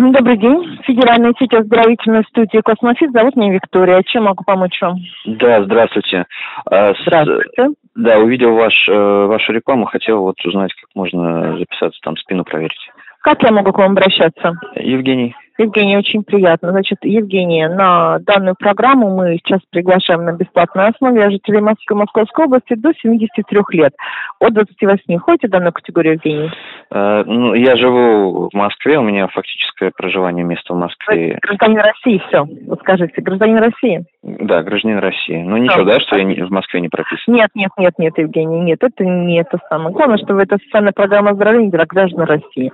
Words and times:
Добрый 0.00 0.38
день. 0.38 0.80
Федеральная 0.84 1.34
сеть 1.38 1.52
оздоровительной 1.52 2.24
студии 2.24 2.62
«Космофит». 2.64 3.12
Зовут 3.12 3.36
меня 3.36 3.52
Виктория. 3.52 4.02
Чем 4.02 4.24
могу 4.24 4.42
помочь 4.44 4.80
вам? 4.80 4.96
Да, 5.26 5.62
здравствуйте. 5.62 6.24
А, 6.70 6.94
Здравствуйте. 7.02 7.68
Да, 7.94 8.18
увидел 8.18 8.54
ваш, 8.54 8.88
э, 8.88 8.92
вашу 8.92 9.52
рекламу, 9.52 9.84
хотел 9.84 10.22
вот 10.22 10.36
узнать, 10.42 10.72
как 10.72 10.88
можно 10.94 11.58
записаться, 11.58 12.00
там 12.02 12.16
спину 12.16 12.44
проверить. 12.44 12.80
Как 13.20 13.42
я 13.42 13.52
могу 13.52 13.72
к 13.72 13.78
вам 13.78 13.92
обращаться? 13.92 14.54
Евгений. 14.74 15.36
Евгений, 15.60 15.98
очень 15.98 16.22
приятно. 16.22 16.70
Значит, 16.70 16.98
Евгений, 17.02 17.66
на 17.68 18.18
данную 18.20 18.54
программу 18.58 19.14
мы 19.14 19.36
сейчас 19.36 19.60
приглашаем 19.70 20.24
на 20.24 20.32
бесплатной 20.32 20.88
основе 20.88 21.30
жителей 21.30 21.60
Москвы, 21.60 21.96
Московской 21.96 22.46
области 22.46 22.74
до 22.74 22.92
73 22.94 23.60
лет. 23.72 23.92
От 24.38 24.54
28 24.54 25.18
входите 25.18 25.48
в 25.48 25.50
данную 25.50 25.74
категорию, 25.74 26.14
Евгений? 26.14 26.50
Э, 26.90 27.24
ну, 27.26 27.52
я 27.52 27.76
живу 27.76 28.48
в 28.50 28.54
Москве, 28.54 28.98
у 28.98 29.02
меня 29.02 29.28
фактическое 29.28 29.92
проживание 29.94 30.46
место 30.46 30.72
в 30.72 30.78
Москве. 30.78 31.38
Гражданин 31.42 31.80
России, 31.80 32.22
все. 32.28 32.46
Вот 32.66 32.80
скажите, 32.80 33.20
гражданин 33.20 33.58
России? 33.58 34.04
Да, 34.22 34.62
гражданин 34.62 34.98
России. 34.98 35.42
Ну, 35.42 35.58
ничего, 35.58 35.84
да, 35.84 36.00
что 36.00 36.16
я 36.16 36.24
не- 36.24 36.42
в 36.42 36.50
Москве 36.50 36.80
не 36.80 36.88
прописан? 36.88 37.34
Нет, 37.34 37.50
нет, 37.54 37.70
нет, 37.76 37.92
нет, 37.98 38.16
Евгений, 38.16 38.60
нет, 38.60 38.82
это 38.82 39.04
не 39.04 39.38
это 39.38 39.58
самое. 39.68 39.94
Главное, 39.94 40.16
чтобы 40.16 40.42
это 40.42 40.56
социальная 40.64 40.92
программа 40.92 41.32
оздоровления 41.32 41.70
для 41.70 41.84
граждан 41.84 42.24
России. 42.24 42.72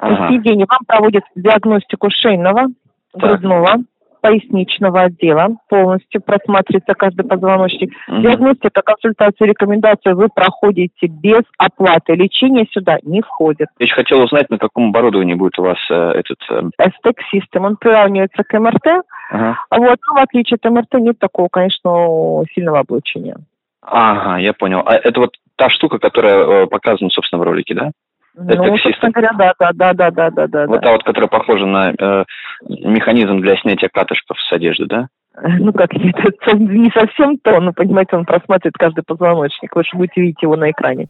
Ага. 0.00 0.32
Евгений, 0.32 0.64
вам 0.68 0.80
проводят 0.86 1.24
диагностику 1.34 2.08
шейного, 2.10 2.68
грудного, 3.14 3.76
поясничного 4.22 5.02
отдела. 5.02 5.56
Полностью 5.68 6.20
просматривается 6.22 6.94
каждый 6.94 7.24
позвоночник. 7.26 7.92
Мгм. 8.08 8.22
Диагностика, 8.22 8.82
консультация, 8.82 9.46
рекомендация 9.46 10.14
вы 10.14 10.28
проходите 10.28 11.06
без 11.06 11.42
оплаты. 11.58 12.14
Лечение 12.14 12.66
сюда 12.70 12.98
не 13.02 13.20
входит. 13.22 13.68
Я 13.78 13.84
еще 13.84 13.94
хотел 13.94 14.20
узнать, 14.22 14.48
на 14.50 14.58
каком 14.58 14.88
оборудовании 14.88 15.34
будет 15.34 15.58
у 15.58 15.62
вас 15.62 15.78
э, 15.90 15.94
этот... 15.94 16.38
э, 16.50 16.62
Стек 16.98 17.18
System, 17.32 17.66
он 17.66 17.76
приравнивается 17.76 18.42
к 18.42 18.58
МРТ. 18.58 18.86
ага. 19.30 19.58
А 19.68 19.78
Вот, 19.78 19.98
но 20.08 20.14
в 20.14 20.22
отличие 20.22 20.58
от 20.62 20.70
МРТ 20.70 20.94
нет 20.94 21.18
такого, 21.18 21.48
конечно, 21.48 22.44
сильного 22.54 22.80
облучения. 22.80 23.36
Ага, 23.82 24.38
я 24.38 24.52
понял. 24.52 24.82
А 24.84 24.94
это 24.94 25.20
вот 25.20 25.36
та 25.56 25.70
штука, 25.70 25.98
которая 25.98 26.64
э, 26.64 26.66
показана, 26.66 27.10
собственно, 27.10 27.40
в 27.42 27.44
ролике, 27.44 27.74
да? 27.74 27.90
Ну, 28.34 28.44
Stack 28.44 28.78
собственно 28.78 29.12
говоря, 29.12 29.30
да, 29.36 29.54
да, 29.58 29.72
да, 29.72 29.92
да, 29.92 30.10
да, 30.10 30.30
да, 30.30 30.46
да. 30.46 30.66
Вот 30.66 30.80
да. 30.80 30.86
та 30.86 30.92
вот, 30.92 31.02
которая 31.04 31.28
похожа 31.28 31.66
на 31.66 31.90
э, 31.90 32.24
механизм 32.68 33.40
для 33.40 33.56
снятия 33.56 33.88
катышков 33.92 34.38
с 34.40 34.52
одежды, 34.52 34.86
да? 34.86 35.08
Ну 35.58 35.72
как, 35.72 35.92
это 35.94 36.56
не 36.56 36.90
совсем 36.90 37.38
то, 37.38 37.60
но, 37.60 37.72
понимаете, 37.72 38.16
он 38.16 38.24
просматривает 38.24 38.74
каждый 38.78 39.02
позвоночник. 39.04 39.74
Вы 39.74 39.82
же 39.84 39.96
будете 39.96 40.20
видеть 40.20 40.42
его 40.42 40.56
на 40.56 40.70
экране. 40.70 41.08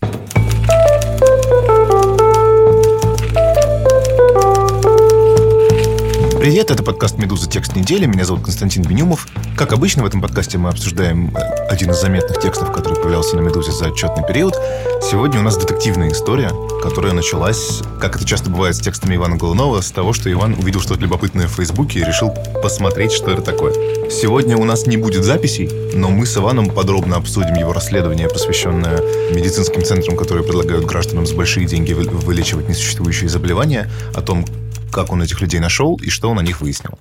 Привет, 6.40 6.70
это 6.70 6.82
подкаст 6.82 7.18
«Медуза. 7.18 7.50
Текст 7.50 7.76
недели». 7.76 8.06
Меня 8.06 8.24
зовут 8.24 8.42
Константин 8.42 8.82
Бенюмов. 8.82 9.28
Как 9.58 9.74
обычно, 9.74 10.04
в 10.04 10.06
этом 10.06 10.22
подкасте 10.22 10.56
мы 10.56 10.70
обсуждаем 10.70 11.36
э, 11.36 11.40
один 11.68 11.90
из 11.90 12.00
заметных 12.00 12.40
текстов, 12.40 12.72
который 12.72 12.94
появлялся 12.94 13.36
на 13.36 13.40
«Медузе» 13.40 13.72
за 13.72 13.88
отчетный 13.88 14.26
период. 14.26 14.54
Сегодня 15.02 15.38
у 15.38 15.42
нас 15.42 15.58
детективная 15.58 16.10
история, 16.10 16.50
которая 16.82 17.12
началась, 17.12 17.82
как 18.00 18.16
это 18.16 18.24
часто 18.24 18.48
бывает 18.48 18.74
с 18.74 18.80
текстами 18.80 19.16
Ивана 19.16 19.36
Голунова, 19.36 19.82
с 19.82 19.90
того, 19.90 20.14
что 20.14 20.32
Иван 20.32 20.54
увидел 20.54 20.80
что-то 20.80 21.02
любопытное 21.02 21.46
в 21.46 21.50
Фейсбуке 21.50 21.98
и 21.98 22.04
решил 22.04 22.34
посмотреть, 22.62 23.12
что 23.12 23.30
это 23.30 23.42
такое. 23.42 23.74
Сегодня 24.08 24.56
у 24.56 24.64
нас 24.64 24.86
не 24.86 24.96
будет 24.96 25.24
записей, 25.24 25.68
но 25.92 26.08
мы 26.08 26.24
с 26.24 26.38
Иваном 26.38 26.70
подробно 26.70 27.16
обсудим 27.16 27.56
его 27.56 27.74
расследование, 27.74 28.30
посвященное 28.30 29.02
медицинским 29.30 29.84
центрам, 29.84 30.16
которые 30.16 30.42
предлагают 30.42 30.86
гражданам 30.86 31.26
за 31.26 31.34
большие 31.34 31.66
деньги 31.66 31.92
вы- 31.92 32.08
вылечивать 32.08 32.66
несуществующие 32.66 33.28
заболевания, 33.28 33.90
о 34.14 34.22
том, 34.22 34.46
как 34.90 35.12
он 35.12 35.22
этих 35.22 35.40
людей 35.40 35.60
нашел 35.60 35.96
и 35.96 36.10
что 36.10 36.30
он 36.30 36.38
о 36.38 36.42
них 36.42 36.60
выяснил. 36.60 36.98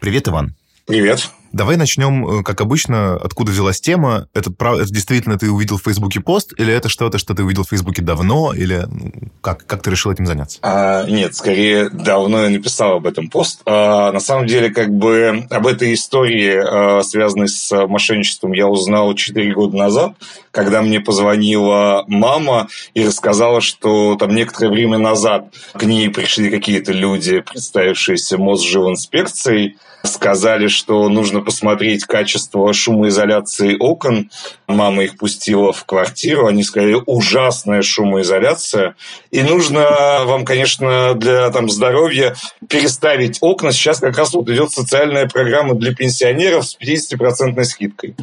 Привет, 0.00 0.28
Иван. 0.28 0.54
Привет. 0.86 1.30
Давай 1.58 1.76
начнем, 1.76 2.24
э, 2.24 2.42
как 2.44 2.60
обычно, 2.60 3.16
откуда 3.16 3.50
взялась 3.50 3.80
тема. 3.80 4.28
Это, 4.32 4.52
это 4.56 4.92
действительно 4.92 5.36
ты 5.40 5.50
увидел 5.50 5.76
в 5.76 5.82
Фейсбуке 5.82 6.20
пост, 6.20 6.52
или 6.56 6.72
это 6.72 6.88
что-то, 6.88 7.18
что 7.18 7.34
ты 7.34 7.42
увидел 7.42 7.64
в 7.64 7.70
Фейсбуке 7.70 8.00
давно, 8.00 8.52
или 8.54 8.84
ну, 8.88 9.12
как, 9.40 9.66
как 9.66 9.82
ты 9.82 9.90
решил 9.90 10.12
этим 10.12 10.24
заняться? 10.24 10.60
А, 10.62 11.04
нет, 11.04 11.34
скорее 11.34 11.90
давно 11.90 12.44
я 12.44 12.50
написал 12.50 12.98
об 12.98 13.08
этом 13.08 13.28
пост. 13.28 13.62
А, 13.66 14.12
на 14.12 14.20
самом 14.20 14.46
деле, 14.46 14.70
как 14.70 14.90
бы 14.90 15.48
об 15.50 15.66
этой 15.66 15.94
истории, 15.94 16.60
а, 16.62 17.02
связанной 17.02 17.48
с 17.48 17.86
мошенничеством, 17.88 18.52
я 18.52 18.68
узнал 18.68 19.12
4 19.14 19.52
года 19.52 19.76
назад, 19.76 20.12
когда 20.52 20.80
мне 20.80 21.00
позвонила 21.00 22.04
мама 22.06 22.68
и 22.94 23.04
рассказала, 23.04 23.60
что 23.60 24.14
там 24.14 24.32
некоторое 24.32 24.70
время 24.70 24.98
назад 24.98 25.52
к 25.72 25.82
ней 25.82 26.08
пришли 26.08 26.50
какие-то 26.50 26.92
люди, 26.92 27.40
представившиеся 27.40 28.38
Мосжилинспекцией, 28.38 29.76
сказали, 30.04 30.68
что 30.68 31.08
нужно 31.08 31.40
посмотреть 31.48 32.04
качество 32.04 32.70
шумоизоляции 32.74 33.74
окон. 33.80 34.30
Мама 34.66 35.04
их 35.04 35.16
пустила 35.16 35.72
в 35.72 35.86
квартиру, 35.86 36.46
они 36.46 36.62
сказали, 36.62 36.98
ужасная 37.06 37.80
шумоизоляция. 37.80 38.96
И 39.30 39.40
нужно 39.40 39.80
вам, 40.26 40.44
конечно, 40.44 41.14
для 41.14 41.48
там, 41.50 41.70
здоровья 41.70 42.36
переставить 42.68 43.38
окна. 43.40 43.72
Сейчас 43.72 44.00
как 44.00 44.18
раз 44.18 44.34
вот 44.34 44.50
идет 44.50 44.72
социальная 44.72 45.26
программа 45.26 45.74
для 45.74 45.94
пенсионеров 45.94 46.66
с 46.66 46.76
50% 46.78 47.64
скидкой. 47.64 48.14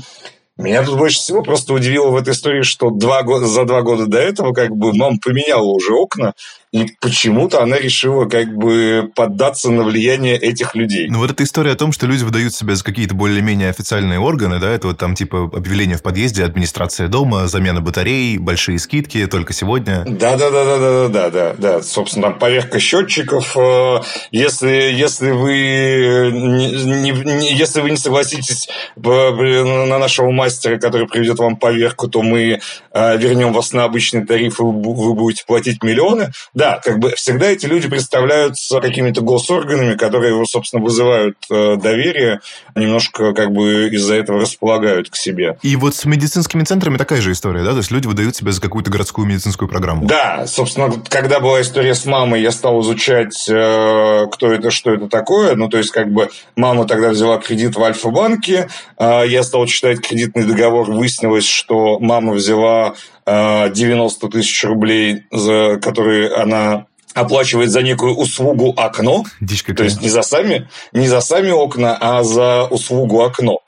Меня 0.58 0.84
тут 0.84 0.98
больше 0.98 1.18
всего 1.18 1.42
просто 1.42 1.74
удивило 1.74 2.12
в 2.12 2.16
этой 2.16 2.34
истории, 2.34 2.62
что 2.62 2.92
два 2.92 3.24
года, 3.24 3.48
за 3.48 3.66
два 3.66 3.82
года 3.82 4.06
до 4.06 4.20
этого 4.20 4.54
как 4.54 4.74
бы 4.74 4.94
мама 4.94 5.18
поменяла 5.22 5.66
уже 5.66 5.94
окна, 5.94 6.34
и 6.76 6.92
почему-то 7.00 7.62
она 7.64 7.78
решила 7.78 8.26
как 8.26 8.54
бы 8.56 9.10
поддаться 9.16 9.72
на 9.72 9.84
влияние 9.84 10.38
этих 10.38 10.76
людей. 10.76 11.08
Ну, 11.10 11.20
вот 11.20 11.32
эта 11.32 11.44
история 11.44 11.72
о 11.72 11.76
том, 11.76 11.94
что 11.94 12.06
люди 12.06 12.24
выдают 12.24 12.54
себя 12.54 12.76
за 12.76 12.84
какие-то 12.84 13.16
более-менее 13.16 13.70
официальные 13.70 14.20
органы, 14.20 14.60
да, 14.60 14.70
это 14.72 14.88
вот 14.88 14.98
там 14.98 15.16
типа 15.16 15.50
объявление 15.54 15.98
в 15.98 16.02
подъезде, 16.04 16.44
администрация 16.44 17.08
дома, 17.08 17.48
замена 17.48 17.80
батарей, 17.80 18.38
большие 18.38 18.78
скидки 18.80 19.26
только 19.28 19.54
сегодня. 19.54 20.04
Да, 20.06 20.36
да, 20.36 20.50
да, 20.52 20.66
да, 20.66 20.78
да, 20.80 21.08
да, 21.08 21.30
да, 21.30 21.56
да. 21.58 21.82
Собственно, 21.82 22.28
там 22.28 22.40
поверка 22.40 22.80
счетчиков. 22.80 23.56
э, 23.56 24.00
Если, 24.32 24.92
если 24.94 25.32
вы 25.32 26.32
не, 26.34 27.12
не- 27.12 27.56
если 27.56 27.82
вы 27.82 27.92
не 27.92 27.98
согласитесь 27.98 28.68
э, 28.98 29.02
на 29.02 29.98
нашего 29.98 30.32
мастера, 30.32 30.78
который 30.78 31.08
приведет 31.08 31.40
вам 31.40 31.56
поверку, 31.58 32.08
то 32.08 32.22
мы 32.22 32.60
э, 32.94 33.18
вернем 33.18 33.54
вас 33.54 33.72
на 33.74 33.84
обычный 33.84 34.26
тариф, 34.26 34.60
и 34.60 34.64
вы 34.64 35.14
будете 35.14 35.44
платить 35.46 35.84
миллионы. 35.84 36.32
Да, 36.54 36.65
как 36.84 37.00
бы 37.00 37.12
всегда 37.16 37.48
эти 37.48 37.66
люди 37.66 37.88
представляются 37.88 38.80
какими-то 38.80 39.22
госорганами, 39.22 39.96
которые, 39.96 40.44
собственно, 40.46 40.84
вызывают 40.84 41.38
э, 41.50 41.76
доверие, 41.78 42.42
немножко 42.76 43.34
как 43.34 43.52
бы 43.52 43.90
из-за 43.90 44.16
этого 44.16 44.42
располагают 44.42 45.10
к 45.10 45.16
себе. 45.16 45.58
И 45.62 45.76
вот 45.76 45.96
с 45.96 46.06
медицинскими 46.06 46.64
центрами 46.64 46.98
такая 46.98 47.22
же 47.22 47.32
история, 47.32 47.64
да? 47.64 47.72
То 47.72 47.78
есть 47.78 47.92
люди 47.92 48.08
выдают 48.08 48.36
себя 48.36 48.52
за 48.52 48.62
какую-то 48.62 48.92
городскую 48.92 49.28
медицинскую 49.28 49.68
программу. 49.68 50.06
Да, 50.06 50.46
собственно, 50.48 50.92
когда 51.10 51.40
была 51.40 51.62
история 51.62 51.96
с 51.96 52.06
мамой, 52.06 52.42
я 52.42 52.52
стал 52.52 52.82
изучать, 52.82 53.48
э, 53.50 54.26
кто 54.32 54.52
это, 54.52 54.72
что 54.72 54.94
это 54.94 55.08
такое. 55.08 55.56
Ну, 55.56 55.70
то 55.70 55.78
есть, 55.78 55.92
как 55.92 56.12
бы 56.12 56.30
мама 56.56 56.86
тогда 56.86 57.10
взяла 57.10 57.38
кредит 57.38 57.76
в 57.76 57.84
Альфа-банке, 57.84 58.68
э, 58.98 59.24
я 59.28 59.44
стал 59.44 59.66
читать 59.66 60.02
кредитный 60.02 60.46
договор, 60.46 60.90
выяснилось, 60.92 61.46
что 61.46 62.00
мама 62.00 62.34
взяла 62.34 62.96
90 63.26 64.28
тысяч 64.30 64.64
рублей, 64.64 65.24
за 65.32 65.80
которые 65.82 66.34
она 66.36 66.86
оплачивает 67.16 67.72
за 67.72 67.82
некую 67.82 68.16
услугу 68.16 68.74
окно, 68.76 69.24
Дичь 69.40 69.64
какая. 69.64 69.78
то 69.78 69.84
есть 69.86 70.02
не 70.02 70.10
за 70.10 70.22
сами, 70.22 70.70
не 70.92 71.08
за 71.08 71.22
сами 71.22 71.50
окна, 71.50 71.98
а 72.00 72.24
за 72.24 72.66
услугу 72.66 73.24
окно. 73.24 73.60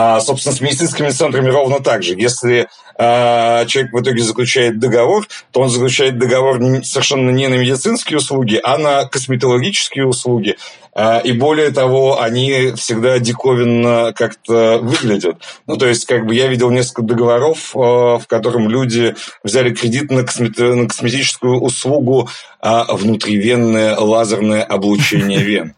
А, 0.00 0.20
собственно, 0.20 0.54
с 0.54 0.60
медицинскими 0.60 1.10
центрами 1.10 1.48
ровно 1.48 1.80
так 1.80 2.04
же. 2.04 2.14
Если 2.14 2.68
а, 2.96 3.64
человек 3.64 3.92
в 3.92 4.00
итоге 4.00 4.22
заключает 4.22 4.78
договор, 4.78 5.26
то 5.50 5.60
он 5.60 5.70
заключает 5.70 6.20
договор 6.20 6.60
совершенно 6.84 7.30
не 7.30 7.48
на 7.48 7.54
медицинские 7.54 8.18
услуги, 8.18 8.60
а 8.62 8.78
на 8.78 9.06
косметологические 9.06 10.06
услуги. 10.06 10.56
А, 10.94 11.18
и 11.18 11.32
более 11.32 11.72
того, 11.72 12.22
они 12.22 12.74
всегда 12.76 13.18
диковинно 13.18 14.12
как-то 14.14 14.78
выглядят. 14.80 15.42
Ну, 15.66 15.76
то 15.76 15.86
есть, 15.86 16.06
как 16.06 16.26
бы 16.26 16.34
я 16.36 16.46
видел 16.46 16.70
несколько 16.70 17.02
договоров, 17.02 17.72
а, 17.74 18.18
в 18.20 18.28
котором 18.28 18.68
люди 18.68 19.16
взяли 19.42 19.74
кредит 19.74 20.12
на, 20.12 20.20
космет- 20.20 20.60
на 20.60 20.86
косметическую 20.86 21.58
услугу 21.58 22.28
а, 22.60 22.84
внутривенное 22.94 23.96
лазерное 23.96 24.62
облучение 24.62 25.40
вен. 25.42 25.74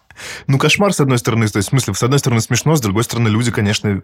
Ну, 0.46 0.58
кошмар, 0.58 0.92
с 0.92 1.00
одной 1.00 1.18
стороны. 1.18 1.48
То 1.48 1.58
есть, 1.58 1.68
в 1.68 1.70
смысле, 1.70 1.94
с 1.94 2.02
одной 2.02 2.18
стороны 2.18 2.40
смешно, 2.40 2.76
с 2.76 2.80
другой 2.80 3.04
стороны, 3.04 3.28
люди, 3.28 3.50
конечно, 3.50 4.02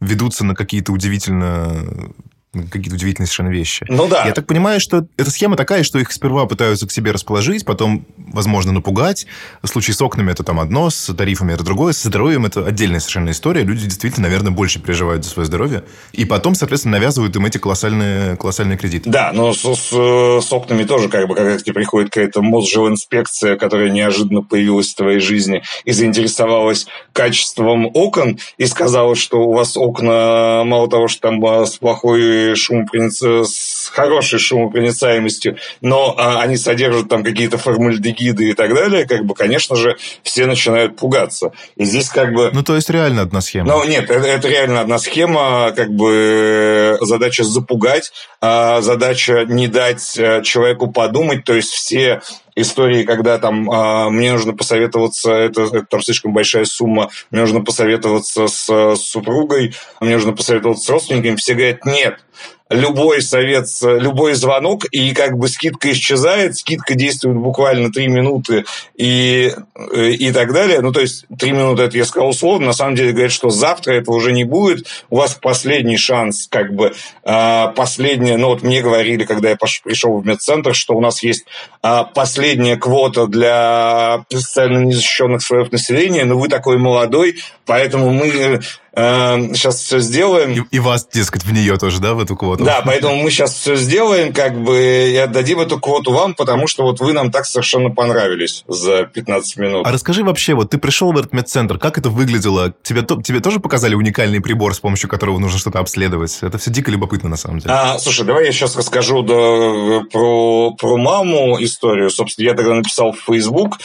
ведутся 0.00 0.44
на 0.44 0.54
какие-то 0.54 0.92
удивительно 0.92 2.12
какие-то 2.52 2.94
удивительные 2.94 3.26
совершенно 3.26 3.50
вещи. 3.50 3.86
Ну 3.88 4.08
да. 4.08 4.26
Я 4.26 4.32
так 4.32 4.46
понимаю, 4.46 4.80
что 4.80 5.06
эта 5.16 5.30
схема 5.30 5.56
такая, 5.56 5.84
что 5.84 5.98
их 5.98 6.10
сперва 6.10 6.46
пытаются 6.46 6.86
к 6.86 6.90
себе 6.90 7.12
расположить, 7.12 7.64
потом, 7.64 8.06
возможно, 8.16 8.72
напугать. 8.72 9.26
В 9.62 9.68
случае 9.68 9.94
с 9.94 10.02
окнами 10.02 10.32
это 10.32 10.42
там 10.42 10.58
одно, 10.58 10.90
с 10.90 11.14
тарифами 11.14 11.52
это 11.52 11.62
другое, 11.62 11.92
с 11.92 12.02
здоровьем 12.02 12.46
это 12.46 12.66
отдельная 12.66 12.98
совершенно 12.98 13.30
история. 13.30 13.62
Люди 13.62 13.84
действительно, 13.84 14.26
наверное, 14.26 14.50
больше 14.50 14.80
переживают 14.80 15.24
за 15.24 15.30
свое 15.30 15.46
здоровье. 15.46 15.84
И 16.12 16.24
потом, 16.24 16.56
соответственно, 16.56 16.98
навязывают 16.98 17.36
им 17.36 17.46
эти 17.46 17.58
колоссальные, 17.58 18.36
колоссальные 18.36 18.78
кредиты. 18.78 19.08
Да, 19.08 19.30
но 19.32 19.52
с, 19.52 19.60
с, 19.60 19.90
с 19.92 20.52
окнами 20.52 20.82
тоже 20.82 21.08
как 21.08 21.28
бы 21.28 21.36
как 21.36 21.62
тебе 21.62 21.74
приходит 21.74 22.10
какая-то 22.10 22.42
Мосжилинспекция, 22.42 23.56
которая 23.56 23.90
неожиданно 23.90 24.42
появилась 24.42 24.88
в 24.88 24.96
твоей 24.96 25.20
жизни 25.20 25.62
и 25.84 25.92
заинтересовалась 25.92 26.86
качеством 27.12 27.90
окон 27.94 28.38
и 28.58 28.66
сказала, 28.66 29.14
что 29.14 29.42
у 29.42 29.52
вас 29.52 29.76
окна 29.76 30.64
мало 30.64 30.88
того, 30.88 31.06
что 31.06 31.28
там 31.28 31.44
а, 31.44 31.66
с 31.66 31.76
плохой 31.76 32.39
шумопроницаемостью, 32.54 33.44
с 33.44 33.90
хорошей 33.92 34.38
шумопроницаемостью, 34.38 35.56
но 35.80 36.14
а, 36.18 36.42
они 36.42 36.56
содержат 36.56 37.08
там 37.08 37.24
какие-то 37.24 37.58
формальдегиды 37.58 38.50
и 38.50 38.52
так 38.54 38.74
далее, 38.74 39.06
как 39.06 39.24
бы, 39.24 39.34
конечно 39.34 39.76
же, 39.76 39.96
все 40.22 40.46
начинают 40.46 40.96
пугаться. 40.96 41.52
И 41.76 41.84
здесь 41.84 42.08
как 42.08 42.32
бы... 42.32 42.50
Ну, 42.52 42.62
то 42.62 42.76
есть 42.76 42.90
реально 42.90 43.22
одна 43.22 43.40
схема. 43.40 43.68
Ну, 43.68 43.84
нет, 43.84 44.10
это, 44.10 44.26
это 44.26 44.48
реально 44.48 44.80
одна 44.80 44.98
схема, 44.98 45.72
как 45.74 45.90
бы 45.90 46.98
задача 47.00 47.44
запугать, 47.44 48.12
а 48.40 48.80
задача 48.80 49.44
не 49.46 49.68
дать 49.68 50.16
э, 50.18 50.42
человеку 50.42 50.90
подумать, 50.90 51.44
то 51.44 51.54
есть 51.54 51.70
все 51.70 52.20
истории, 52.60 53.04
когда 53.04 53.38
там 53.38 53.70
э, 53.70 54.10
мне 54.10 54.32
нужно 54.32 54.52
посоветоваться, 54.52 55.32
это, 55.32 55.62
это 55.62 55.82
там 55.82 56.02
слишком 56.02 56.32
большая 56.32 56.64
сумма, 56.64 57.10
мне 57.30 57.40
нужно 57.40 57.62
посоветоваться 57.62 58.46
с, 58.46 58.68
с 58.68 58.96
супругой, 58.96 59.74
мне 60.00 60.14
нужно 60.14 60.32
посоветоваться 60.32 60.84
с 60.84 60.88
родственниками, 60.88 61.36
все 61.36 61.54
говорят, 61.54 61.84
нет, 61.84 62.20
любой 62.70 63.20
совет, 63.20 63.66
любой 63.82 64.34
звонок, 64.34 64.84
и 64.86 65.12
как 65.12 65.36
бы 65.36 65.48
скидка 65.48 65.90
исчезает, 65.92 66.56
скидка 66.56 66.94
действует 66.94 67.36
буквально 67.36 67.92
3 67.92 68.06
минуты 68.08 68.64
и, 68.96 69.52
и 69.92 70.32
так 70.32 70.52
далее. 70.52 70.80
Ну, 70.80 70.92
то 70.92 71.00
есть 71.00 71.24
3 71.36 71.50
минуты, 71.50 71.82
это 71.82 71.98
я 71.98 72.04
сказал 72.04 72.30
условно, 72.30 72.68
на 72.68 72.72
самом 72.72 72.94
деле 72.94 73.10
говорят, 73.12 73.32
что 73.32 73.50
завтра 73.50 73.94
этого 73.94 74.14
уже 74.14 74.30
не 74.32 74.44
будет, 74.44 74.86
у 75.10 75.16
вас 75.16 75.34
последний 75.34 75.96
шанс, 75.96 76.46
как 76.48 76.72
бы, 76.72 76.92
а, 77.24 77.68
последняя, 77.68 78.36
ну, 78.36 78.48
вот 78.48 78.62
мне 78.62 78.82
говорили, 78.82 79.24
когда 79.24 79.50
я 79.50 79.56
пришел 79.56 80.18
в 80.18 80.26
медцентр, 80.26 80.72
что 80.72 80.94
у 80.94 81.00
нас 81.00 81.24
есть 81.24 81.46
а, 81.82 82.04
последняя 82.04 82.76
квота 82.76 83.26
для 83.26 84.24
социально 84.30 84.78
незащищенных 84.78 85.42
слоев 85.42 85.72
населения, 85.72 86.24
но 86.24 86.38
вы 86.38 86.48
такой 86.48 86.78
молодой, 86.78 87.36
поэтому 87.66 88.10
мы 88.10 88.60
сейчас 88.94 89.74
эм, 89.76 89.78
все 89.78 89.98
сделаем. 90.00 90.52
И, 90.52 90.76
и 90.76 90.80
вас, 90.80 91.06
дескать, 91.06 91.44
в 91.44 91.52
нее 91.52 91.76
тоже, 91.76 92.00
да, 92.00 92.14
в 92.14 92.20
эту 92.20 92.36
квоту? 92.36 92.64
Да, 92.64 92.82
поэтому 92.84 93.16
мы 93.16 93.30
сейчас 93.30 93.54
все 93.54 93.76
сделаем, 93.76 94.32
как 94.32 94.60
бы, 94.60 95.10
и 95.12 95.16
отдадим 95.16 95.60
эту 95.60 95.78
квоту 95.78 96.12
вам, 96.12 96.34
потому 96.34 96.66
что 96.66 96.82
вот 96.82 97.00
вы 97.00 97.12
нам 97.12 97.30
так 97.30 97.46
совершенно 97.46 97.90
понравились 97.90 98.64
за 98.66 99.04
15 99.04 99.56
минут. 99.58 99.86
А 99.86 99.92
расскажи 99.92 100.24
вообще, 100.24 100.54
вот 100.54 100.70
ты 100.70 100.78
пришел 100.78 101.12
в 101.12 101.18
этот 101.18 101.32
медцентр, 101.32 101.78
как 101.78 101.98
это 101.98 102.10
выглядело? 102.10 102.74
Тебе, 102.82 103.02
тебе 103.02 103.40
тоже 103.40 103.60
показали 103.60 103.94
уникальный 103.94 104.40
прибор, 104.40 104.74
с 104.74 104.80
помощью 104.80 105.08
которого 105.08 105.38
нужно 105.38 105.58
что-то 105.58 105.78
обследовать? 105.78 106.38
Это 106.42 106.58
все 106.58 106.70
дико 106.70 106.90
любопытно, 106.90 107.28
на 107.28 107.36
самом 107.36 107.60
деле. 107.60 107.72
А, 107.72 107.98
слушай, 107.98 108.26
давай 108.26 108.46
я 108.46 108.52
сейчас 108.52 108.76
расскажу 108.76 109.22
да, 109.22 110.02
про, 110.10 110.72
про 110.72 110.96
маму 110.96 111.62
историю. 111.62 112.10
Собственно, 112.10 112.46
я 112.46 112.54
тогда 112.54 112.74
написал 112.74 113.12
в 113.12 113.20
Facebook, 113.20 113.78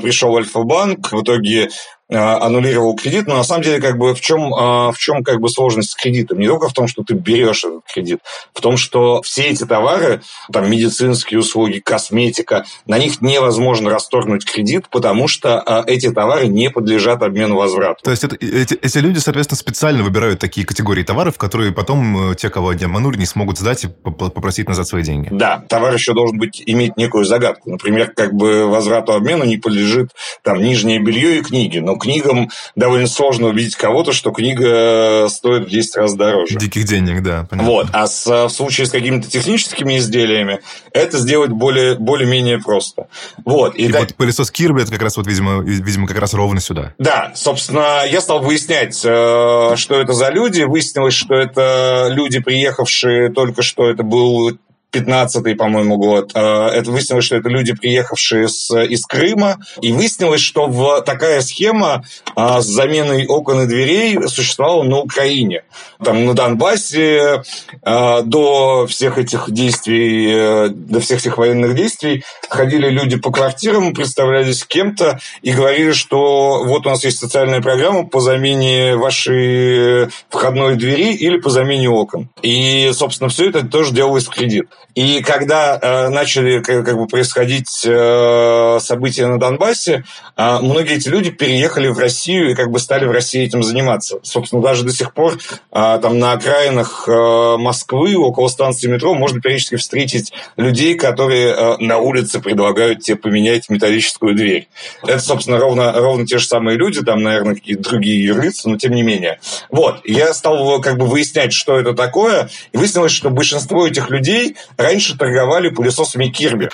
пришел 0.00 0.32
в 0.32 0.36
Альфа-банк, 0.36 1.12
в 1.12 1.22
итоге 1.22 1.68
а, 2.12 2.44
аннулировал 2.44 2.94
кредит, 2.96 3.26
но 3.26 3.36
на 3.36 3.44
самом 3.44 3.62
деле 3.62 3.80
как 3.80 3.96
бы 3.96 4.14
в 4.14 4.20
чем, 4.20 4.52
а, 4.54 4.92
в 4.92 4.98
чем 4.98 5.24
как 5.24 5.40
бы 5.40 5.48
сложность 5.48 5.92
с 5.92 5.94
кредитом? 5.94 6.38
Не 6.38 6.46
только 6.46 6.68
в 6.68 6.74
том, 6.74 6.86
что 6.86 7.02
ты 7.02 7.14
берешь 7.14 7.64
этот 7.64 7.82
кредит, 7.92 8.20
в 8.52 8.60
том, 8.60 8.76
что 8.76 9.22
все 9.22 9.44
эти 9.44 9.64
товары, 9.64 10.20
там 10.52 10.70
медицинские 10.70 11.40
услуги, 11.40 11.78
косметика, 11.78 12.66
на 12.86 12.98
них 12.98 13.22
невозможно 13.22 13.88
расторгнуть 13.88 14.44
кредит, 14.44 14.90
потому 14.90 15.28
что 15.28 15.84
эти 15.86 16.10
товары 16.10 16.46
не 16.46 16.68
подлежат 16.68 17.22
обмену 17.22 17.56
возврату. 17.56 18.04
То 18.04 18.10
есть 18.10 18.22
это, 18.22 18.36
эти, 18.36 18.74
эти 18.74 18.98
люди, 18.98 19.18
соответственно, 19.18 19.56
специально 19.56 20.02
выбирают 20.02 20.38
такие 20.38 20.66
категории 20.66 21.04
товаров, 21.04 21.38
которые 21.38 21.72
потом 21.72 22.32
э, 22.32 22.34
те, 22.34 22.50
кого 22.50 22.68
они 22.68 22.84
обманули, 22.84 23.16
не 23.16 23.26
смогут 23.26 23.58
сдать 23.58 23.84
и 23.84 23.88
попросить 23.88 24.68
назад 24.68 24.86
свои 24.86 25.02
деньги. 25.02 25.30
Да, 25.32 25.64
товар 25.70 25.94
еще 25.94 26.12
должен 26.12 26.36
быть 26.36 26.62
иметь 26.66 26.98
некую 26.98 27.24
загадку. 27.24 27.70
Например, 27.70 28.12
как 28.14 28.34
бы 28.34 28.66
возврату 28.66 29.14
обмену 29.14 29.44
не 29.44 29.56
подлежит 29.64 30.10
там 30.42 30.62
нижнее 30.62 31.00
белье 31.00 31.38
и 31.38 31.42
книги, 31.42 31.78
но 31.78 31.96
книгам 31.96 32.50
довольно 32.76 33.06
сложно 33.06 33.48
убедить 33.48 33.74
кого-то, 33.74 34.12
что 34.12 34.30
книга 34.30 35.26
стоит 35.28 35.66
в 35.66 35.70
10 35.70 35.96
раз 35.96 36.14
дороже. 36.14 36.58
Диких 36.58 36.84
денег, 36.84 37.22
да. 37.22 37.46
Понятно. 37.50 37.70
Вот. 37.70 37.86
А 37.92 38.06
с, 38.06 38.26
в 38.26 38.50
случае 38.50 38.86
с 38.86 38.90
какими-то 38.90 39.28
техническими 39.28 39.96
изделиями 39.98 40.60
это 40.92 41.18
сделать 41.18 41.50
более, 41.50 41.96
более-менее 41.96 42.58
просто. 42.58 43.08
Вот. 43.44 43.74
И, 43.74 43.86
и 43.86 43.92
так... 43.92 44.02
вот 44.02 44.14
пылесос 44.14 44.50
Кирби, 44.50 44.82
это 44.82 44.92
как 44.92 45.02
раз 45.02 45.16
вот, 45.16 45.26
видимо, 45.26 45.62
видимо, 45.62 46.06
как 46.06 46.18
раз 46.18 46.34
ровно 46.34 46.60
сюда. 46.60 46.92
Да. 46.98 47.32
Собственно, 47.34 48.02
я 48.06 48.20
стал 48.20 48.40
выяснять, 48.40 49.00
э, 49.04 49.72
что 49.76 50.00
это 50.00 50.12
за 50.12 50.30
люди. 50.30 50.62
Выяснилось, 50.62 51.14
что 51.14 51.34
это 51.34 52.08
люди, 52.10 52.40
приехавшие 52.40 53.30
только 53.30 53.62
что, 53.62 53.88
это 53.90 54.02
был 54.02 54.58
15 54.94 55.56
по-моему, 55.58 55.96
год. 55.96 56.30
Э, 56.34 56.68
это 56.68 56.90
выяснилось, 56.90 57.24
что 57.24 57.36
это 57.36 57.48
люди, 57.48 57.74
приехавшие 57.74 58.48
с, 58.48 58.70
из 58.84 59.04
Крыма. 59.04 59.58
И 59.82 59.92
выяснилось, 59.92 60.40
что 60.40 60.66
в, 60.66 61.02
такая 61.02 61.40
схема 61.40 62.04
а, 62.36 62.60
с 62.60 62.66
заменой 62.66 63.26
окон 63.26 63.62
и 63.62 63.66
дверей 63.66 64.28
существовала 64.28 64.84
на 64.84 64.98
Украине. 64.98 65.64
Там 66.02 66.24
на 66.26 66.34
Донбассе 66.34 67.42
а, 67.82 68.22
до 68.22 68.86
всех 68.86 69.18
этих 69.18 69.50
действий, 69.50 70.68
до 70.70 71.00
всех 71.00 71.20
этих 71.20 71.38
военных 71.38 71.74
действий 71.74 72.22
ходили 72.48 72.88
люди 72.88 73.16
по 73.16 73.32
квартирам, 73.32 73.94
представлялись 73.94 74.64
кем-то 74.64 75.18
и 75.42 75.52
говорили, 75.52 75.92
что 75.92 76.62
вот 76.64 76.86
у 76.86 76.90
нас 76.90 77.04
есть 77.04 77.18
социальная 77.18 77.60
программа 77.60 78.06
по 78.06 78.20
замене 78.20 78.94
вашей 78.94 80.08
входной 80.28 80.76
двери 80.76 81.14
или 81.14 81.38
по 81.38 81.50
замене 81.50 81.90
окон. 81.90 82.28
И, 82.42 82.90
собственно, 82.92 83.28
все 83.28 83.48
это 83.48 83.66
тоже 83.66 83.92
делалось 83.92 84.26
в 84.26 84.30
кредит. 84.30 84.68
И 84.94 85.22
когда 85.22 85.78
э, 85.80 86.08
начали 86.08 86.60
как, 86.60 86.84
как 86.84 86.96
бы 86.96 87.06
происходить 87.06 87.84
э, 87.84 88.78
события 88.80 89.26
на 89.26 89.38
Донбассе, 89.38 90.04
э, 90.36 90.58
многие 90.60 90.96
эти 90.96 91.08
люди 91.08 91.30
переехали 91.30 91.88
в 91.88 91.98
Россию 91.98 92.50
и 92.50 92.54
как 92.54 92.70
бы 92.70 92.78
стали 92.78 93.04
в 93.04 93.10
России 93.10 93.44
этим 93.44 93.62
заниматься. 93.62 94.18
Собственно, 94.22 94.62
даже 94.62 94.84
до 94.84 94.92
сих 94.92 95.12
пор 95.12 95.34
э, 95.34 95.38
там 95.70 96.18
на 96.18 96.32
окраинах 96.32 97.08
э, 97.08 97.56
Москвы, 97.58 98.16
около 98.16 98.48
станции 98.48 98.88
метро, 98.88 99.14
можно 99.14 99.40
периодически 99.40 99.76
встретить 99.76 100.32
людей, 100.56 100.94
которые 100.94 101.54
э, 101.54 101.76
на 101.78 101.98
улице 101.98 102.40
предлагают 102.40 103.00
тебе 103.00 103.16
поменять 103.16 103.68
металлическую 103.68 104.34
дверь. 104.34 104.68
Это, 105.02 105.18
собственно, 105.18 105.58
ровно, 105.58 105.92
ровно 105.92 106.26
те 106.26 106.38
же 106.38 106.46
самые 106.46 106.76
люди, 106.76 107.02
там, 107.02 107.22
наверное, 107.22 107.54
какие-то 107.54 107.82
другие 107.82 108.24
юрлицы, 108.24 108.68
но 108.68 108.78
тем 108.78 108.92
не 108.92 109.02
менее. 109.02 109.40
Вот, 109.70 110.00
я 110.04 110.32
стал 110.34 110.80
как 110.80 110.98
бы 110.98 111.06
выяснять, 111.06 111.52
что 111.52 111.78
это 111.78 111.94
такое, 111.94 112.48
и 112.72 112.76
выяснилось, 112.76 113.12
что 113.12 113.30
большинство 113.30 113.86
этих 113.86 114.10
людей 114.10 114.56
раньше 114.76 115.16
торговали 115.16 115.70
пылесосами 115.70 116.26
Кирби. 116.26 116.70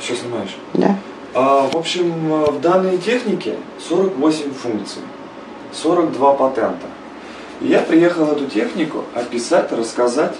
Все 0.00 0.16
снимаешь? 0.16 0.56
Да. 0.74 0.96
А, 1.34 1.68
в 1.68 1.76
общем, 1.76 2.12
в 2.44 2.60
данной 2.60 2.98
технике 2.98 3.56
48 3.88 4.52
функций, 4.52 5.02
42 5.72 6.34
патента. 6.34 6.86
И 7.60 7.68
я 7.68 7.80
приехал 7.80 8.30
эту 8.32 8.46
технику 8.46 9.04
описать, 9.14 9.72
рассказать 9.72 10.34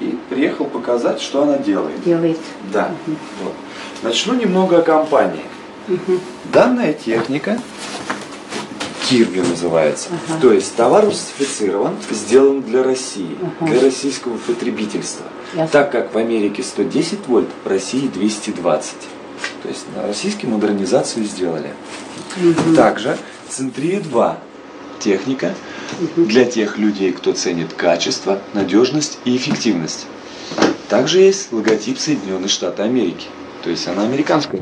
и 0.00 0.18
приехал 0.28 0.66
показать, 0.66 1.20
что 1.20 1.42
она 1.42 1.58
делает. 1.58 2.02
Делает. 2.04 2.38
Да. 2.72 2.90
Угу. 3.06 3.16
Вот. 3.44 3.54
Начну 4.02 4.34
немного 4.34 4.78
о 4.78 4.82
компании. 4.82 5.44
Угу. 5.88 6.20
Данная 6.52 6.92
техника 6.92 7.58
Кирби 9.08 9.40
называется. 9.40 10.08
Ага. 10.28 10.40
То 10.40 10.52
есть 10.52 10.76
товар 10.76 11.06
русифицирован, 11.06 11.94
сделан 12.10 12.60
для 12.60 12.82
России, 12.82 13.36
ага. 13.60 13.70
для 13.70 13.80
российского 13.80 14.36
потребительства. 14.36 15.24
Ясно. 15.54 15.68
Так 15.68 15.92
как 15.92 16.14
в 16.14 16.18
Америке 16.18 16.62
110 16.62 17.26
вольт, 17.26 17.48
в 17.64 17.68
России 17.68 18.06
220. 18.06 18.92
То 19.62 19.68
есть 19.68 19.86
на 19.96 20.06
российский 20.06 20.46
модернизацию 20.46 21.24
сделали. 21.24 21.70
Угу. 22.36 22.76
Также 22.76 23.16
Центрия 23.48 24.00
2 24.00 24.38
техника 25.00 25.54
угу. 26.00 26.26
для 26.26 26.44
тех 26.44 26.76
людей, 26.76 27.12
кто 27.12 27.32
ценит 27.32 27.72
качество, 27.72 28.40
надежность 28.52 29.18
и 29.24 29.36
эффективность. 29.36 30.06
Также 30.88 31.20
есть 31.20 31.52
логотип 31.52 31.98
Соединенных 31.98 32.50
Штатов 32.50 32.80
Америки. 32.80 33.26
То 33.62 33.70
есть 33.70 33.86
она 33.88 34.02
американская. 34.02 34.60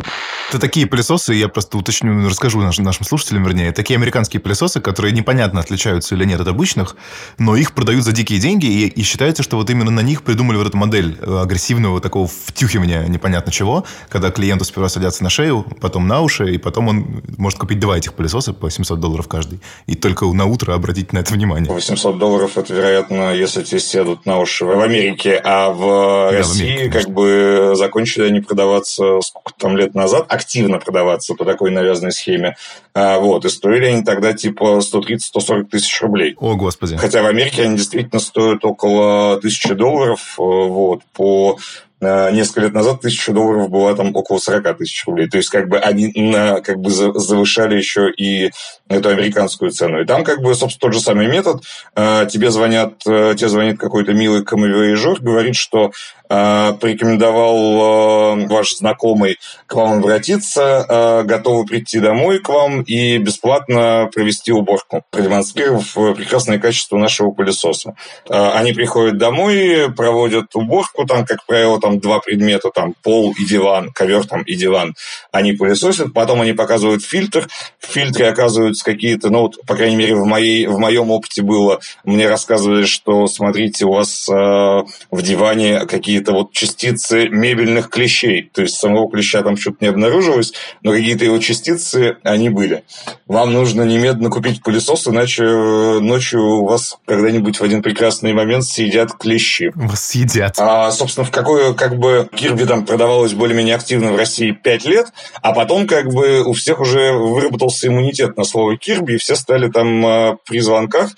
Это 0.49 0.61
такие 0.61 0.87
пылесосы, 0.87 1.35
я 1.35 1.49
просто 1.49 1.77
уточню, 1.77 2.29
расскажу 2.29 2.61
нашим, 2.61 2.85
нашим 2.85 3.05
слушателям, 3.05 3.43
вернее, 3.43 3.73
такие 3.73 3.97
американские 3.97 4.41
пылесосы, 4.41 4.81
которые 4.81 5.11
непонятно 5.13 5.59
отличаются 5.59 6.15
или 6.15 6.25
нет 6.25 6.41
от 6.41 6.47
обычных, 6.47 6.95
но 7.37 7.57
их 7.57 7.73
продают 7.75 8.05
за 8.05 8.13
дикие 8.13 8.39
деньги, 8.39 8.67
и, 8.67 8.87
и 8.87 9.03
считается, 9.03 9.43
что 9.43 9.57
вот 9.57 9.69
именно 9.71 9.91
на 9.91 10.01
них 10.01 10.23
придумали 10.23 10.57
вот 10.57 10.69
эту 10.69 10.77
модель 10.77 11.19
э, 11.21 11.41
агрессивного 11.43 12.01
такого 12.01 12.29
втюхивания 12.29 13.05
непонятно 13.09 13.51
чего, 13.51 13.85
когда 14.09 14.31
клиенту 14.31 14.65
сперва 14.65 14.89
садятся 14.89 15.25
на 15.25 15.31
шею, 15.31 15.67
потом 15.81 16.07
на 16.07 16.21
уши, 16.21 16.55
и 16.55 16.59
потом 16.59 16.89
он 16.89 17.23
может 17.39 17.59
купить 17.59 17.81
два 17.81 17.99
этих 17.99 18.15
пылесоса 18.15 18.53
по 18.53 18.71
700 18.71 19.01
долларов 19.01 19.27
каждый, 19.27 19.61
и 19.87 19.97
только 19.97 20.27
на 20.27 20.45
утро 20.45 20.75
обратить 20.75 21.13
на 21.13 21.19
это 21.19 21.35
внимание. 21.35 21.73
800 21.73 22.19
долларов 22.19 22.57
это, 22.57 22.73
вероятно, 22.73 23.35
если 23.35 23.65
тебе 23.65 23.81
сядут 23.81 24.27
на 24.27 24.39
уши 24.39 24.65
в 24.65 24.81
Америке, 24.81 25.41
а 25.43 25.71
в 25.71 26.31
да, 26.31 26.39
России 26.39 26.67
в 26.67 26.77
Америке, 26.77 27.01
как 27.01 27.11
бы 27.11 27.73
закончили 27.75 28.27
они 28.27 28.41
продаваться 28.41 29.21
сколько 29.23 29.53
там 29.59 29.77
лет 29.77 29.97
назад, 29.97 30.27
активно 30.37 30.79
продаваться 30.79 31.35
по 31.35 31.45
такой 31.45 31.71
навязанной 31.71 32.13
схеме. 32.13 32.57
А, 32.95 33.19
вот, 33.19 33.45
и 33.45 33.49
стоили 33.49 33.87
они 33.87 34.03
тогда 34.03 34.33
типа 34.33 34.81
130-140 34.81 35.65
тысяч 35.65 36.01
рублей. 36.01 36.37
О, 36.39 36.55
господи. 36.55 36.97
Хотя 36.97 37.23
в 37.23 37.27
Америке 37.27 37.63
они 37.63 37.77
действительно 37.77 38.21
стоят 38.21 38.65
около 38.65 39.41
тысячи 39.41 39.75
долларов, 39.75 40.37
э, 40.39 40.43
вот, 40.43 41.03
по 41.13 41.59
Э, 41.99 42.31
несколько 42.31 42.61
лет 42.61 42.75
назад 42.75 43.01
тысяча 43.01 43.33
долларов 43.33 43.71
была 43.71 43.95
там 43.95 44.15
около 44.15 44.39
40 44.39 44.77
тысяч 44.77 45.05
рублей. 45.07 45.29
То 45.29 45.39
есть, 45.39 45.49
как 45.49 45.69
бы 45.69 45.79
они 45.79 46.13
на, 46.15 46.61
как 46.61 46.79
бы 46.79 46.91
завышали 46.91 47.77
еще 47.77 48.11
и 48.11 48.51
эту 48.89 49.09
американскую 49.09 49.71
цену. 49.71 50.03
И 50.03 50.05
там, 50.05 50.23
как 50.23 50.43
бы, 50.43 50.55
собственно, 50.55 50.91
тот 50.91 50.95
же 50.95 51.01
самый 51.01 51.27
метод. 51.27 51.63
Э, 51.95 52.27
тебе 52.31 52.51
звонят, 52.51 52.99
тебе 52.99 53.49
звонит 53.49 53.79
какой-то 53.79 54.13
милый 54.13 54.45
камевояжер, 54.45 55.21
говорит, 55.21 55.57
что 55.57 55.93
порекомендовал 56.29 58.37
ваш 58.47 58.77
знакомый 58.77 59.39
к 59.67 59.75
вам 59.75 59.99
обратиться, 59.99 61.23
готовы 61.25 61.65
прийти 61.65 62.01
домой 62.01 62.39
к 62.39 62.49
вам 62.49 62.83
и 62.83 63.19
бесплатно 63.19 64.11
провести 64.13 64.53
уборку, 64.53 65.03
продемонстрировав 65.11 66.17
прекрасное 66.17 66.59
качество 66.59 66.99
нашего 66.99 67.31
пылесоса. 67.31 67.95
Они 68.29 68.73
приходят 68.73 69.19
домой, 69.19 69.93
проводят 69.97 70.55
уборку, 70.55 71.07
там, 71.07 71.25
как 71.25 71.45
правило, 71.47 71.81
там 71.81 72.01
два 72.01 72.21
предмета, 72.21 72.71
там 72.75 72.95
пол 73.03 73.35
и 73.39 73.45
диван, 73.45 73.91
ковер 73.93 74.27
там 74.27 74.43
и 74.43 74.55
диван, 74.55 74.95
они 75.33 75.53
пылесосят, 75.53 76.13
потом 76.13 76.41
они 76.41 76.53
показывают 76.53 77.05
фильтр, 77.05 77.49
в 77.79 77.87
фильтре 77.87 78.29
оказываются 78.29 78.85
какие-то, 78.85 79.31
ну, 79.31 79.43
вот, 79.43 79.61
по 79.67 79.75
крайней 79.75 79.97
мере, 79.97 80.15
в, 80.15 80.25
моей, 80.25 80.67
в 80.67 80.79
моем 80.79 81.11
опыте 81.11 81.43
было, 81.43 81.81
мне 82.05 82.29
рассказывали, 82.29 82.85
что, 82.85 83.27
смотрите, 83.27 83.85
у 83.85 83.93
вас 83.93 84.29
э, 84.29 84.33
в 84.33 85.23
диване 85.23 85.81
какие-то 86.17 86.33
вот 86.33 86.53
частицы 86.53 87.29
мебельных 87.29 87.91
клещей, 87.91 88.51
то 88.51 88.63
есть 88.63 88.77
самого 88.77 89.11
клеща 89.11 89.43
там 89.43 89.59
что-то 89.59 89.77
не 89.81 89.89
обнаружилось, 89.89 90.55
но 90.83 90.93
какие-то 90.93 91.27
его 91.27 91.37
частицы, 91.39 92.17
они 92.23 92.49
были. 92.49 92.85
Вам 93.27 93.53
нужно 93.53 93.83
немедленно 93.83 94.31
купить 94.31 94.63
пылесос, 94.63 95.09
иначе 95.09 95.45
э, 95.45 95.99
ночью 96.01 96.43
у 96.43 96.67
вас 96.67 96.97
когда-нибудь 97.07 97.61
в 97.61 97.63
один 97.63 97.83
прекрасный 97.83 98.33
момент 98.33 98.65
съедят 98.65 99.13
клещи. 99.13 99.73
Вас 99.75 100.07
съедят. 100.07 100.55
А, 100.59 100.91
собственно, 100.91 101.27
в 101.27 101.31
какой 101.31 101.75
как 101.75 101.99
бы 101.99 102.29
Кирби 102.35 102.65
там 102.65 102.87
продавалась 102.87 103.35
более-менее 103.35 103.75
активно 103.75 104.13
в 104.13 104.17
России 104.17 104.53
5 104.53 104.85
лет, 104.87 105.09
а 105.43 105.53
потом 105.53 105.87
как 105.87 106.09
бы 106.15 106.43
у 106.45 106.55
всех 106.55 106.81
уже 106.81 107.13
выработался 107.13 107.89
иммунитет 107.89 108.39
на 108.39 108.45
слово 108.45 108.79
Кирби, 108.79 109.15
и 109.15 109.19
все 109.19 109.37
стали 109.37 109.69
там 109.69 110.07
а, 110.07 110.37
при 110.47 110.61
звонках 110.61 111.11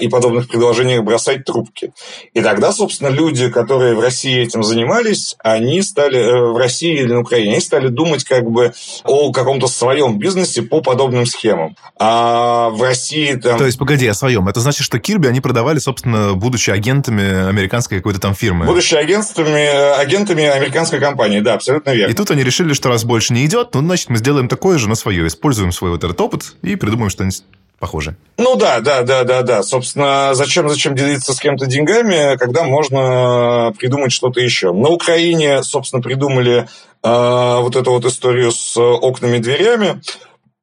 и 0.00 0.08
подобных 0.08 0.48
предложениях 0.48 1.02
бросать 1.02 1.44
трубки. 1.44 1.92
И 2.34 2.42
тогда, 2.42 2.72
собственно, 2.72 3.08
люди, 3.08 3.48
которые 3.48 3.94
в 3.94 4.00
России 4.00 4.42
этим 4.42 4.62
занимались, 4.62 5.34
они 5.42 5.80
стали 5.82 6.18
э, 6.18 6.52
в 6.52 6.56
России 6.56 7.00
или 7.00 7.12
на 7.12 7.20
Украине, 7.20 7.52
они 7.52 7.60
стали 7.60 7.88
думать 7.88 8.24
как 8.24 8.44
бы 8.50 8.72
о 9.04 9.32
каком-то 9.32 9.66
своем 9.68 10.18
бизнесе 10.18 10.62
по 10.62 10.82
подобным 10.82 11.26
схемам. 11.26 11.76
А 11.98 12.68
в 12.70 12.82
России 12.82 13.34
там... 13.34 13.58
То 13.58 13.66
есть, 13.66 13.78
погоди, 13.78 14.06
о 14.06 14.14
своем. 14.14 14.46
Это 14.48 14.60
значит, 14.60 14.84
что 14.84 14.98
Кирби 14.98 15.28
они 15.28 15.40
продавали, 15.40 15.78
собственно, 15.78 16.34
будучи 16.34 16.70
агентами 16.70 17.48
американской 17.48 17.98
какой-то 17.98 18.20
там 18.20 18.34
фирмы. 18.34 18.66
Будучи 18.66 18.94
агентами, 18.94 19.98
агентами 19.98 20.44
американской 20.44 21.00
компании, 21.00 21.40
да, 21.40 21.54
абсолютно 21.54 21.90
верно. 21.90 22.12
И 22.12 22.14
тут 22.14 22.30
они 22.30 22.44
решили, 22.44 22.74
что 22.74 22.88
раз 22.90 23.04
больше 23.04 23.32
не 23.32 23.46
идет, 23.46 23.70
ну, 23.74 23.80
значит, 23.80 24.10
мы 24.10 24.18
сделаем 24.18 24.48
такое 24.48 24.78
же, 24.78 24.88
но 24.88 24.94
свое. 24.94 25.26
Используем 25.26 25.72
свой 25.72 25.92
вот 25.92 26.04
этот 26.04 26.20
опыт 26.20 26.56
и 26.62 26.76
придумаем 26.76 27.10
что-нибудь 27.10 27.42
похоже. 27.82 28.14
Ну 28.38 28.54
да, 28.54 28.78
да, 28.78 29.02
да, 29.02 29.24
да, 29.24 29.42
да. 29.42 29.64
Собственно, 29.64 30.34
зачем, 30.34 30.68
зачем 30.68 30.94
делиться 30.94 31.34
с 31.34 31.40
кем-то 31.40 31.66
деньгами, 31.66 32.36
когда 32.36 32.62
можно 32.62 33.74
придумать 33.76 34.12
что-то 34.12 34.38
еще. 34.38 34.72
На 34.72 34.88
Украине, 34.88 35.64
собственно, 35.64 36.00
придумали 36.00 36.68
э, 37.02 37.56
вот 37.60 37.74
эту 37.74 37.90
вот 37.90 38.04
историю 38.04 38.52
с 38.52 38.78
окнами 38.78 39.38
дверями, 39.38 40.00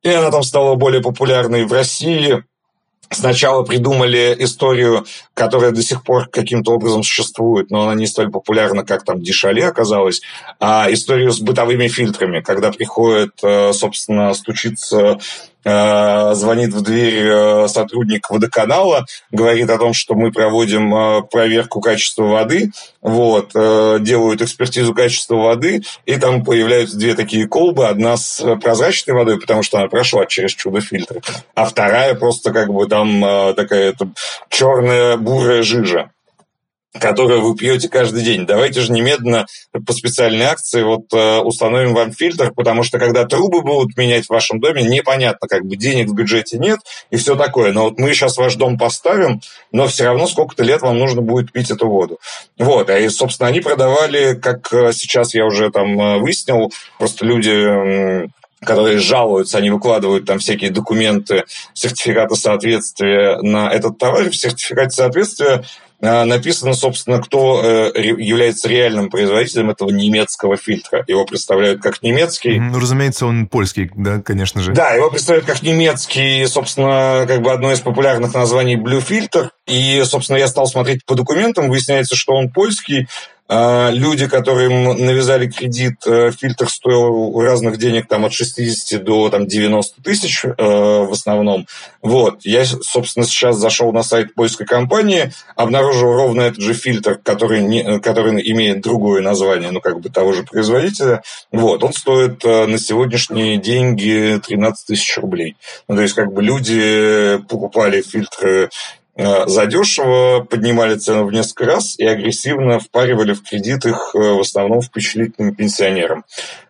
и 0.01 0.09
она 0.09 0.31
там 0.31 0.43
стала 0.43 0.75
более 0.75 1.01
популярной 1.01 1.65
в 1.65 1.73
России. 1.73 2.41
Сначала 3.11 3.63
придумали 3.63 4.35
историю, 4.39 5.05
которая 5.33 5.71
до 5.71 5.81
сих 5.81 6.03
пор 6.03 6.29
каким-то 6.29 6.71
образом 6.71 7.03
существует, 7.03 7.69
но 7.69 7.81
она 7.81 7.95
не 7.95 8.07
столь 8.07 8.31
популярна, 8.31 8.85
как 8.85 9.03
там 9.03 9.21
Дешале 9.21 9.67
оказалось, 9.67 10.21
а 10.59 10.87
историю 10.89 11.31
с 11.31 11.39
бытовыми 11.41 11.87
фильтрами, 11.89 12.39
когда 12.39 12.71
приходит, 12.71 13.31
э, 13.43 13.73
собственно, 13.73 14.33
стучиться 14.33 15.19
Э, 15.58 15.58
звонит 15.63 16.73
в 16.73 16.81
дверь 16.81 17.25
э, 17.25 17.67
сотрудник 17.67 18.29
водоканала, 18.29 19.05
говорит 19.31 19.69
о 19.69 19.77
том, 19.77 19.93
что 19.93 20.15
мы 20.15 20.31
проводим 20.31 20.95
э, 20.95 21.21
проверку 21.23 21.81
качества 21.81 22.23
воды, 22.23 22.71
вот, 23.01 23.51
делают 23.53 24.41
экспертизу 24.41 24.93
качества 24.93 25.35
воды, 25.35 25.83
и 26.05 26.17
там 26.17 26.43
появляются 26.43 26.97
две 26.97 27.13
такие 27.15 27.47
колбы, 27.47 27.87
одна 27.87 28.17
с 28.17 28.43
прозрачной 28.57 29.13
водой, 29.13 29.39
потому 29.39 29.63
что 29.63 29.77
она 29.77 29.87
прошла 29.87 30.25
через 30.25 30.51
чудо-фильтр, 30.51 31.21
а 31.55 31.65
вторая 31.65 32.13
просто 32.15 32.51
как 32.51 32.73
бы 32.73 32.87
там 32.87 33.21
такая 33.55 33.95
черная 34.49 35.15
бурая 35.15 35.63
жижа 35.63 36.11
которую 36.97 37.41
вы 37.41 37.55
пьете 37.55 37.87
каждый 37.87 38.23
день. 38.23 38.45
Давайте 38.45 38.81
же 38.81 38.91
немедленно 38.91 39.45
по 39.85 39.93
специальной 39.93 40.45
акции 40.45 40.81
вот 40.81 41.13
э, 41.13 41.39
установим 41.39 41.93
вам 41.93 42.11
фильтр, 42.11 42.51
потому 42.55 42.81
что 42.83 42.97
когда 42.97 43.25
трубы 43.25 43.61
будут 43.61 43.95
менять 43.95 44.25
в 44.25 44.29
вашем 44.29 44.59
доме, 44.59 44.81
непонятно, 44.83 45.47
как 45.47 45.65
бы 45.65 45.75
денег 45.75 46.09
в 46.09 46.15
бюджете 46.15 46.57
нет 46.57 46.79
и 47.11 47.17
все 47.17 47.35
такое. 47.35 47.71
Но 47.73 47.83
вот 47.83 47.99
мы 47.99 48.13
сейчас 48.13 48.37
ваш 48.37 48.55
дом 48.55 48.77
поставим, 48.77 49.39
но 49.71 49.87
все 49.87 50.05
равно 50.05 50.25
сколько-то 50.25 50.63
лет 50.63 50.81
вам 50.81 50.97
нужно 50.97 51.21
будет 51.21 51.51
пить 51.51 51.69
эту 51.69 51.87
воду. 51.87 52.19
Вот, 52.57 52.89
и, 52.89 53.09
собственно, 53.09 53.49
они 53.49 53.61
продавали, 53.61 54.33
как 54.33 54.73
э, 54.73 54.91
сейчас 54.93 55.35
я 55.35 55.45
уже 55.45 55.69
там 55.69 55.99
э, 55.99 56.17
выяснил, 56.17 56.71
просто 56.97 57.25
люди 57.25 58.29
которые 58.61 58.97
жалуются, 58.97 59.57
они 59.57 59.69
выкладывают 59.69 60.25
там 60.25 60.39
всякие 60.39 60.69
документы, 60.69 61.45
сертификаты 61.73 62.35
соответствия 62.35 63.37
на 63.41 63.71
этот 63.71 63.97
товар. 63.97 64.29
В 64.29 64.35
сертификате 64.35 64.89
соответствия 64.89 65.47
а, 65.53 65.63
написано, 66.01 66.73
собственно, 66.73 67.21
кто 67.21 67.61
э, 67.63 67.91
является 68.01 68.69
реальным 68.69 69.09
производителем 69.09 69.69
этого 69.69 69.89
немецкого 69.89 70.55
фильтра. 70.55 71.03
Его 71.07 71.25
представляют 71.25 71.81
как 71.81 72.01
немецкий. 72.01 72.59
Ну, 72.59 72.79
разумеется, 72.79 73.25
он 73.25 73.47
польский, 73.47 73.91
да, 73.95 74.21
конечно 74.21 74.61
же. 74.61 74.71
Да, 74.71 74.91
его 74.91 75.09
представляют 75.09 75.45
как 75.45 75.61
немецкий, 75.61 76.45
собственно, 76.45 77.25
как 77.27 77.41
бы 77.41 77.51
одно 77.51 77.71
из 77.71 77.81
популярных 77.81 78.33
названий 78.33 78.75
Blue 78.75 79.05
Filter. 79.05 79.49
И, 79.67 80.01
собственно, 80.05 80.37
я 80.37 80.47
стал 80.47 80.67
смотреть 80.67 81.05
по 81.05 81.15
документам, 81.15 81.69
выясняется, 81.69 82.15
что 82.15 82.33
он 82.33 82.49
польский, 82.49 83.01
а, 83.01 83.07
люди, 83.49 84.27
которым 84.27 84.83
навязали 84.83 85.49
кредит, 85.49 85.95
э, 86.05 86.31
фильтр 86.31 86.69
стоил 86.69 87.41
разных 87.41 87.77
денег 87.77 88.07
там, 88.07 88.25
от 88.25 88.33
60 88.33 89.03
до 89.03 89.29
там, 89.29 89.47
90 89.47 90.03
тысяч 90.03 90.45
э, 90.45 90.53
в 90.57 91.11
основном. 91.11 91.65
Вот. 92.01 92.41
Я, 92.43 92.65
собственно, 92.65 93.25
сейчас 93.25 93.57
зашел 93.57 93.91
на 93.91 94.03
сайт 94.03 94.35
польской 94.35 94.67
компании, 94.67 95.31
обнаружил 95.55 96.13
ровно 96.13 96.41
этот 96.41 96.61
же 96.61 96.73
фильтр, 96.73 97.19
который, 97.21 97.61
не, 97.61 97.99
который 97.99 98.39
имеет 98.51 98.81
другое 98.81 99.21
название, 99.21 99.71
ну, 99.71 99.81
как 99.81 99.99
бы 99.99 100.09
того 100.09 100.33
же 100.33 100.43
производителя. 100.43 101.23
Вот. 101.51 101.83
Он 101.83 101.93
стоит 101.93 102.45
э, 102.45 102.65
на 102.67 102.77
сегодняшние 102.77 103.57
деньги 103.57 104.39
13 104.45 104.85
тысяч 104.85 105.17
рублей. 105.17 105.57
Ну, 105.87 105.95
то 105.95 106.01
есть, 106.01 106.13
как 106.13 106.31
бы 106.31 106.43
люди 106.43 107.39
покупали 107.47 108.01
фильтры 108.01 108.49
Э, 108.49 108.69
задешево, 109.47 110.41
поднимали 110.41 110.95
цену 110.95 111.25
в 111.25 111.31
несколько 111.31 111.65
раз 111.65 111.97
и 111.97 112.05
агрессивно 112.05 112.79
впаривали 112.79 113.33
в 113.33 113.43
кредит 113.43 113.85
их 113.85 114.11
э, 114.13 114.17
в 114.17 114.39
основном 114.39 114.81
впечатлительным 114.81 115.55
пенсионерам 115.55 116.23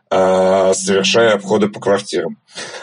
э, 0.10 0.74
совершая 0.74 1.36
обходы 1.36 1.70
по 1.70 1.79
квартирам. 1.79 2.38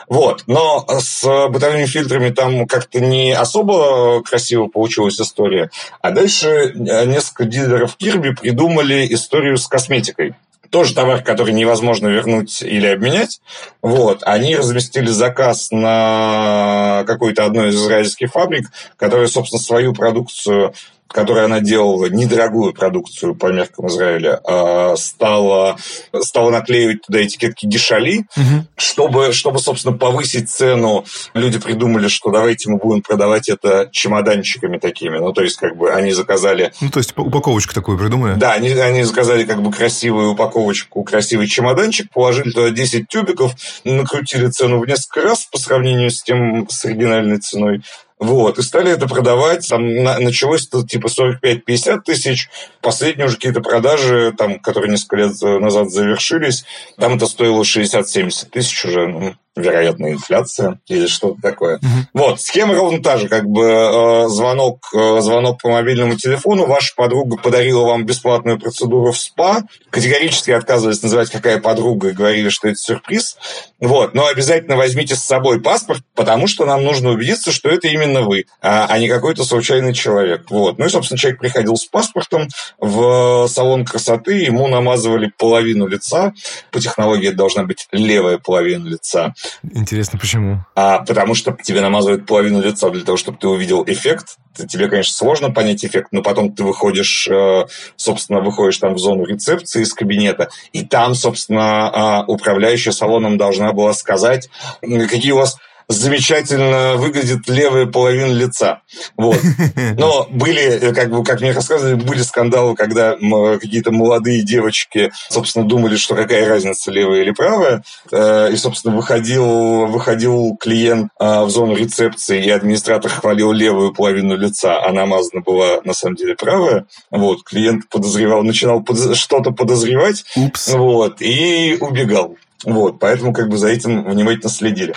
Вот. 0.08 0.44
Но 0.46 0.86
с 0.88 1.48
бытовыми 1.48 1.86
фильтрами 1.86 2.30
там 2.30 2.66
как-то 2.66 3.00
не 3.00 3.32
особо 3.32 4.22
красиво 4.22 4.68
получилась 4.68 5.20
история. 5.20 5.70
А 6.00 6.12
дальше 6.12 6.72
несколько 6.74 7.44
дилеров 7.44 7.96
Кирби 7.96 8.34
придумали 8.34 9.06
историю 9.12 9.56
с 9.56 9.66
косметикой 9.66 10.34
тоже 10.70 10.94
товар, 10.94 11.22
который 11.22 11.54
невозможно 11.54 12.08
вернуть 12.08 12.62
или 12.62 12.86
обменять. 12.86 13.40
Вот. 13.82 14.22
Они 14.22 14.56
разместили 14.56 15.08
заказ 15.08 15.70
на 15.70 17.04
какую-то 17.06 17.44
одну 17.44 17.66
из 17.66 17.76
израильских 17.76 18.32
фабрик, 18.32 18.70
которая, 18.96 19.26
собственно, 19.26 19.60
свою 19.60 19.92
продукцию 19.92 20.74
которой 21.08 21.44
она 21.44 21.60
делала 21.60 22.06
недорогую 22.06 22.72
продукцию 22.72 23.34
по 23.34 23.46
меркам 23.46 23.88
Израиля, 23.88 24.40
а, 24.44 24.96
стала, 24.96 25.76
стала 26.20 26.50
наклеивать 26.50 27.02
туда 27.02 27.24
этикетки 27.24 27.66
дешали, 27.66 28.26
угу. 28.36 28.66
чтобы, 28.76 29.32
чтобы, 29.32 29.58
собственно, 29.58 29.96
повысить 29.96 30.50
цену. 30.50 31.04
Люди 31.34 31.58
придумали, 31.58 32.08
что 32.08 32.30
давайте 32.30 32.70
мы 32.70 32.78
будем 32.78 33.02
продавать 33.02 33.48
это 33.48 33.88
чемоданчиками 33.92 34.78
такими. 34.78 35.18
Ну, 35.18 35.32
то 35.32 35.42
есть, 35.42 35.56
как 35.56 35.76
бы 35.76 35.90
они 35.90 36.12
заказали... 36.12 36.72
Ну, 36.80 36.90
то 36.90 36.98
есть, 36.98 37.16
упаковочку 37.16 37.74
такую 37.74 37.98
придумали? 37.98 38.34
Да, 38.34 38.52
они, 38.52 38.70
они 38.70 39.02
заказали 39.02 39.44
как 39.44 39.62
бы 39.62 39.70
красивую 39.70 40.32
упаковочку, 40.32 41.02
красивый 41.02 41.46
чемоданчик, 41.46 42.10
положили 42.12 42.50
туда 42.50 42.70
10 42.70 43.08
тюбиков, 43.08 43.54
накрутили 43.84 44.48
цену 44.48 44.80
в 44.80 44.86
несколько 44.86 45.22
раз 45.22 45.46
по 45.50 45.58
сравнению 45.58 46.10
с 46.10 46.22
тем, 46.22 46.68
с 46.68 46.84
оригинальной 46.84 47.38
ценой. 47.38 47.82
Вот, 48.18 48.58
и 48.58 48.62
стали 48.62 48.90
это 48.90 49.06
продавать, 49.06 49.68
там 49.68 50.02
на, 50.02 50.18
началось 50.18 50.66
это 50.66 50.86
типа 50.86 51.08
45-50 51.08 52.00
тысяч, 52.02 52.48
последние 52.80 53.26
уже 53.26 53.36
какие-то 53.36 53.60
продажи, 53.60 54.32
там, 54.36 54.58
которые 54.58 54.90
несколько 54.90 55.16
лет 55.16 55.40
назад 55.42 55.90
завершились, 55.90 56.64
там 56.98 57.16
это 57.16 57.26
стоило 57.26 57.62
60-70 57.62 58.46
тысяч 58.50 58.84
уже, 58.86 59.06
ну, 59.06 59.34
вероятно, 59.56 60.12
инфляция 60.12 60.78
или 60.86 61.06
что-то 61.06 61.40
такое. 61.40 61.76
Угу. 61.76 61.86
Вот, 62.12 62.40
схема 62.40 62.74
ровно 62.74 63.02
та 63.02 63.16
же, 63.16 63.28
как 63.28 63.46
бы 63.46 63.64
э, 63.64 64.28
звонок, 64.28 64.88
э, 64.94 65.20
звонок 65.20 65.60
по 65.62 65.70
мобильному 65.70 66.16
телефону, 66.16 66.66
ваша 66.66 66.94
подруга 66.94 67.36
подарила 67.38 67.84
вам 67.84 68.04
бесплатную 68.04 68.60
процедуру 68.60 69.12
в 69.12 69.18
СПА, 69.18 69.64
категорически 69.90 70.50
отказывались 70.50 71.02
называть, 71.02 71.30
какая 71.30 71.58
подруга, 71.58 72.10
и 72.10 72.12
говорили, 72.12 72.50
что 72.50 72.68
это 72.68 72.76
сюрприз. 72.76 73.36
Вот, 73.80 74.14
но 74.14 74.26
обязательно 74.26 74.76
возьмите 74.76 75.16
с 75.16 75.22
собой 75.22 75.60
паспорт, 75.60 76.02
потому 76.14 76.46
что 76.46 76.64
нам 76.64 76.82
нужно 76.82 77.10
убедиться, 77.10 77.52
что 77.52 77.68
это 77.68 77.88
именно 77.88 78.22
вы, 78.22 78.44
а, 78.62 78.86
а 78.88 78.98
не 78.98 79.08
какой-то 79.08 79.44
случайный 79.44 79.92
человек. 79.92 80.46
Вот. 80.50 80.78
Ну 80.78 80.86
и, 80.86 80.88
собственно, 80.88 81.18
человек 81.18 81.40
приходил 81.40 81.76
с 81.76 81.84
паспортом 81.84 82.48
в 82.78 83.46
салон 83.48 83.84
красоты, 83.84 84.34
ему 84.34 84.68
намазывали 84.68 85.32
половину 85.36 85.86
лица, 85.86 86.32
по 86.70 86.80
технологии 86.80 87.28
это 87.28 87.36
должна 87.36 87.64
быть 87.64 87.86
левая 87.92 88.38
половина 88.38 88.86
лица. 88.88 89.34
Интересно, 89.62 90.18
почему? 90.18 90.64
А, 90.74 90.98
потому 91.00 91.34
что 91.34 91.56
тебе 91.62 91.80
намазывают 91.80 92.26
половину 92.26 92.60
лица 92.60 92.90
для 92.90 93.04
того, 93.04 93.16
чтобы 93.16 93.38
ты 93.38 93.48
увидел 93.48 93.84
эффект. 93.86 94.36
Тебе, 94.68 94.88
конечно, 94.88 95.12
сложно 95.12 95.50
понять 95.50 95.84
эффект, 95.84 96.08
но 96.12 96.22
потом 96.22 96.52
ты 96.52 96.64
выходишь, 96.64 97.28
э, 97.28 97.66
собственно, 97.96 98.40
выходишь 98.40 98.78
там 98.78 98.94
в 98.94 98.98
зону 98.98 99.24
рецепции 99.24 99.82
из 99.82 99.92
кабинета, 99.92 100.48
и 100.72 100.84
там, 100.84 101.14
собственно, 101.14 101.90
а, 102.20 102.24
управляющая 102.26 102.92
салоном 102.92 103.36
должна 103.36 103.72
была 103.72 103.92
сказать, 103.92 104.48
какие 104.80 105.32
у 105.32 105.36
вас 105.36 105.58
замечательно 105.88 106.96
выглядит 106.96 107.48
левая 107.48 107.86
половина 107.86 108.32
лица. 108.32 108.82
Вот. 109.16 109.38
Но 109.96 110.26
были, 110.30 110.62
э, 110.62 110.92
как, 110.92 111.10
бы, 111.10 111.22
как 111.22 111.40
мне 111.40 111.52
рассказывали, 111.52 111.94
были 111.94 112.22
скандалы, 112.22 112.74
когда 112.74 113.16
какие-то 113.58 113.92
молодые 113.92 114.42
девочки, 114.42 115.12
собственно, 115.30 115.66
думали, 115.66 115.96
что 115.96 116.14
какая 116.14 116.48
разница, 116.48 116.90
левая 116.90 117.22
или 117.22 117.30
правая. 117.30 117.82
Э, 118.10 118.50
и, 118.52 118.56
собственно, 118.56 118.96
выходил, 118.96 119.86
выходил 119.86 120.56
клиент 120.58 121.10
а, 121.18 121.44
в 121.44 121.50
зону 121.50 121.74
рецепции, 121.76 122.44
и 122.44 122.50
администратор 122.50 123.10
хвалил 123.10 123.52
левую 123.52 123.92
половину 123.92 124.36
лица, 124.36 124.82
а 124.82 124.92
намазана 124.92 125.42
была, 125.42 125.80
на 125.84 125.94
самом 125.94 126.16
деле, 126.16 126.34
правая. 126.34 126.86
Вот. 127.10 127.44
Клиент 127.44 127.88
подозревал, 127.88 128.42
начинал 128.42 128.84
что-то 129.14 129.52
подозревать. 129.52 130.24
Упс. 130.36 130.68
Вот. 130.68 131.20
И 131.22 131.76
убегал. 131.80 132.36
Вот, 132.64 132.98
поэтому 132.98 133.32
как 133.32 133.48
бы 133.48 133.58
за 133.58 133.68
этим 133.68 134.04
внимательно 134.04 134.48
следили. 134.48 134.94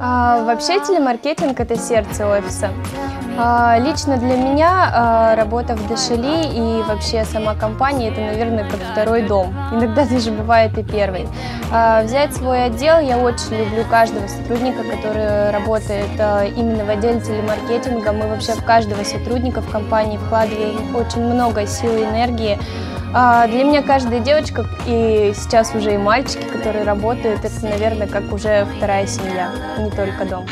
А, 0.00 0.44
вообще 0.44 0.80
телемаркетинг– 0.80 1.58
это 1.60 1.76
сердце 1.76 2.26
офиса. 2.26 2.70
А, 3.40 3.78
лично 3.78 4.16
для 4.16 4.36
меня 4.36 4.90
а, 4.92 5.36
работа 5.36 5.76
в 5.76 5.88
Дешели 5.88 6.48
и 6.52 6.82
вообще 6.82 7.24
сама 7.24 7.54
компания– 7.54 8.08
это, 8.10 8.20
наверное, 8.20 8.68
как 8.68 8.80
второй 8.92 9.22
дом. 9.22 9.54
Иногда 9.72 10.04
даже 10.04 10.32
бывает 10.32 10.76
и 10.76 10.82
первый. 10.82 11.28
А, 11.70 12.02
взять 12.02 12.34
свой 12.34 12.64
отдел, 12.64 12.98
я 12.98 13.16
очень 13.16 13.56
люблю 13.56 13.84
каждого 13.88 14.26
сотрудника, 14.26 14.82
который 14.82 15.50
работает 15.52 16.10
а, 16.18 16.44
именно 16.46 16.84
в 16.84 16.90
отделе 16.90 17.20
телемаркетинга. 17.20 18.12
Мы 18.12 18.26
вообще 18.26 18.54
в 18.54 18.64
каждого 18.64 19.04
сотрудника 19.04 19.60
в 19.60 19.70
компании 19.70 20.18
вкладываем 20.18 20.96
очень 20.96 21.22
много 21.22 21.64
сил 21.66 21.96
и 21.96 22.02
энергии. 22.02 22.58
А, 23.14 23.46
для 23.46 23.64
меня 23.64 23.82
каждая 23.82 24.20
девочка 24.20 24.66
и 24.86 25.32
сейчас 25.34 25.74
уже 25.74 25.94
и 25.94 25.96
мальчики, 25.96 26.44
которые 26.44 26.84
работают, 26.84 27.44
это, 27.44 27.64
наверное, 27.64 28.06
как 28.06 28.32
уже 28.32 28.66
вторая 28.76 29.06
семья, 29.06 29.50
не 29.78 29.90
только 29.90 30.24
дом. 30.24 30.46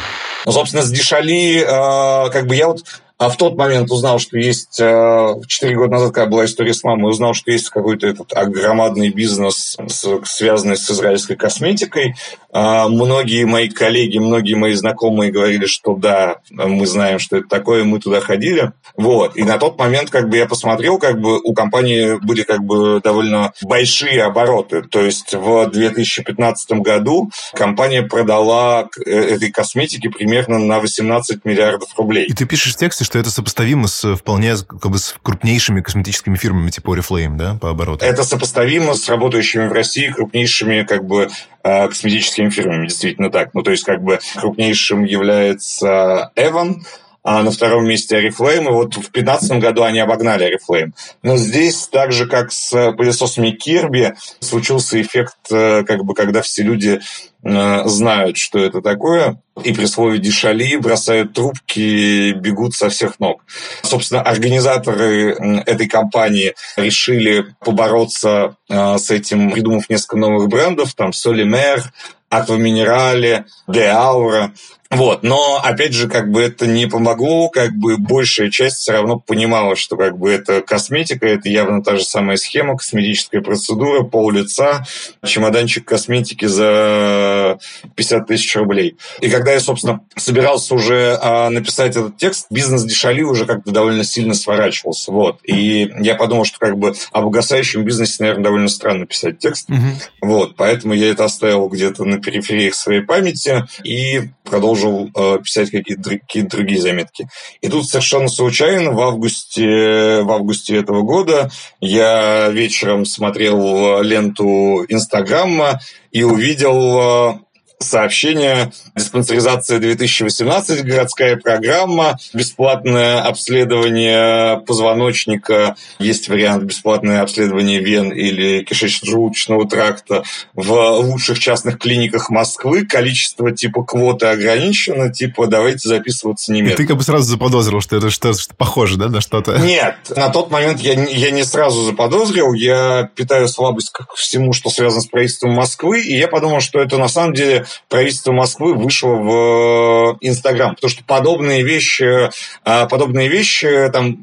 Ну, 0.47 0.53
собственно, 0.53 0.83
с 0.83 0.91
Дешали, 0.91 1.61
э, 1.61 2.31
как 2.31 2.47
бы 2.47 2.55
я 2.55 2.69
вот 2.69 2.85
а 3.19 3.31
в 3.31 3.37
тот 3.37 3.57
момент 3.57 3.91
узнал, 3.91 4.19
что 4.19 4.37
есть, 4.37 4.79
э, 4.79 5.35
четыре 5.47 5.77
года 5.77 5.93
назад, 5.93 6.15
когда 6.15 6.31
была 6.31 6.45
история 6.45 6.75
с 6.75 6.85
мамой, 6.85 7.11
узнал, 7.11 7.33
что 7.33 7.51
есть 7.51 7.71
какой-то 7.71 8.07
этот 8.07 8.29
громадный 8.29 9.09
бизнес, 9.09 9.77
связанный 10.25 10.77
с 10.77 10.91
израильской 10.91 11.37
косметикой. 11.37 12.15
А, 12.53 12.89
многие 12.89 13.45
мои 13.45 13.69
коллеги, 13.69 14.19
многие 14.19 14.55
мои 14.55 14.73
знакомые 14.75 15.33
говорили, 15.33 15.67
что 15.67 15.95
да, 15.95 16.37
мы 16.51 16.87
знаем, 16.87 17.19
что 17.19 17.39
это 17.39 17.49
такое, 17.49 17.85
мы 17.85 18.01
туда 18.01 18.21
ходили. 18.21 18.73
Вот. 18.97 19.37
И 19.37 19.45
на 19.45 19.59
тот 19.59 19.79
момент 19.79 20.11
как 20.11 20.29
бы 20.29 20.37
я 20.37 20.47
посмотрел, 20.47 20.99
как 20.99 21.21
бы 21.21 21.39
у 21.39 21.55
компании 21.55 22.19
были 22.23 22.43
как 22.43 22.63
бы 22.65 23.01
довольно 23.03 23.53
большие 23.63 24.23
обороты. 24.23 24.83
То 24.83 25.01
есть 25.01 25.35
в 25.35 25.71
2015 25.71 26.71
году 26.81 27.31
компания 27.52 28.02
продала 28.02 28.89
э, 29.05 29.11
этой 29.11 29.50
косметики 29.50 30.09
примерно 30.09 30.59
на 30.59 30.81
18 30.81 31.45
миллиардов 31.45 31.91
рублей. 31.97 32.26
И 32.26 32.33
ты 32.33 32.47
пишешь 32.47 32.75
в 32.75 32.79
тексте, 32.79 33.05
что 33.06 33.19
это 33.19 33.30
сопоставимо 33.30 33.88
с 33.88 34.16
вполне 34.16 34.54
как 34.56 34.90
бы, 34.90 34.99
с 34.99 35.14
крупнейшими 35.23 35.80
косметическими 35.80 36.36
фирмами 36.36 36.71
типа 36.71 36.90
Oriflame, 36.97 37.36
да, 37.36 37.54
по 37.54 37.71
обороту? 37.71 38.04
Это 38.04 38.25
сопоставимо 38.25 38.95
с 38.95 39.08
работающими 39.08 39.66
в 39.69 39.73
России 39.73 40.08
крупнейшими 40.08 40.82
как 40.82 41.06
бы 41.06 41.30
э, 41.62 41.88
косметическими 41.88 42.50
фирмами, 42.50 42.88
действительно 42.88 43.30
так. 43.30 43.54
Ну, 43.54 43.62
то 43.62 43.71
есть, 43.71 43.84
как 43.84 44.02
бы 44.02 44.19
крупнейшим 44.34 45.04
является 45.04 46.32
Evan, 46.36 46.82
а 47.26 47.43
на 47.43 47.50
втором 47.50 47.89
месте 47.89 48.21
Oriflame, 48.21 48.69
и 48.69 48.71
вот 48.71 48.95
в 48.95 49.10
2015 49.10 49.58
году 49.58 49.82
они 49.82 49.99
обогнали 49.99 50.49
Oriflame. 50.49 50.93
Но 51.25 51.36
здесь, 51.36 51.89
так 51.89 52.12
же 52.12 52.26
как 52.26 52.52
с 52.52 52.93
пылесосами 52.93 53.49
Kirby, 53.49 54.15
случился 54.39 55.02
эффект, 55.02 55.34
э, 55.50 55.82
как 55.82 56.04
бы, 56.04 56.15
когда 56.15 56.41
все 56.41 56.62
люди 56.62 57.00
э, 57.43 57.82
знают, 57.89 58.36
что 58.36 58.60
это 58.60 58.80
такое, 58.80 59.43
и 59.65 59.73
при 59.73 59.86
слове 59.86 60.19
«дешали» 60.19 60.76
бросают 60.76 61.32
трубки, 61.32 62.30
бегут 62.30 62.75
со 62.75 62.91
всех 62.91 63.19
ног. 63.19 63.43
Собственно, 63.82 64.23
организаторы 64.23 65.62
этой 65.67 65.89
компании 65.89 66.54
решили 66.76 67.47
побороться 67.58 68.54
э, 68.69 68.99
с 68.99 69.10
этим, 69.10 69.50
придумав 69.50 69.91
несколько 69.91 70.17
новых 70.17 70.47
брендов, 70.47 70.95
там 70.95 71.12
Солимер, 71.12 71.93
Акваминерале, 72.28 73.47
Де 73.69 73.86
Аура. 73.86 74.52
Вот, 74.97 75.23
но 75.23 75.61
опять 75.63 75.93
же, 75.93 76.09
как 76.09 76.30
бы 76.30 76.41
это 76.41 76.67
не 76.67 76.87
помогло, 76.87 77.50
как 77.50 77.73
бы 77.76 77.99
большая 77.99 78.50
часть 78.50 78.76
все 78.76 78.93
равно 78.93 79.19
понимала, 79.19 79.76
что 79.76 79.97
как 79.97 80.19
бы 80.19 80.30
это 80.30 80.63
косметика, 80.63 81.26
это 81.26 81.50
явно 81.50 81.82
та 81.82 81.97
же 81.97 82.04
самая 82.04 82.39
схема, 82.39 82.78
косметическая 82.78 83.43
процедура, 83.43 84.04
пол 84.04 84.30
лица, 84.30 84.87
чемоданчик 85.25 85.85
косметики 85.85 86.47
за 86.47 87.59
50 87.95 88.26
тысяч 88.26 88.56
рублей. 88.56 88.97
И 89.21 89.28
когда 89.28 89.52
я, 89.52 89.61
собственно, 89.61 90.00
собирался 90.17 90.75
уже 90.75 91.19
а, 91.21 91.50
написать 91.50 91.91
этот 91.91 92.17
текст, 92.17 92.47
бизнес 92.50 92.85
Дешали 92.85 93.21
уже 93.23 93.45
как-то 93.45 93.73
довольно 93.73 94.02
сильно 94.02 94.32
сворачивался, 94.32 95.13
вот. 95.13 95.41
И 95.45 95.93
я 96.00 96.15
подумал, 96.15 96.47
что 96.47 96.59
как 96.59 96.78
бы 96.78 96.95
об 97.13 97.26
угасающем 97.26 97.85
бизнесе, 97.85 98.17
наверное, 98.21 98.45
довольно 98.45 98.69
странно 98.69 99.04
писать 99.04 99.41
текст, 99.41 99.69
угу. 99.69 99.78
вот, 100.23 100.56
поэтому 100.56 100.95
я 100.95 101.11
это 101.11 101.26
оставил 101.26 101.69
где-то 101.69 102.04
на 102.04 102.19
периферии 102.19 102.71
своей 102.71 103.02
памяти 103.02 103.67
и 103.85 104.30
продолжил 104.47 104.86
продолжил 104.87 105.11
э, 105.15 105.39
писать 105.43 105.71
какие-то, 105.71 106.11
какие 106.11 106.43
другие 106.43 106.81
заметки. 106.81 107.29
И 107.61 107.69
тут 107.69 107.87
совершенно 107.87 108.29
случайно 108.29 108.93
в 108.93 109.01
августе, 109.01 110.23
в 110.23 110.31
августе 110.31 110.77
этого 110.77 111.03
года 111.03 111.51
я 111.81 112.49
вечером 112.51 113.05
смотрел 113.05 114.03
ленту 114.03 114.85
Инстаграма 114.89 115.81
и 116.11 116.23
увидел 116.23 117.35
э, 117.35 117.39
сообщение 117.78 118.73
«Диспансеризация 118.95 119.78
2018», 119.78 120.82
городская 120.82 121.36
программа, 121.36 122.19
бесплатное 122.32 123.21
обследование 123.21 124.60
позвоночника, 124.60 125.76
есть 125.99 126.28
вариант 126.28 126.65
бесплатное 126.65 127.21
обследование 127.23 127.80
вен 127.80 128.10
или 128.10 128.65
кишечно-желудочного 128.65 129.69
тракта 129.69 130.25
в 130.54 130.73
лучших 131.00 131.39
частных 131.39 131.78
клиниках 131.78 132.30
Москвы. 132.30 132.86
Количество 132.86 133.52
типа 133.52 133.84
квоты 133.84 134.26
ограничено, 134.26 135.12
типа 135.12 135.47
давайте 135.47 135.89
записываться 135.89 136.52
немедленно. 136.52 136.75
И 136.75 136.76
ты 136.78 136.86
как 136.86 136.97
бы 136.97 137.02
сразу 137.02 137.25
заподозрил, 137.25 137.80
что 137.80 137.97
это 137.97 138.10
что-то 138.10 138.41
что 138.41 138.54
похоже, 138.54 138.97
да, 138.97 139.08
на 139.08 139.21
что-то? 139.21 139.58
Нет, 139.58 139.97
на 140.17 140.30
тот 140.30 140.50
момент 140.50 140.80
я, 140.80 140.95
я 140.95 141.30
не 141.30 141.45
сразу 141.45 141.84
заподозрил, 141.84 142.54
я 142.54 143.10
питаю 143.15 143.49
слабость 143.49 143.91
к 143.91 144.15
всему, 144.15 144.52
что 144.52 144.71
связано 144.71 145.02
с 145.02 145.06
правительством 145.06 145.52
Москвы, 145.52 146.00
и 146.00 146.17
я 146.17 146.28
подумал, 146.28 146.60
что 146.60 146.80
это 146.80 146.97
на 146.97 147.08
самом 147.08 147.34
деле 147.34 147.66
правительство 147.89 148.33
Москвы 148.33 148.75
вышло 148.75 149.09
в 149.09 150.19
Инстаграм, 150.21 150.75
потому 150.75 150.91
что 150.91 151.05
подобные 151.05 151.63
вещи, 151.63 152.31
а, 152.65 152.87
подобные 152.87 153.29
вещи 153.29 153.91
там 153.93 154.17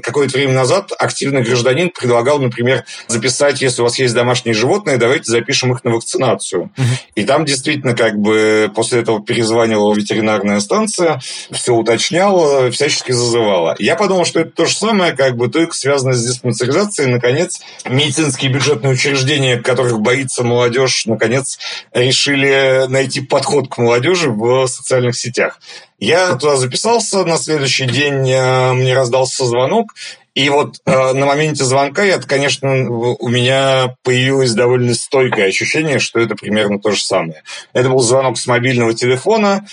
какое-то 0.00 0.36
время 0.36 0.54
назад 0.54 0.92
активный 0.98 1.42
гражданин 1.42 1.90
предлагал, 1.90 2.38
например, 2.38 2.84
записать, 3.08 3.60
если 3.60 3.82
у 3.82 3.84
вас 3.84 3.98
есть 3.98 4.14
домашние 4.14 4.54
животные, 4.54 4.96
давайте 4.96 5.30
запишем 5.30 5.72
их 5.72 5.84
на 5.84 5.90
вакцинацию. 5.90 6.70
И 7.14 7.24
там 7.24 7.44
действительно 7.44 7.94
как 7.94 8.16
бы 8.18 8.70
после 8.74 9.00
этого 9.00 9.22
перезванивала 9.22 9.94
ветеринарная 9.94 10.60
станция, 10.60 11.20
все 11.50 11.74
уточняла, 11.74 12.70
всячески 12.70 13.12
зазывала. 13.12 13.76
Я 13.78 13.96
подумал, 13.96 14.24
что 14.24 14.40
это 14.40 14.50
то 14.50 14.66
же 14.66 14.74
самое, 14.74 15.12
как 15.12 15.36
бы 15.36 15.48
только 15.48 15.74
связано 15.74 16.12
с 16.12 16.24
диспансеризацией. 16.24 17.10
Наконец, 17.10 17.60
медицинские 17.88 18.52
бюджетные 18.52 18.92
учреждения, 18.92 19.58
которых 19.58 20.00
боится 20.00 20.44
молодежь, 20.44 21.06
наконец 21.06 21.58
решили 21.92 22.73
найти 22.88 23.20
подход 23.20 23.68
к 23.68 23.78
молодежи 23.78 24.30
в 24.30 24.66
социальных 24.66 25.16
сетях. 25.16 25.60
Я 25.98 26.34
туда 26.34 26.56
записался, 26.56 27.24
на 27.24 27.38
следующий 27.38 27.86
день 27.86 28.28
э, 28.30 28.72
мне 28.72 28.94
раздался 28.94 29.44
звонок, 29.46 29.94
и 30.34 30.48
вот 30.48 30.80
э, 30.84 31.12
на 31.12 31.26
моменте 31.26 31.64
звонка, 31.64 32.04
это, 32.04 32.26
конечно, 32.26 32.68
у 32.90 33.28
меня 33.28 33.96
появилось 34.02 34.52
довольно 34.52 34.94
стойкое 34.94 35.46
ощущение, 35.48 36.00
что 36.00 36.18
это 36.18 36.34
примерно 36.34 36.80
то 36.80 36.90
же 36.90 37.02
самое. 37.02 37.42
Это 37.72 37.88
был 37.88 38.00
звонок 38.00 38.36
с 38.36 38.46
мобильного 38.46 38.94
телефона, 38.94 39.64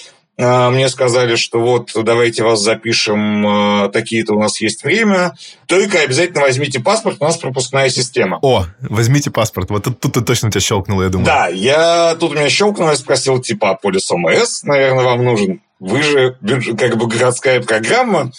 мне 0.41 0.89
сказали, 0.89 1.36
что 1.36 1.60
вот 1.60 1.91
давайте 1.95 2.43
вас 2.43 2.62
запишем, 2.62 3.86
э, 3.86 3.89
такие-то 3.89 4.34
у 4.34 4.39
нас 4.39 4.60
есть 4.62 4.84
время. 4.84 5.36
Только 5.67 5.99
обязательно 5.99 6.41
возьмите 6.41 6.80
паспорт, 6.80 7.17
у 7.19 7.23
нас 7.23 7.38
пропускная 7.38 7.89
система. 7.89 8.39
О, 8.41 8.65
возьмите 8.82 9.30
паспорт. 9.30 9.69
Вот 9.69 9.84
тут, 9.84 9.99
тут 9.99 10.13
ты 10.13 10.21
точно 10.21 10.49
тебя 10.49 10.62
щелкнуло, 10.62 11.04
я 11.04 11.10
думаю. 11.10 11.25
Да, 11.25 11.47
я 11.47 12.15
тут 12.19 12.32
у 12.32 12.36
меня 12.36 12.49
щелкнуло, 12.49 12.89
я 12.89 12.95
спросил, 12.95 13.39
типа, 13.39 13.71
а 13.71 13.75
полис 13.75 14.10
ОМС, 14.12 14.63
наверное, 14.63 15.06
вам 15.06 15.23
нужен. 15.23 15.62
Вы 15.82 16.04
же 16.04 16.38
как 16.78 16.96
бы 16.98 17.08
городская 17.08 17.60
программа 17.60 18.32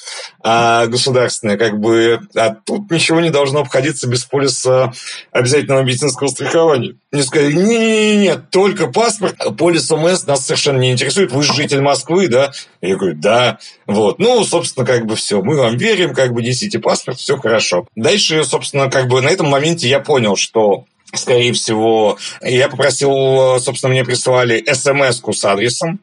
а, 0.44 0.86
государственная, 0.86 1.56
как 1.56 1.80
бы, 1.80 2.20
а 2.36 2.50
тут 2.50 2.88
ничего 2.88 3.20
не 3.20 3.30
должно 3.30 3.62
обходиться 3.62 4.06
без 4.06 4.24
полиса 4.24 4.92
обязательного 5.32 5.82
медицинского 5.82 6.28
страхования. 6.28 6.94
Мне 7.10 7.24
сказали, 7.24 7.52
не-не-не, 7.52 8.36
только 8.36 8.86
паспорт, 8.86 9.34
полис 9.58 9.90
ОМС 9.90 10.24
нас 10.26 10.46
совершенно 10.46 10.78
не 10.78 10.92
интересует, 10.92 11.32
вы 11.32 11.42
же 11.42 11.52
житель 11.52 11.80
Москвы, 11.80 12.28
да? 12.28 12.52
Я 12.80 12.94
говорю, 12.94 13.16
да. 13.16 13.58
Вот, 13.88 14.20
ну, 14.20 14.44
собственно, 14.44 14.86
как 14.86 15.06
бы 15.06 15.16
все, 15.16 15.42
мы 15.42 15.56
вам 15.56 15.76
верим, 15.76 16.14
как 16.14 16.32
бы 16.32 16.42
несите 16.42 16.78
паспорт, 16.78 17.18
все 17.18 17.36
хорошо. 17.38 17.88
Дальше, 17.96 18.44
собственно, 18.44 18.88
как 18.88 19.08
бы 19.08 19.20
на 19.20 19.28
этом 19.28 19.48
моменте 19.48 19.88
я 19.88 19.98
понял, 19.98 20.36
что 20.36 20.84
скорее 21.12 21.52
всего, 21.52 22.18
я 22.40 22.68
попросил, 22.68 23.58
собственно, 23.58 23.90
мне 23.92 24.04
прислали 24.04 24.64
смс 24.72 25.20
с 25.20 25.44
адресом, 25.44 26.00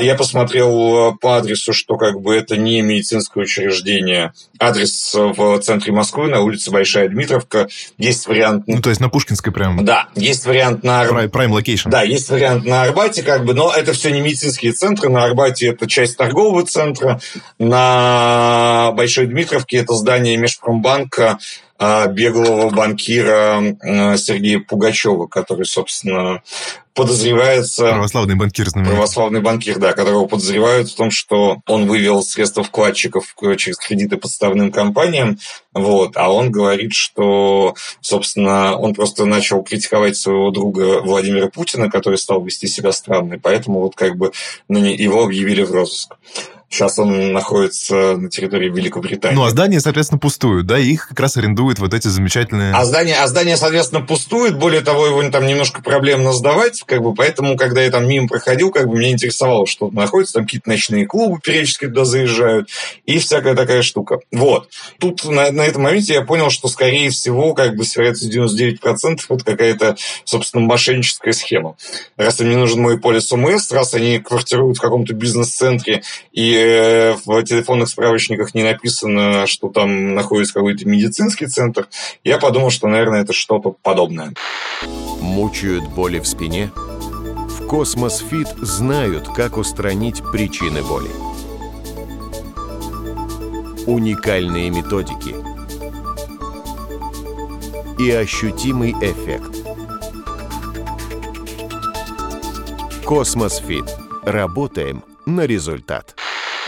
я 0.00 0.14
посмотрел 0.14 1.12
э, 1.12 1.18
по 1.20 1.36
адресу, 1.36 1.72
что 1.72 1.96
как 1.96 2.20
бы 2.20 2.34
это 2.34 2.56
не 2.56 2.82
медицинское 2.82 3.44
учреждение. 3.44 4.32
Адрес 4.58 5.14
в 5.14 5.58
центре 5.60 5.92
Москвы, 5.92 6.28
на 6.28 6.40
улице 6.40 6.70
Большая 6.70 7.08
Дмитровка. 7.08 7.68
Есть 7.98 8.26
вариант... 8.26 8.64
Ну, 8.66 8.80
то 8.80 8.90
есть 8.90 9.00
на 9.00 9.08
Пушкинской 9.08 9.52
прямо? 9.52 9.82
Да, 9.82 10.08
есть 10.14 10.46
вариант 10.46 10.82
на... 10.82 11.04
Prime 11.04 11.50
Location. 11.50 11.90
Да, 11.90 12.02
есть 12.02 12.28
вариант 12.28 12.64
на 12.64 12.82
Арбате, 12.82 13.22
как 13.22 13.44
бы, 13.44 13.54
но 13.54 13.72
это 13.72 13.92
все 13.92 14.10
не 14.10 14.20
медицинские 14.20 14.72
центры. 14.72 15.08
На 15.08 15.24
Арбате 15.24 15.68
это 15.68 15.88
часть 15.88 16.16
торгового 16.16 16.64
центра. 16.66 17.20
На 17.58 18.92
Большой 18.92 19.26
Дмитровке 19.26 19.78
это 19.78 19.94
здание 19.94 20.36
Межпромбанка, 20.36 21.30
а, 21.30 21.38
беглого 22.08 22.70
банкира 22.70 23.62
Сергея 24.16 24.60
Пугачева, 24.60 25.26
который, 25.26 25.64
собственно, 25.64 26.42
подозревается... 26.92 27.88
Православный 27.88 28.34
банкир, 28.34 28.68
знаменитый. 28.68 28.94
Православный 28.94 29.40
банкир, 29.40 29.78
да, 29.78 29.92
которого 29.94 30.26
подозревают 30.26 30.90
в 30.90 30.94
том, 30.94 31.10
что 31.10 31.58
он 31.66 31.86
вывел 31.86 32.22
средства 32.22 32.62
вкладчиков 32.62 33.34
через 33.56 33.78
кредиты 33.78 34.18
подставным 34.18 34.70
компаниям, 34.70 35.38
вот, 35.72 36.16
а 36.16 36.30
он 36.30 36.50
говорит, 36.50 36.92
что, 36.92 37.74
собственно, 38.00 38.76
он 38.76 38.92
просто 38.92 39.24
начал 39.24 39.62
критиковать 39.62 40.16
своего 40.16 40.50
друга 40.50 41.00
Владимира 41.00 41.48
Путина, 41.48 41.90
который 41.90 42.18
стал 42.18 42.44
вести 42.44 42.66
себя 42.66 42.92
странно, 42.92 43.34
и 43.34 43.38
поэтому 43.38 43.80
вот 43.80 43.94
как 43.94 44.16
бы 44.16 44.32
его 44.68 45.24
объявили 45.24 45.62
в 45.62 45.72
розыск. 45.72 46.16
Сейчас 46.70 47.00
он 47.00 47.32
находится 47.32 48.16
на 48.16 48.30
территории 48.30 48.70
Великобритании. 48.70 49.34
Ну, 49.34 49.42
а 49.42 49.50
здания, 49.50 49.80
соответственно, 49.80 50.20
пустуют, 50.20 50.68
да? 50.68 50.78
Их 50.78 51.08
как 51.08 51.18
раз 51.18 51.36
арендуют 51.36 51.80
вот 51.80 51.92
эти 51.94 52.06
замечательные... 52.06 52.72
А 52.72 52.84
здание, 52.84 53.16
а 53.16 53.26
здание 53.26 53.56
соответственно, 53.56 54.02
пустует. 54.02 54.56
Более 54.56 54.80
того, 54.80 55.04
его 55.06 55.30
там 55.30 55.46
немножко 55.46 55.82
проблемно 55.82 56.32
сдавать, 56.32 56.82
как 56.86 57.02
бы, 57.02 57.12
поэтому, 57.12 57.56
когда 57.56 57.82
я 57.82 57.90
там 57.90 58.06
мимо 58.08 58.28
проходил, 58.28 58.70
как 58.70 58.86
бы, 58.86 58.96
меня 58.96 59.10
интересовало, 59.10 59.66
что 59.66 59.86
тут 59.86 59.94
находится. 59.94 60.34
Там 60.34 60.44
какие-то 60.44 60.68
ночные 60.68 61.06
клубы 61.06 61.40
периодически 61.42 61.86
туда 61.86 62.04
заезжают 62.04 62.70
и 63.04 63.18
всякая 63.18 63.56
такая 63.56 63.82
штука. 63.82 64.20
Вот. 64.30 64.68
Тут 65.00 65.24
на, 65.24 65.50
на 65.50 65.62
этом 65.62 65.82
моменте 65.82 66.14
я 66.14 66.22
понял, 66.22 66.50
что, 66.50 66.68
скорее 66.68 67.10
всего, 67.10 67.52
как 67.52 67.74
бы, 67.74 67.82
с 67.82 67.96
вероятностью 67.96 68.44
99% 68.44 69.18
это 69.28 69.44
какая-то, 69.44 69.96
собственно, 70.22 70.64
мошенническая 70.64 71.32
схема. 71.32 71.74
Раз 72.16 72.40
им 72.40 72.48
не 72.48 72.56
нужен 72.56 72.80
мой 72.80 72.96
полис 72.96 73.32
ОМС, 73.32 73.72
раз 73.72 73.94
они 73.94 74.20
квартируют 74.20 74.78
в 74.78 74.80
каком-то 74.80 75.14
бизнес-центре 75.14 76.04
и 76.30 76.59
в 77.24 77.42
телефонных 77.44 77.88
справочниках 77.88 78.54
не 78.54 78.62
написано, 78.62 79.46
что 79.46 79.68
там 79.68 80.14
находится 80.14 80.54
какой-то 80.54 80.88
медицинский 80.88 81.46
центр, 81.46 81.88
я 82.24 82.38
подумал, 82.38 82.70
что, 82.70 82.88
наверное, 82.88 83.22
это 83.22 83.32
что-то 83.32 83.74
подобное. 83.82 84.32
Мучают 85.20 85.84
боли 85.88 86.18
в 86.18 86.26
спине? 86.26 86.70
В 86.74 87.66
Космос 87.66 88.24
Фит 88.30 88.48
знают, 88.58 89.28
как 89.28 89.56
устранить 89.56 90.22
причины 90.32 90.82
боли. 90.82 91.10
Уникальные 93.86 94.70
методики 94.70 95.34
и 98.00 98.10
ощутимый 98.10 98.92
эффект. 98.92 99.56
Космос 103.04 103.58
Фит. 103.58 103.84
Работаем 104.22 105.02
на 105.26 105.46
результат 105.46 106.14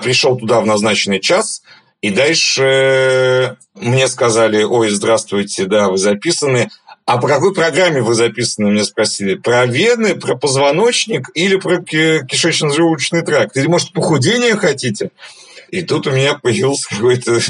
пришел 0.02 0.36
туда 0.36 0.60
в 0.60 0.66
назначенный 0.66 1.20
час, 1.20 1.62
и 2.02 2.10
дальше 2.10 3.56
мне 3.74 4.08
сказали, 4.08 4.62
ой, 4.64 4.90
здравствуйте, 4.90 5.66
да, 5.66 5.88
вы 5.88 5.98
записаны. 5.98 6.68
А 7.04 7.18
по 7.18 7.28
какой 7.28 7.54
программе 7.54 8.00
вы 8.00 8.14
записаны, 8.14 8.70
мне 8.70 8.84
спросили? 8.84 9.34
Про 9.34 9.66
вены, 9.66 10.14
про 10.14 10.36
позвоночник 10.36 11.30
или 11.34 11.56
про 11.56 11.78
кишечно-желудочный 11.82 13.22
тракт? 13.22 13.56
Или, 13.56 13.66
может, 13.66 13.92
похудение 13.92 14.56
хотите? 14.56 15.10
И 15.72 15.80
тут 15.80 16.06
у 16.06 16.10
меня 16.10 16.34
появилось 16.34 16.84
какое-то 16.84 17.40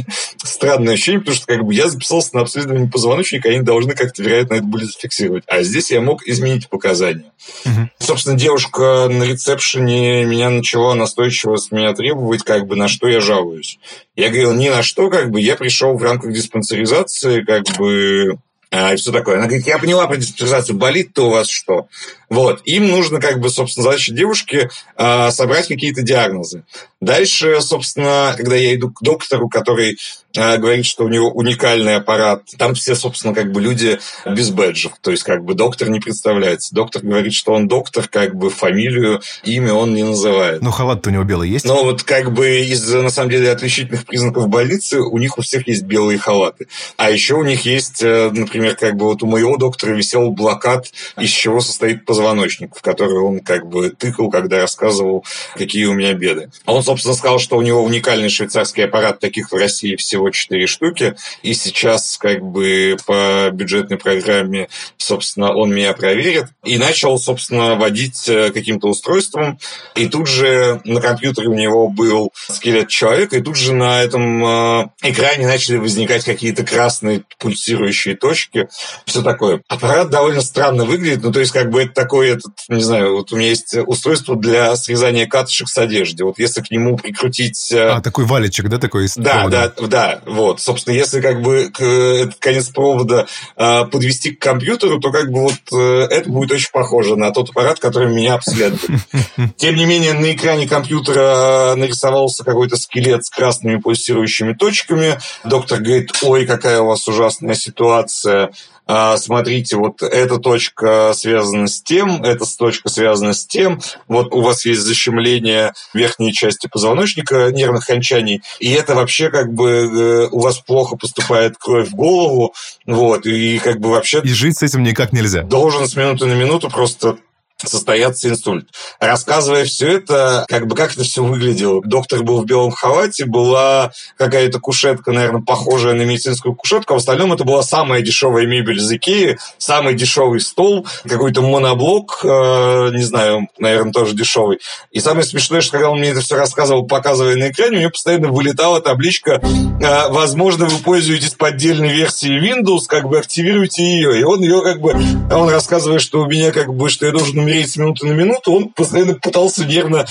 странное 0.45 0.95
ощущение, 0.95 1.21
потому 1.21 1.37
что 1.37 1.47
как 1.47 1.65
бы 1.65 1.75
я 1.75 1.89
записался 1.89 2.37
на 2.37 2.43
обследование 2.43 2.89
позвоночника, 2.89 3.49
они 3.49 3.63
должны 3.63 3.95
как-то, 3.95 4.23
вероятно, 4.23 4.55
это 4.55 4.65
были 4.65 4.85
зафиксировать. 4.85 5.43
А 5.49 5.65
здесь 5.65 5.91
я 5.91 6.01
мог 6.01 6.25
изменить 6.25 6.69
показания. 6.69 7.33
Угу. 7.65 7.89
Собственно, 7.99 8.39
девушка 8.39 9.09
на 9.11 9.25
ресепшене 9.25 10.25
меня 10.25 10.51
начала 10.51 10.95
настойчиво 10.95 11.57
с 11.57 11.73
меня 11.73 11.93
требовать, 11.95 12.45
как 12.45 12.69
бы, 12.69 12.77
на 12.77 12.87
что 12.87 13.09
я 13.09 13.21
жалуюсь. 13.21 13.81
Я 14.15 14.29
говорил, 14.29 14.55
ни 14.55 14.69
на 14.69 14.85
что, 14.85 15.11
как 15.11 15.33
бы, 15.33 15.41
я 15.41 15.57
пришел 15.57 15.99
в 15.99 16.03
рамках 16.05 16.33
диспансеризации, 16.33 17.43
как 17.43 17.65
бы, 17.77 18.39
а, 18.71 18.95
и 18.95 18.97
все 18.97 19.11
такое. 19.11 19.39
Она 19.39 19.47
говорит, 19.47 19.67
я 19.67 19.79
поняла 19.79 20.07
про 20.07 20.17
диспансеризацию, 20.17 20.79
болит-то 20.79 21.27
у 21.27 21.31
вас 21.31 21.49
что? 21.49 21.89
Вот. 22.31 22.63
Им 22.65 22.89
нужно, 22.89 23.21
как 23.21 23.41
бы, 23.41 23.51
собственно, 23.51 23.85
задача 23.85 24.15
девушки 24.15 24.71
э, 24.97 25.31
собрать 25.33 25.67
какие-то 25.67 26.03
диагнозы. 26.03 26.63
Дальше, 27.03 27.61
собственно, 27.61 28.33
когда 28.37 28.57
я 28.57 28.75
иду 28.75 28.91
к 28.91 29.03
доктору, 29.03 29.49
который 29.49 29.99
э, 30.35 30.57
говорит, 30.57 30.87
что 30.87 31.05
у 31.05 31.09
него 31.09 31.31
уникальный 31.31 31.97
аппарат, 31.97 32.45
там 32.57 32.75
все, 32.75 32.95
собственно, 32.95 33.35
как 33.35 33.53
бы 33.53 33.61
люди 33.61 33.99
без 34.25 34.51
бэджев. 34.51 34.93
То 35.03 35.11
есть, 35.11 35.23
как 35.23 35.45
бы, 35.45 35.55
доктор 35.55 35.91
не 35.91 36.01
представляется. 36.01 36.75
Доктор 36.75 37.03
говорит, 37.03 37.35
что 37.35 37.53
он 37.53 37.69
доктор, 37.69 38.09
как 38.09 38.35
бы, 38.35 38.49
фамилию, 38.49 39.21
имя 39.45 39.75
он 39.75 39.95
не 39.95 40.05
называет. 40.05 40.63
Ну, 40.63 40.71
халат-то 40.71 41.11
у 41.11 41.13
него 41.13 41.25
белый 41.25 41.51
есть? 41.51 41.67
Но 41.67 41.85
вот, 41.85 42.03
как 42.03 42.33
бы, 42.33 42.61
из, 42.61 42.91
на 42.91 43.11
самом 43.11 43.31
деле, 43.31 43.51
отличительных 43.51 44.07
признаков 44.07 44.49
больницы 44.49 45.01
у 45.01 45.19
них 45.19 45.37
у 45.37 45.43
всех 45.43 45.69
есть 45.69 45.83
белые 45.83 46.19
халаты. 46.19 46.69
А 46.97 47.11
еще 47.11 47.35
у 47.35 47.45
них 47.45 47.67
есть, 47.67 48.03
э, 48.03 48.31
например, 48.33 48.77
как 48.77 48.97
бы, 48.97 49.07
вот 49.07 49.23
у 49.23 49.27
моего 49.27 49.59
доктора 49.59 49.93
висел 49.93 50.35
плакат, 50.35 50.91
из 51.19 51.31
чего 51.31 51.61
состоит 51.61 52.07
позвоночник 52.07 52.23
позвоночник, 52.23 52.77
в 52.77 52.83
который 52.83 53.19
он 53.19 53.41
как 53.41 53.69
бы 53.69 53.91
тыкал, 53.91 54.31
когда 54.31 54.61
рассказывал, 54.61 55.25
какие 55.55 55.87
у 55.87 55.95
меня 55.95 56.15
беды. 56.15 56.51
А 56.65 56.73
он, 56.73 56.83
собственно, 56.93 57.15
сказал, 57.15 57.39
что 57.39 57.57
у 57.57 57.63
него 57.63 57.83
уникальный 57.83 58.29
швейцарский 58.29 58.85
аппарат, 58.85 59.19
таких 59.19 59.51
в 59.51 59.55
России 59.55 59.97
всего 59.97 60.29
4 60.29 60.67
штуки, 60.67 61.15
и 61.43 61.55
сейчас 61.55 62.19
как 62.19 62.43
бы 62.43 62.99
по 63.07 63.49
бюджетной 63.51 63.97
программе, 63.97 64.69
собственно, 64.99 65.55
он 65.55 65.75
меня 65.75 65.95
проверит, 65.95 66.49
и 66.65 66.77
начал, 66.77 67.19
собственно, 67.19 67.77
водить 67.77 68.29
э, 68.29 68.51
каким-то 68.51 68.89
устройством, 68.89 69.59
и 69.95 70.07
тут 70.07 70.27
же 70.27 70.83
на 70.85 71.01
компьютере 71.01 71.49
у 71.49 71.55
него 71.55 71.89
был 71.89 72.31
скелет 72.35 72.89
человека, 72.89 73.39
и 73.39 73.43
тут 73.43 73.57
же 73.57 73.73
на 73.73 74.03
этом 74.03 74.45
э, 74.45 74.89
экране 75.03 75.47
начали 75.47 75.79
возникать 75.79 76.25
какие-то 76.25 76.63
красные 76.63 77.25
пульсирующие 77.39 78.17
точки, 78.17 78.69
все 79.07 79.23
такое. 79.23 79.63
Аппарат 79.69 80.11
довольно 80.11 80.43
странно 80.43 80.85
выглядит, 80.85 81.23
ну, 81.23 81.33
то 81.33 81.41
есть, 81.41 81.53
как 81.53 81.71
бы 81.71 81.85
это 81.85 81.95
такой, 81.95 82.31
этот, 82.31 82.53
не 82.69 82.83
знаю, 82.83 83.15
вот 83.15 83.33
у 83.33 83.37
меня 83.37 83.49
есть 83.49 83.75
устройство 83.87 84.37
для 84.37 84.77
срезания 84.77 85.27
катышек 85.27 85.69
с 85.69 85.79
одежды. 85.79 86.25
Вот 86.27 86.39
если 86.39 86.61
к 86.61 86.71
нему 86.71 86.82
прикрутить... 86.97 87.73
Э, 87.73 87.97
а, 87.97 88.01
такой 88.01 88.25
валичек, 88.25 88.69
да, 88.69 88.79
такой? 88.79 89.09
Да, 89.17 89.49
да, 89.49 89.73
да, 89.81 90.21
вот. 90.27 90.61
Собственно, 90.61 90.95
если 90.95 91.21
как 91.21 91.43
бы 91.43 91.71
к, 91.73 91.83
этот 91.83 92.37
конец 92.37 92.69
провода 92.69 93.27
э, 93.57 93.85
подвести 93.87 94.33
к 94.33 94.41
компьютеру, 94.41 95.01
то 95.01 95.11
как 95.11 95.31
бы 95.31 95.43
вот 95.43 95.55
э, 95.73 96.07
это 96.11 96.31
будет 96.31 96.53
очень 96.53 96.71
похоже 96.73 97.17
на 97.17 97.31
тот 97.31 97.51
аппарат, 97.51 97.79
который 97.79 98.13
меня 98.13 98.35
обследует. 98.35 98.83
Тем 99.57 99.77
не 99.77 99.85
менее, 99.85 100.15
на 100.15 100.33
экране 100.33 100.69
компьютера 100.69 101.75
нарисовался 101.77 102.45
какой-то 102.45 102.77
скелет 102.77 103.25
с 103.25 103.31
красными 103.31 103.77
пульсирующими 103.77 104.53
точками. 104.53 105.19
Доктор 105.45 105.81
говорит, 105.81 106.11
ой, 106.23 106.47
какая 106.47 106.81
у 106.81 106.87
вас 106.87 107.07
ужасная 107.09 107.55
ситуация. 107.55 108.53
А, 108.87 109.17
смотрите, 109.17 109.77
вот 109.77 110.03
эта 110.03 110.39
точка 110.39 111.13
связана 111.15 111.69
с 111.69 111.81
тем, 111.81 112.23
эта 112.23 112.45
точка 112.59 112.89
связана 112.89 113.33
с 113.33 113.47
тем, 113.47 113.81
вот 114.09 114.35
у 114.35 114.41
вас 114.41 114.65
есть 114.65 114.81
защемление 114.81 115.73
верхней 115.95 116.33
части 116.33 116.67
позвоночника, 116.67 117.53
нервных 117.53 117.85
окончаний, 117.85 118.43
и 118.59 118.71
это 118.73 118.95
вообще 118.95 119.31
как 119.31 119.53
бы 119.53 119.69
э, 119.71 120.29
у 120.33 120.41
вас 120.41 120.59
плохо 120.59 120.97
поступает 120.97 121.57
кровь 121.59 121.91
в 121.91 121.95
голову, 121.95 122.55
вот, 122.87 123.25
и 123.25 123.59
как 123.61 123.79
бы 123.79 123.91
вообще... 123.91 124.21
И 124.25 124.29
жить 124.29 124.59
с 124.59 124.63
этим 124.63 124.83
никак 124.83 125.13
нельзя. 125.13 125.43
Должен 125.43 125.87
с 125.87 125.95
минуты 125.95 126.27
на 126.27 126.35
минуту 126.35 126.69
просто 126.69 127.19
состояться 127.65 128.29
инсульт. 128.29 128.69
Рассказывая 129.01 129.65
все 129.65 129.97
это, 129.97 130.45
как 130.49 130.67
бы 130.67 130.77
как 130.77 130.93
это 130.93 131.05
все 131.05 131.23
выглядело. 131.23 131.81
Доктор 131.85 132.23
был 132.23 132.43
в 132.43 132.47
белом 132.47 132.71
халате, 132.71 133.25
была 133.25 133.93
какая-то 134.17 134.61
кушетка, 134.61 135.13
наверное, 135.13 135.43
похожая 135.43 135.95
на 135.95 136.03
медицинскую 136.03 136.55
кушетку, 136.55 136.95
а 136.95 136.97
в 136.97 137.01
остальном 137.01 137.33
это 137.33 137.45
была 137.45 137.63
самая 137.63 138.03
дешевая 138.03 138.47
мебель 138.47 138.79
из 138.79 138.91
Икеи, 138.91 139.39
самый 139.59 139.95
дешевый 139.95 140.41
стол, 140.41 140.87
какой-то 141.07 141.43
моноблок, 141.43 142.21
э, 142.25 142.91
не 142.93 143.03
знаю, 143.03 143.49
наверное, 143.59 143.93
тоже 143.93 144.15
дешевый. 144.15 144.59
И 144.91 145.01
самое 145.01 145.25
смешное, 145.25 145.61
что 145.61 145.73
когда 145.73 145.91
он 145.91 145.99
мне 145.99 146.11
это 146.11 146.21
все 146.21 146.37
рассказывал, 146.37 146.87
показывая 146.87 147.37
на 147.37 147.51
экране, 147.51 147.77
у 147.77 147.81
меня 147.81 147.91
постоянно 147.91 148.29
вылетала 148.29 148.81
табличка 148.81 149.41
э, 149.43 150.09
«Возможно, 150.11 150.67
вы 150.67 150.79
пользуетесь 150.79 151.35
поддельной 151.35 151.93
версией 151.93 152.41
Windows, 152.41 152.83
как 152.89 153.09
бы 153.09 153.19
активируйте 153.19 153.85
ее». 153.85 154.21
И 154.21 154.23
он 154.23 154.43
ее 154.43 154.63
как 154.63 154.81
бы, 154.81 154.95
он 155.31 155.49
рассказывает, 155.49 156.03
что 156.03 156.21
у 156.21 156.27
меня 156.27 156.53
как 156.53 156.75
бы, 156.75 156.89
что 156.89 157.07
я 157.07 157.13
должен 157.13 157.45
умереть 157.53 157.71
с 157.71 157.77
минуты 157.77 158.07
на 158.07 158.13
минуту, 158.13 158.53
он 158.53 158.69
постоянно 158.71 159.15
пытался 159.15 159.65
нервно 159.67 160.07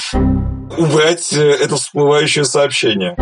убрать 0.77 1.33
э, 1.33 1.39
это 1.39 1.75
всплывающее 1.75 2.45
сообщение. 2.45 3.15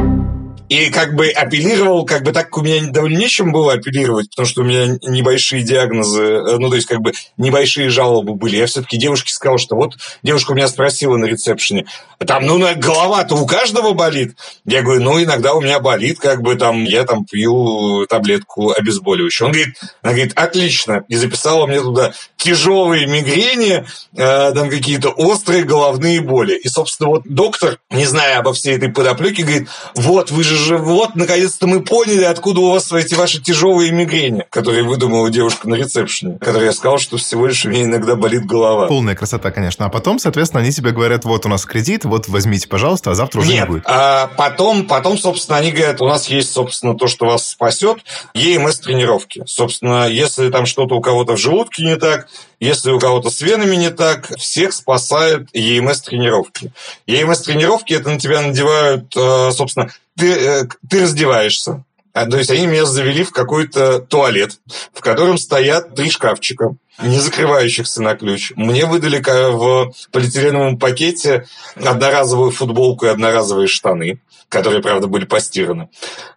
И 0.70 0.92
как 0.92 1.16
бы 1.16 1.30
апеллировал, 1.30 2.06
как 2.06 2.24
бы 2.24 2.32
так 2.32 2.56
у 2.56 2.62
меня 2.62 2.92
довольно 2.92 3.18
нечем 3.18 3.52
было 3.52 3.74
апеллировать, 3.74 4.30
потому 4.30 4.48
что 4.48 4.62
у 4.62 4.64
меня 4.64 5.00
небольшие 5.02 5.64
диагнозы, 5.64 6.24
э, 6.24 6.58
ну, 6.60 6.70
то 6.70 6.76
есть 6.76 6.88
как 6.88 7.02
бы 7.02 7.12
небольшие 7.38 7.90
жалобы 7.90 8.36
были. 8.36 8.58
Я 8.58 8.68
все-таки 8.68 8.98
девушке 8.98 9.34
сказал, 9.34 9.58
что 9.58 9.76
вот 9.76 9.96
девушка 10.22 10.52
у 10.52 10.56
меня 10.56 10.68
спросила 10.68 11.18
на 11.18 11.26
ресепшене, 11.26 11.86
там, 12.26 12.46
ну, 12.46 12.60
голова-то 12.76 13.36
у 13.36 13.48
каждого 13.48 13.94
болит? 13.94 14.36
Я 14.66 14.84
говорю, 14.84 15.02
ну, 15.02 15.24
иногда 15.24 15.56
у 15.56 15.62
меня 15.62 15.80
болит, 15.80 16.20
как 16.20 16.44
бы 16.44 16.56
там, 16.56 16.84
я 16.84 17.04
там 17.04 17.26
пью 17.26 18.06
таблетку 18.08 18.72
обезболивающую. 18.72 19.48
Он 19.48 19.54
говорит, 19.54 19.76
она 20.04 20.14
говорит, 20.14 20.34
отлично, 20.36 21.04
и 21.08 21.16
записала 21.16 21.66
мне 21.66 21.82
туда 21.82 22.14
тяжелые 22.38 23.08
мигрени, 23.08 23.86
э, 24.16 24.54
там 24.54 24.70
какие-то 24.70 25.10
острые 25.10 25.64
головные 25.64 26.22
боли. 26.22 26.56
И, 26.56 26.68
собственно, 26.68 27.10
вот 27.10 27.24
доктор, 27.26 27.80
не 27.90 28.06
зная 28.06 28.38
обо 28.38 28.54
всей 28.54 28.76
этой 28.76 28.90
подоплеке, 28.90 29.44
говорит, 29.44 29.70
вот, 29.96 30.30
вы 30.30 30.44
же 30.44 30.59
же 30.60 30.78
вот, 30.78 31.16
наконец-то 31.16 31.68
мы 31.68 31.82
поняли, 31.82 32.24
откуда 32.24 32.62
у 32.62 32.72
вас 32.72 32.92
эти 32.92 33.16
ваши 33.16 33.42
тяжелые 33.42 33.92
мигрени, 33.92 34.46
которые 34.50 34.84
выдумала 34.84 35.30
девушка 35.30 35.68
на 35.70 35.76
ресепшене, 35.76 36.38
которой 36.38 36.66
я 36.66 36.74
сказал, 36.74 36.98
что 37.00 37.18
всего 37.18 37.48
лишь 37.48 37.66
у 37.66 37.70
меня 37.70 37.84
иногда 37.84 38.16
болит 38.16 38.46
голова. 38.46 38.88
Полная 38.88 39.16
красота, 39.16 39.52
конечно. 39.52 39.86
А 39.86 39.90
потом, 39.90 40.20
соответственно, 40.20 40.62
они 40.62 40.72
тебе 40.72 40.92
говорят, 40.92 41.26
вот 41.26 41.46
у 41.46 41.50
нас 41.50 41.66
кредит, 41.66 42.06
вот 42.06 42.28
возьмите, 42.28 42.68
пожалуйста, 42.68 43.12
а 43.12 43.16
завтра 43.16 43.40
уже 43.40 43.52
Нет, 43.52 43.68
не 43.68 43.74
будет. 43.74 43.84
А 43.86 44.28
потом, 44.38 44.88
потом, 44.88 45.18
собственно, 45.18 45.58
они 45.58 45.72
говорят, 45.72 46.02
у 46.02 46.08
нас 46.08 46.28
есть, 46.28 46.52
собственно, 46.52 46.96
то, 46.96 47.08
что 47.08 47.26
вас 47.26 47.48
спасет, 47.48 48.00
ЕМС-тренировки. 48.34 49.44
Собственно, 49.46 50.08
если 50.08 50.50
там 50.50 50.66
что-то 50.66 50.96
у 50.96 51.02
кого-то 51.02 51.36
в 51.36 51.40
желудке 51.40 51.84
не 51.84 51.96
так, 51.96 52.28
если 52.60 52.92
у 52.92 53.00
кого-то 53.00 53.30
с 53.30 53.42
венами 53.42 53.76
не 53.76 53.90
так, 53.90 54.38
всех 54.38 54.74
спасает 54.74 55.48
ЕМС-тренировки. 55.54 56.72
ЕМС-тренировки– 57.08 57.94
это 57.96 58.10
на 58.10 58.20
тебя 58.20 58.42
надевают, 58.42 59.16
э, 59.16 59.52
собственно, 59.52 59.92
ты, 60.20 60.34
э, 60.34 60.68
ты 60.90 61.02
раздеваешься, 61.02 61.84
а, 62.14 62.26
то 62.26 62.38
есть 62.38 62.52
они 62.52 62.68
меня 62.68 62.86
завели 62.86 63.24
в 63.24 63.32
какой-то 63.32 64.00
туалет, 64.00 64.60
в 64.94 65.02
котором 65.02 65.38
стоят 65.38 65.96
три 65.96 66.10
шкафчика, 66.10 66.76
не 67.02 67.20
закрывающихся 67.20 68.02
на 68.02 68.16
ключ. 68.16 68.52
Мне 68.56 68.86
выдали 68.86 69.20
в 69.20 69.94
полиэтиленовом 70.12 70.78
пакете 70.78 71.48
одноразовую 71.76 72.52
футболку 72.52 73.06
и 73.06 73.10
одноразовые 73.10 73.68
штаны, 73.68 74.22
которые, 74.50 74.82
правда, 74.82 75.08
были 75.08 75.26
постираны. 75.26 75.90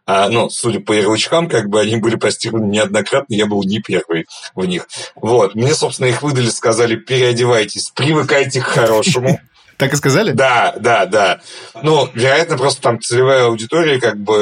А, 0.07 0.29
ну, 0.29 0.51
судя 0.51 0.81
по 0.81 0.93
ярлычкам, 0.93 1.49
как 1.49 1.69
бы 1.69 1.81
они 1.81 1.97
были 1.97 2.17
постираны 2.17 2.67
неоднократно, 2.67 3.35
я 3.35 3.47
был 3.47 3.63
не 3.65 3.81
первый 3.81 4.27
в 4.55 4.65
них. 4.67 4.87
Вот. 5.17 5.55
Мне, 5.55 5.75
собственно, 5.75 6.07
их 6.07 6.23
выдали, 6.23 6.51
сказали, 6.51 6.97
переодевайтесь, 6.97 7.91
привыкайте 7.95 8.61
к 8.61 8.67
хорошему. 8.67 9.41
Так 9.83 9.95
и 9.95 9.97
сказали? 9.97 10.31
Да, 10.31 10.77
да, 10.79 11.07
да. 11.07 11.41
Ну, 11.83 12.09
вероятно, 12.15 12.57
просто 12.57 12.81
там 12.83 13.01
целевая 13.01 13.47
аудитория, 13.47 13.99
как 13.99 14.17
бы 14.17 14.37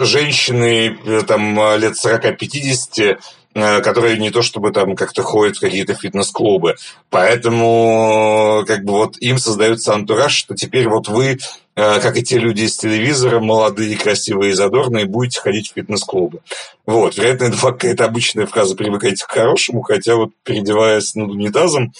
э, 0.00 0.04
женщины 0.06 0.96
э, 1.04 1.20
там 1.28 1.54
лет 1.78 1.92
40-50, 2.02 3.18
э, 3.52 3.80
которые 3.82 4.16
не 4.16 4.30
то 4.30 4.40
чтобы 4.40 4.72
там 4.72 4.96
как-то 4.96 5.22
ходят 5.22 5.58
в 5.58 5.60
какие-то 5.60 5.92
фитнес-клубы. 5.92 6.76
Поэтому 7.10 8.64
как 8.66 8.84
бы 8.84 8.94
вот 8.94 9.18
им 9.18 9.36
создается 9.36 9.92
антураж, 9.92 10.32
что 10.32 10.54
теперь 10.54 10.88
вот 10.88 11.08
вы, 11.08 11.36
как 11.74 12.16
и 12.16 12.22
те 12.22 12.38
люди 12.38 12.62
из 12.62 12.78
телевизора, 12.78 13.40
молодые, 13.40 13.98
красивые 13.98 14.52
и 14.52 14.54
задорные, 14.54 15.04
будете 15.04 15.42
ходить 15.42 15.70
в 15.70 15.74
фитнес-клубы. 15.74 16.40
Вот, 16.86 17.18
вероятно, 17.18 17.44
это 17.44 17.58
какая-то 17.58 18.06
обычная 18.06 18.46
фраза 18.46 18.74
«привыкайте 18.74 19.26
к 19.26 19.30
хорошему», 19.30 19.82
хотя 19.82 20.16
вот 20.16 20.30
переодеваясь 20.42 21.14
над 21.14 21.32
унитазом 21.32 21.92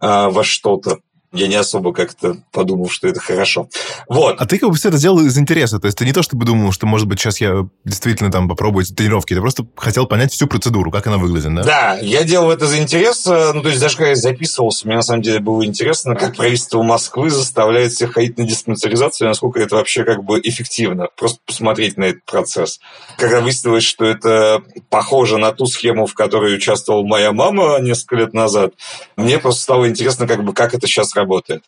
во 0.00 0.44
что-то, 0.44 0.98
я 1.34 1.48
не 1.48 1.56
особо 1.56 1.92
как-то 1.92 2.36
подумал, 2.52 2.88
что 2.88 3.08
это 3.08 3.20
хорошо. 3.20 3.68
Вот. 4.08 4.36
А 4.40 4.46
ты 4.46 4.58
как 4.58 4.70
бы 4.70 4.76
все 4.76 4.88
это 4.88 4.98
сделал 4.98 5.20
из 5.20 5.36
интереса. 5.36 5.80
То 5.80 5.86
есть 5.86 5.98
ты 5.98 6.04
не 6.04 6.12
то 6.12 6.22
чтобы 6.22 6.46
думал, 6.46 6.72
что, 6.72 6.86
может 6.86 7.08
быть, 7.08 7.18
сейчас 7.20 7.40
я 7.40 7.66
действительно 7.84 8.30
там 8.30 8.48
попробую 8.48 8.84
эти 8.84 8.92
тренировки. 8.92 9.34
Ты 9.34 9.40
просто 9.40 9.66
хотел 9.76 10.06
понять 10.06 10.32
всю 10.32 10.46
процедуру, 10.46 10.92
как 10.92 11.06
она 11.08 11.18
выглядит, 11.18 11.54
да? 11.54 11.64
Да, 11.64 11.98
я 12.00 12.22
делал 12.22 12.52
это 12.52 12.66
за 12.66 12.78
интереса. 12.78 13.52
Ну, 13.52 13.62
то 13.62 13.68
есть 13.68 13.80
даже 13.80 13.96
когда 13.96 14.10
я 14.10 14.16
записывался, 14.16 14.86
мне 14.86 14.96
на 14.96 15.02
самом 15.02 15.22
деле 15.22 15.40
было 15.40 15.64
интересно, 15.64 16.14
как 16.14 16.36
правительство 16.36 16.82
Москвы 16.82 17.30
заставляет 17.30 17.92
всех 17.92 18.12
ходить 18.12 18.38
на 18.38 18.44
диспансеризацию, 18.44 19.26
насколько 19.28 19.60
это 19.60 19.74
вообще 19.74 20.04
как 20.04 20.22
бы 20.22 20.40
эффективно. 20.40 21.08
Просто 21.16 21.40
посмотреть 21.44 21.96
на 21.96 22.04
этот 22.04 22.24
процесс. 22.24 22.78
Когда 23.18 23.40
выяснилось, 23.40 23.84
что 23.84 24.04
это 24.04 24.62
похоже 24.88 25.38
на 25.38 25.50
ту 25.50 25.66
схему, 25.66 26.06
в 26.06 26.14
которой 26.14 26.54
участвовала 26.54 27.04
моя 27.04 27.32
мама 27.32 27.80
несколько 27.80 28.16
лет 28.16 28.34
назад, 28.34 28.74
мне 29.16 29.38
просто 29.38 29.62
стало 29.62 29.88
интересно, 29.88 30.28
как 30.28 30.44
бы, 30.44 30.52
как 30.52 30.74
это 30.74 30.86
сейчас 30.86 31.14
работает 31.14 31.23
работает. 31.24 31.64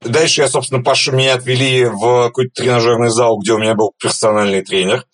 Дальше 0.00 0.42
я, 0.42 0.48
собственно, 0.48 0.82
Пашу 0.82 1.12
меня 1.12 1.34
отвели 1.34 1.86
в 1.86 2.26
какой-то 2.26 2.50
тренажерный 2.54 3.10
зал, 3.10 3.38
где 3.38 3.52
у 3.52 3.58
меня 3.58 3.74
был 3.74 3.92
персональный 4.00 4.62
тренер. 4.62 5.04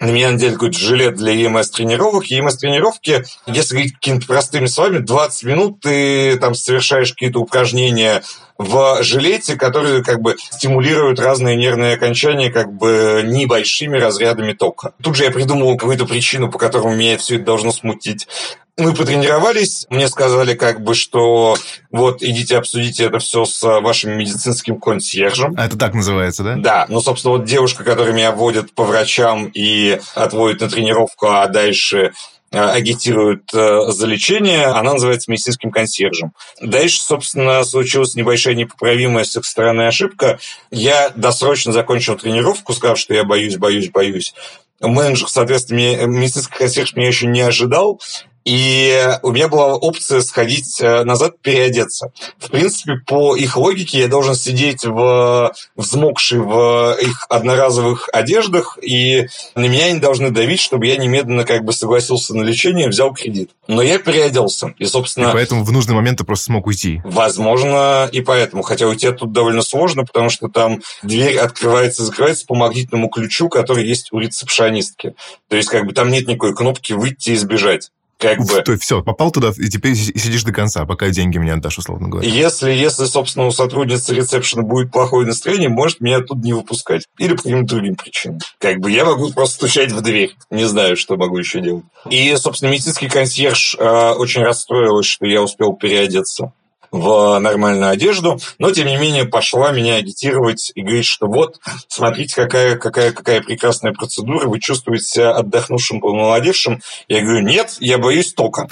На 0.00 0.10
меня 0.10 0.32
надели 0.32 0.52
какой-то 0.52 0.78
жилет 0.78 1.14
для 1.14 1.32
ЕМС-тренировок. 1.32 2.26
ЕМС-тренировки, 2.26 3.24
если 3.46 3.74
говорить 3.74 3.94
какими-то 3.94 4.26
простыми 4.26 4.66
словами, 4.66 4.98
20 4.98 5.44
минут 5.44 5.80
ты 5.80 6.36
там 6.38 6.54
совершаешь 6.54 7.12
какие-то 7.12 7.38
упражнения 7.38 8.22
в 8.58 9.02
жилете, 9.02 9.56
которые 9.56 10.02
как 10.02 10.20
бы 10.20 10.36
стимулируют 10.38 11.20
разные 11.20 11.56
нервные 11.56 11.94
окончания 11.94 12.50
как 12.50 12.72
бы 12.72 13.22
небольшими 13.24 13.96
разрядами 13.96 14.52
тока. 14.52 14.94
Тут 15.02 15.16
же 15.16 15.24
я 15.24 15.30
придумал 15.30 15.76
какую-то 15.76 16.06
причину, 16.06 16.50
по 16.50 16.58
которой 16.58 16.96
меня 16.96 17.16
все 17.16 17.36
это 17.36 17.44
должно 17.44 17.70
смутить. 17.70 18.26
Мы 18.76 18.92
потренировались, 18.92 19.86
мне 19.88 20.08
сказали 20.08 20.54
как 20.54 20.82
бы, 20.82 20.96
что 20.96 21.56
вот 21.92 22.24
идите 22.24 22.58
обсудите 22.58 23.04
это 23.04 23.20
все 23.20 23.44
с 23.44 23.62
вашим 23.62 24.18
медицинским 24.18 24.80
консьержем. 24.80 25.54
А 25.56 25.66
это 25.66 25.78
так 25.78 25.94
называется, 25.94 26.42
да? 26.42 26.56
Да, 26.56 26.86
ну, 26.88 27.00
собственно, 27.00 27.36
вот 27.36 27.44
девушка, 27.44 27.84
которая 27.84 28.12
меня 28.12 28.32
водит 28.32 28.74
по 28.74 28.82
врачам 28.82 29.46
и 29.46 30.00
отводит 30.16 30.60
на 30.60 30.68
тренировку, 30.68 31.28
а 31.28 31.46
дальше 31.46 32.12
агитирует 32.50 33.50
за 33.52 34.06
лечение, 34.06 34.66
она 34.66 34.94
называется 34.94 35.30
медицинским 35.30 35.70
консьержем. 35.70 36.32
Дальше, 36.60 37.00
собственно, 37.00 37.64
случилась 37.64 38.14
небольшая 38.14 38.54
непоправимая 38.54 39.24
с 39.24 39.36
их 39.36 39.44
стороны 39.44 39.82
ошибка. 39.82 40.38
Я 40.70 41.10
досрочно 41.10 41.72
закончил 41.72 42.16
тренировку, 42.16 42.72
сказав, 42.72 42.98
что 42.98 43.14
я 43.14 43.24
боюсь, 43.24 43.56
боюсь, 43.56 43.90
боюсь 43.90 44.34
менеджер, 44.80 45.28
соответственно, 45.28 46.06
медицинский 46.06 46.56
консьерж 46.56 46.94
меня 46.94 47.06
еще 47.06 47.26
не 47.26 47.40
ожидал, 47.40 48.00
и 48.44 49.18
у 49.22 49.32
меня 49.32 49.48
была 49.48 49.74
опция 49.74 50.20
сходить 50.20 50.78
э, 50.80 51.04
назад, 51.04 51.40
переодеться. 51.40 52.12
В 52.38 52.50
принципе, 52.50 52.96
по 53.06 53.34
их 53.36 53.56
логике 53.56 54.00
я 54.00 54.08
должен 54.08 54.34
сидеть 54.34 54.84
в 54.84 55.54
взмокший 55.76 56.40
в 56.40 56.96
их 57.00 57.26
одноразовых 57.30 58.08
одеждах, 58.12 58.78
и 58.82 59.28
на 59.54 59.66
меня 59.66 59.90
не 59.92 59.98
должны 59.98 60.30
давить, 60.30 60.60
чтобы 60.60 60.86
я 60.86 60.96
немедленно 60.96 61.44
как 61.44 61.64
бы 61.64 61.72
согласился 61.72 62.34
на 62.34 62.42
лечение, 62.42 62.88
взял 62.88 63.14
кредит. 63.14 63.50
Но 63.66 63.80
я 63.80 63.98
переоделся, 63.98 64.74
и, 64.78 64.84
собственно... 64.84 65.30
И 65.30 65.32
поэтому 65.32 65.64
в 65.64 65.72
нужный 65.72 65.94
момент 65.94 66.18
ты 66.18 66.24
просто 66.24 66.46
смог 66.46 66.66
уйти. 66.66 67.00
Возможно, 67.04 68.08
и 68.12 68.20
поэтому. 68.20 68.62
Хотя 68.62 68.86
уйти 68.86 69.10
тут 69.12 69.32
довольно 69.32 69.62
сложно, 69.62 70.04
потому 70.04 70.28
что 70.28 70.48
там 70.48 70.82
дверь 71.02 71.38
открывается 71.38 72.02
и 72.02 72.06
закрывается 72.06 72.44
по 72.46 72.54
магнитному 72.54 73.08
ключу, 73.08 73.48
который 73.48 73.86
есть 73.86 74.12
у 74.12 74.18
рецепшонистки. 74.18 75.14
То 75.48 75.56
есть, 75.56 75.70
как 75.70 75.86
бы 75.86 75.92
там 75.92 76.10
нет 76.10 76.28
никакой 76.28 76.54
кнопки 76.54 76.92
«выйти 76.92 77.30
и 77.30 77.36
сбежать 77.36 77.90
как 78.18 78.40
Уф, 78.40 78.48
бы... 78.48 78.62
То 78.62 78.72
есть 78.72 78.84
все, 78.84 79.02
попал 79.02 79.30
туда, 79.30 79.52
и 79.56 79.68
теперь 79.68 79.94
сидишь 79.94 80.44
до 80.44 80.52
конца, 80.52 80.84
пока 80.86 81.08
деньги 81.10 81.38
мне 81.38 81.52
отдашь, 81.52 81.78
условно 81.78 82.08
говоря. 82.08 82.28
Если, 82.28 82.70
если, 82.70 83.04
собственно, 83.06 83.46
у 83.46 83.50
сотрудницы 83.50 84.14
ресепшена 84.14 84.62
будет 84.62 84.90
плохое 84.92 85.26
настроение, 85.26 85.68
может 85.68 86.00
меня 86.00 86.20
тут 86.20 86.38
не 86.38 86.52
выпускать. 86.52 87.06
Или 87.18 87.34
по 87.34 87.42
каким-то 87.42 87.74
другим 87.74 87.96
причинам. 87.96 88.38
Как 88.58 88.78
бы 88.78 88.90
я 88.90 89.04
могу 89.04 89.32
просто 89.32 89.56
стучать 89.56 89.92
в 89.92 90.00
дверь. 90.00 90.34
Не 90.50 90.64
знаю, 90.64 90.96
что 90.96 91.16
могу 91.16 91.38
еще 91.38 91.60
делать. 91.60 91.84
И, 92.08 92.34
собственно, 92.36 92.70
медицинский 92.70 93.08
консьерж 93.08 93.76
э, 93.78 94.10
очень 94.12 94.42
расстроилась, 94.42 95.06
что 95.06 95.26
я 95.26 95.42
успел 95.42 95.74
переодеться 95.74 96.52
в 96.94 97.38
нормальную 97.40 97.90
одежду, 97.90 98.38
но, 98.58 98.70
тем 98.70 98.86
не 98.86 98.96
менее, 98.96 99.24
пошла 99.24 99.72
меня 99.72 99.96
агитировать 99.96 100.70
и 100.76 100.80
говорить, 100.80 101.06
что 101.06 101.26
вот, 101.26 101.58
смотрите, 101.88 102.36
какая, 102.36 102.76
какая, 102.76 103.10
какая 103.10 103.40
прекрасная 103.40 103.92
процедура, 103.92 104.46
вы 104.46 104.60
чувствуете 104.60 105.04
себя 105.04 105.32
отдохнувшим, 105.32 106.00
помолодевшим. 106.00 106.80
Я 107.08 107.22
говорю, 107.22 107.40
нет, 107.40 107.76
я 107.80 107.98
боюсь 107.98 108.32
тока. 108.32 108.68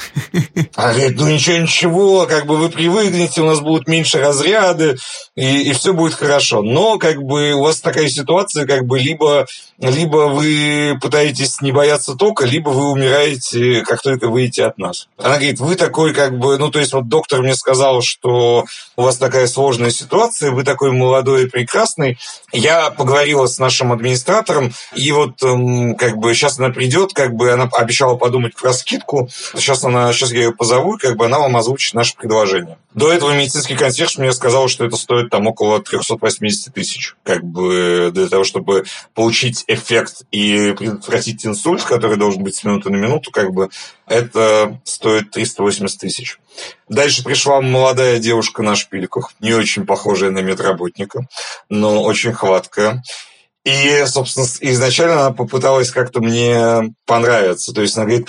Она 0.76 0.92
говорит, 0.92 1.18
ну 1.18 1.28
ничего, 1.28 1.56
ничего, 1.56 2.26
как 2.26 2.46
бы 2.46 2.56
вы 2.56 2.68
привыкнете, 2.68 3.42
у 3.42 3.46
нас 3.46 3.58
будут 3.58 3.88
меньше 3.88 4.20
разряды, 4.20 4.98
и, 5.34 5.70
и 5.70 5.72
все 5.72 5.92
будет 5.92 6.14
хорошо. 6.14 6.62
Но, 6.62 6.98
как 6.98 7.20
бы, 7.24 7.54
у 7.54 7.62
вас 7.62 7.80
такая 7.80 8.08
ситуация, 8.08 8.66
как 8.66 8.86
бы, 8.86 9.00
либо, 9.00 9.46
либо 9.78 10.28
вы 10.28 10.96
пытаетесь 11.02 11.60
не 11.60 11.72
бояться 11.72 12.14
тока, 12.14 12.46
либо 12.46 12.68
вы 12.68 12.92
умираете, 12.92 13.82
как 13.82 14.00
только 14.00 14.28
выйдете 14.28 14.66
от 14.66 14.78
нас. 14.78 15.08
Она 15.18 15.36
говорит, 15.36 15.58
вы 15.58 15.74
такой, 15.74 16.14
как 16.14 16.38
бы, 16.38 16.56
ну, 16.58 16.70
то 16.70 16.78
есть, 16.78 16.92
вот 16.92 17.08
доктор 17.08 17.42
мне 17.42 17.56
сказал, 17.56 18.00
что 18.12 18.66
у 18.96 19.02
вас 19.02 19.16
такая 19.16 19.46
сложная 19.46 19.90
ситуация, 19.90 20.50
вы 20.50 20.64
такой 20.64 20.92
молодой 20.92 21.44
и 21.44 21.48
прекрасный. 21.48 22.18
Я 22.52 22.90
поговорила 22.90 23.46
с 23.46 23.58
нашим 23.58 23.92
администратором, 23.92 24.72
и 24.94 25.10
вот 25.12 25.42
эм, 25.42 25.94
как 25.94 26.18
бы 26.18 26.34
сейчас 26.34 26.58
она 26.58 26.68
придет, 26.68 27.14
как 27.14 27.34
бы 27.34 27.50
она 27.50 27.68
обещала 27.72 28.16
подумать 28.16 28.54
про 28.54 28.72
скидку. 28.74 29.28
Сейчас 29.54 29.84
она, 29.84 30.12
сейчас 30.12 30.32
я 30.32 30.42
ее 30.42 30.52
позову, 30.52 30.98
как 30.98 31.16
бы 31.16 31.24
она 31.24 31.38
вам 31.38 31.56
озвучит 31.56 31.94
наше 31.94 32.14
предложение. 32.16 32.76
До 32.94 33.10
этого 33.10 33.32
медицинский 33.32 33.74
консьерж 33.74 34.18
мне 34.18 34.32
сказал, 34.32 34.68
что 34.68 34.84
это 34.84 34.96
стоит 34.96 35.30
там 35.30 35.46
около 35.46 35.82
380 35.82 36.74
тысяч, 36.74 37.14
как 37.22 37.42
бы 37.42 38.10
для 38.12 38.28
того, 38.28 38.44
чтобы 38.44 38.84
получить 39.14 39.64
эффект 39.66 40.24
и 40.30 40.74
предотвратить 40.76 41.46
инсульт, 41.46 41.82
который 41.82 42.18
должен 42.18 42.42
быть 42.42 42.56
с 42.56 42.64
минуты 42.64 42.90
на 42.90 42.96
минуту, 42.96 43.30
как 43.30 43.52
бы 43.52 43.70
это 44.06 44.78
стоит 44.84 45.30
380 45.30 45.98
тысяч. 45.98 46.38
Дальше 46.88 47.24
пришла 47.24 47.60
молодая 47.60 48.18
девушка 48.18 48.62
на 48.62 48.76
шпильках, 48.76 49.32
не 49.40 49.52
очень 49.54 49.86
похожая 49.86 50.30
на 50.30 50.40
медработника, 50.40 51.26
но 51.68 52.02
очень 52.02 52.32
хваткая. 52.32 53.02
И, 53.64 54.04
собственно, 54.06 54.46
изначально 54.72 55.26
она 55.26 55.30
попыталась 55.30 55.90
как-то 55.90 56.20
мне 56.20 56.92
понравиться. 57.06 57.72
То 57.72 57.82
есть 57.82 57.96
она 57.96 58.06
говорит, 58.06 58.28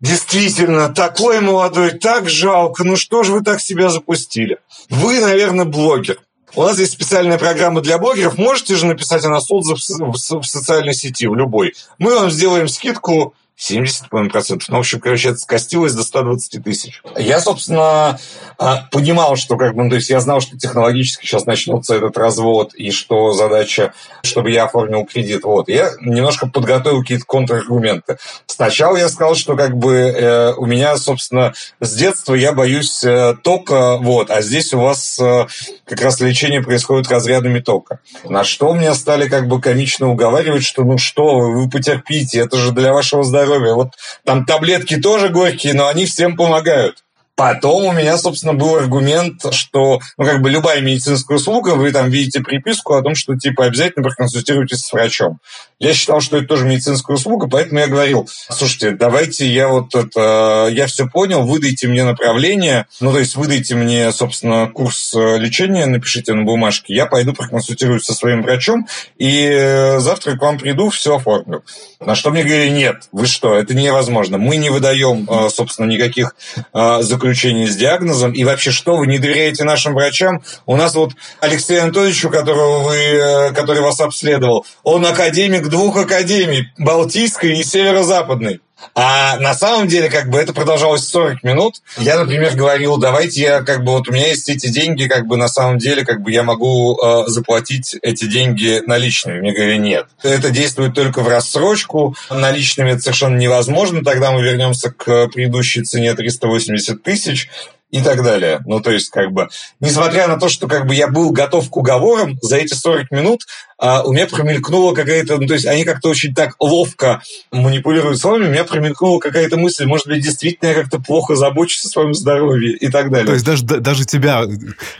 действительно, 0.00 0.92
такой 0.92 1.40
молодой, 1.40 1.92
так 1.92 2.28
жалко, 2.28 2.82
ну 2.82 2.96
что 2.96 3.22
же 3.22 3.32
вы 3.32 3.42
так 3.42 3.60
себя 3.60 3.90
запустили? 3.90 4.58
Вы, 4.90 5.20
наверное, 5.20 5.64
блогер. 5.64 6.18
У 6.56 6.62
нас 6.62 6.78
есть 6.78 6.92
специальная 6.92 7.38
программа 7.38 7.80
для 7.80 7.98
блогеров. 7.98 8.38
Можете 8.38 8.74
же 8.74 8.86
написать 8.86 9.24
о 9.24 9.28
нас 9.28 9.50
отзыв 9.50 9.78
в 9.78 10.16
социальной 10.16 10.94
сети, 10.94 11.26
в 11.26 11.34
любой. 11.34 11.74
Мы 11.98 12.14
вам 12.14 12.30
сделаем 12.30 12.66
скидку 12.66 13.34
70, 13.56 14.10
по-моему, 14.10 14.30
процентов. 14.30 14.68
Ну, 14.68 14.76
в 14.76 14.80
общем, 14.80 15.00
короче, 15.00 15.30
это 15.30 15.38
скостилось 15.38 15.94
до 15.94 16.02
120 16.02 16.62
тысяч. 16.62 17.02
Я, 17.16 17.40
собственно, 17.40 18.18
а, 18.58 18.86
понимал, 18.90 19.36
что 19.36 19.56
как 19.56 19.74
бы, 19.74 19.84
ну, 19.84 19.90
то 19.90 19.96
есть 19.96 20.10
я 20.10 20.20
знал, 20.20 20.40
что 20.42 20.58
технологически 20.58 21.24
сейчас 21.24 21.46
начнется 21.46 21.94
этот 21.94 22.18
развод, 22.18 22.74
и 22.74 22.90
что 22.90 23.32
задача, 23.32 23.94
чтобы 24.22 24.50
я 24.50 24.64
оформил 24.64 25.06
кредит. 25.06 25.44
Вот. 25.44 25.68
Я 25.68 25.92
немножко 26.02 26.46
подготовил 26.46 27.00
какие-то 27.00 27.24
контраргументы. 27.24 28.18
Сначала 28.46 28.98
я 28.98 29.08
сказал, 29.08 29.34
что 29.34 29.56
как 29.56 29.74
бы 29.74 29.94
э, 29.94 30.52
у 30.52 30.66
меня, 30.66 30.94
собственно, 30.98 31.54
с 31.80 31.94
детства 31.94 32.34
я 32.34 32.52
боюсь 32.52 33.02
э, 33.04 33.36
тока, 33.42 33.96
вот, 33.96 34.30
а 34.30 34.42
здесь 34.42 34.74
у 34.74 34.80
вас 34.80 35.18
э, 35.18 35.46
как 35.86 36.02
раз 36.02 36.20
лечение 36.20 36.62
происходит 36.62 37.10
разрядами 37.10 37.60
тока. 37.60 38.00
На 38.24 38.44
что 38.44 38.74
меня 38.74 38.94
стали 38.94 39.28
как 39.28 39.48
бы 39.48 39.62
комично 39.62 40.10
уговаривать, 40.10 40.64
что 40.64 40.84
ну 40.84 40.98
что 40.98 41.38
вы, 41.38 41.62
вы 41.62 41.70
потерпите, 41.70 42.40
это 42.40 42.58
же 42.58 42.72
для 42.72 42.92
вашего 42.92 43.24
здоровья 43.24 43.45
здоровья. 43.46 43.74
Вот 43.74 43.94
там 44.24 44.44
таблетки 44.44 44.96
тоже 44.96 45.28
горькие, 45.28 45.74
но 45.74 45.88
они 45.88 46.06
всем 46.06 46.36
помогают. 46.36 47.05
Потом 47.36 47.84
у 47.84 47.92
меня, 47.92 48.16
собственно, 48.16 48.54
был 48.54 48.76
аргумент, 48.76 49.42
что, 49.52 50.00
ну, 50.16 50.24
как 50.24 50.40
бы 50.40 50.48
любая 50.48 50.80
медицинская 50.80 51.36
услуга, 51.36 51.74
вы 51.74 51.92
там 51.92 52.08
видите 52.08 52.40
приписку 52.40 52.94
о 52.94 53.02
том, 53.02 53.14
что, 53.14 53.36
типа, 53.36 53.66
обязательно 53.66 54.02
проконсультируйтесь 54.02 54.78
с 54.78 54.90
врачом. 54.90 55.38
Я 55.78 55.92
считал, 55.92 56.22
что 56.22 56.38
это 56.38 56.46
тоже 56.46 56.64
медицинская 56.64 57.14
услуга, 57.14 57.46
поэтому 57.46 57.80
я 57.80 57.88
говорил, 57.88 58.26
слушайте, 58.48 58.92
давайте 58.92 59.46
я 59.46 59.68
вот 59.68 59.94
это, 59.94 60.68
я 60.72 60.86
все 60.86 61.06
понял, 61.06 61.44
выдайте 61.44 61.88
мне 61.88 62.04
направление, 62.04 62.86
ну, 63.00 63.12
то 63.12 63.18
есть 63.18 63.36
выдайте 63.36 63.74
мне, 63.74 64.10
собственно, 64.12 64.68
курс 64.68 65.12
э, 65.14 65.36
лечения, 65.36 65.84
напишите 65.84 66.32
на 66.32 66.44
бумажке, 66.44 66.94
я 66.94 67.04
пойду 67.04 67.34
проконсультируюсь 67.34 68.04
со 68.04 68.14
своим 68.14 68.40
врачом, 68.40 68.86
и 69.18 69.46
э, 69.46 69.98
завтра 69.98 70.38
к 70.38 70.40
вам 70.40 70.58
приду, 70.58 70.88
все 70.88 71.16
оформлю. 71.16 71.62
На 72.00 72.14
что 72.14 72.30
мне 72.30 72.44
говорили, 72.44 72.70
нет, 72.70 73.08
вы 73.12 73.26
что, 73.26 73.54
это 73.54 73.74
невозможно, 73.74 74.38
мы 74.38 74.56
не 74.56 74.70
выдаем, 74.70 75.28
э, 75.28 75.50
собственно, 75.50 75.86
никаких 75.86 76.34
заключений 76.72 77.25
заключение 77.26 77.66
с 77.66 77.76
диагнозом, 77.76 78.32
и 78.32 78.44
вообще, 78.44 78.70
что 78.70 78.96
вы 78.96 79.06
не 79.06 79.18
доверяете 79.18 79.64
нашим 79.64 79.94
врачам? 79.94 80.42
У 80.64 80.76
нас 80.76 80.94
вот 80.94 81.12
Алексей 81.40 81.80
Анатольевичу, 81.80 82.30
которого 82.30 82.84
вы, 82.84 82.96
э, 82.96 83.52
который 83.52 83.82
вас 83.82 84.00
обследовал, 84.00 84.64
он 84.84 85.04
академик 85.04 85.68
двух 85.68 85.96
академий, 85.96 86.72
Балтийской 86.78 87.58
и 87.58 87.64
Северо-Западной. 87.64 88.60
А 88.94 89.38
на 89.38 89.54
самом 89.54 89.88
деле, 89.88 90.08
как 90.10 90.28
бы 90.30 90.38
это 90.38 90.52
продолжалось 90.52 91.06
40 91.08 91.42
минут. 91.42 91.76
Я, 91.98 92.18
например, 92.18 92.54
говорил, 92.54 92.96
давайте 92.98 93.40
я, 93.40 93.62
как 93.62 93.84
бы, 93.84 93.92
вот 93.92 94.08
у 94.08 94.12
меня 94.12 94.28
есть 94.28 94.48
эти 94.48 94.68
деньги, 94.68 95.06
как 95.06 95.26
бы 95.26 95.36
на 95.36 95.48
самом 95.48 95.78
деле, 95.78 96.04
как 96.04 96.22
бы 96.22 96.30
я 96.30 96.42
могу 96.42 96.98
э, 96.98 97.24
заплатить 97.26 97.96
эти 98.02 98.26
деньги 98.26 98.82
наличными. 98.86 99.40
Мне 99.40 99.52
говорили, 99.52 99.78
нет. 99.78 100.06
Это 100.22 100.50
действует 100.50 100.94
только 100.94 101.22
в 101.22 101.28
рассрочку. 101.28 102.14
Наличными 102.30 102.90
это 102.92 103.00
совершенно 103.00 103.36
невозможно. 103.36 104.02
Тогда 104.04 104.30
мы 104.30 104.42
вернемся 104.42 104.90
к 104.90 105.28
предыдущей 105.28 105.82
цене 105.82 106.14
380 106.14 107.02
тысяч 107.02 107.48
и 107.96 108.02
так 108.02 108.22
далее. 108.22 108.60
Ну, 108.66 108.80
то 108.80 108.90
есть, 108.90 109.10
как 109.10 109.32
бы, 109.32 109.48
несмотря 109.80 110.28
на 110.28 110.38
то, 110.38 110.48
что 110.48 110.68
как 110.68 110.86
бы 110.86 110.94
я 110.94 111.08
был 111.08 111.30
готов 111.30 111.68
к 111.70 111.76
уговорам, 111.76 112.38
за 112.42 112.56
эти 112.56 112.74
40 112.74 113.10
минут 113.10 113.42
а, 113.78 114.04
у 114.04 114.12
меня 114.12 114.26
промелькнула 114.26 114.94
какая-то, 114.94 115.36
ну, 115.36 115.46
то 115.46 115.52
есть 115.52 115.66
они 115.66 115.84
как-то 115.84 116.08
очень 116.08 116.34
так 116.34 116.54
ловко 116.58 117.22
манипулируют 117.52 118.18
словами, 118.18 118.46
у 118.46 118.50
меня 118.50 118.64
промелькнула 118.64 119.18
какая-то 119.18 119.58
мысль, 119.58 119.84
может 119.84 120.06
быть, 120.06 120.22
действительно 120.22 120.68
я 120.68 120.74
как-то 120.74 120.98
плохо 120.98 121.36
забочусь 121.36 121.84
о 121.84 121.88
своем 121.88 122.14
здоровье 122.14 122.74
и 122.74 122.88
так 122.88 123.10
далее. 123.10 123.26
То 123.26 123.34
есть 123.34 123.44
даже, 123.44 123.64
даже 123.64 124.06
тебя, 124.06 124.44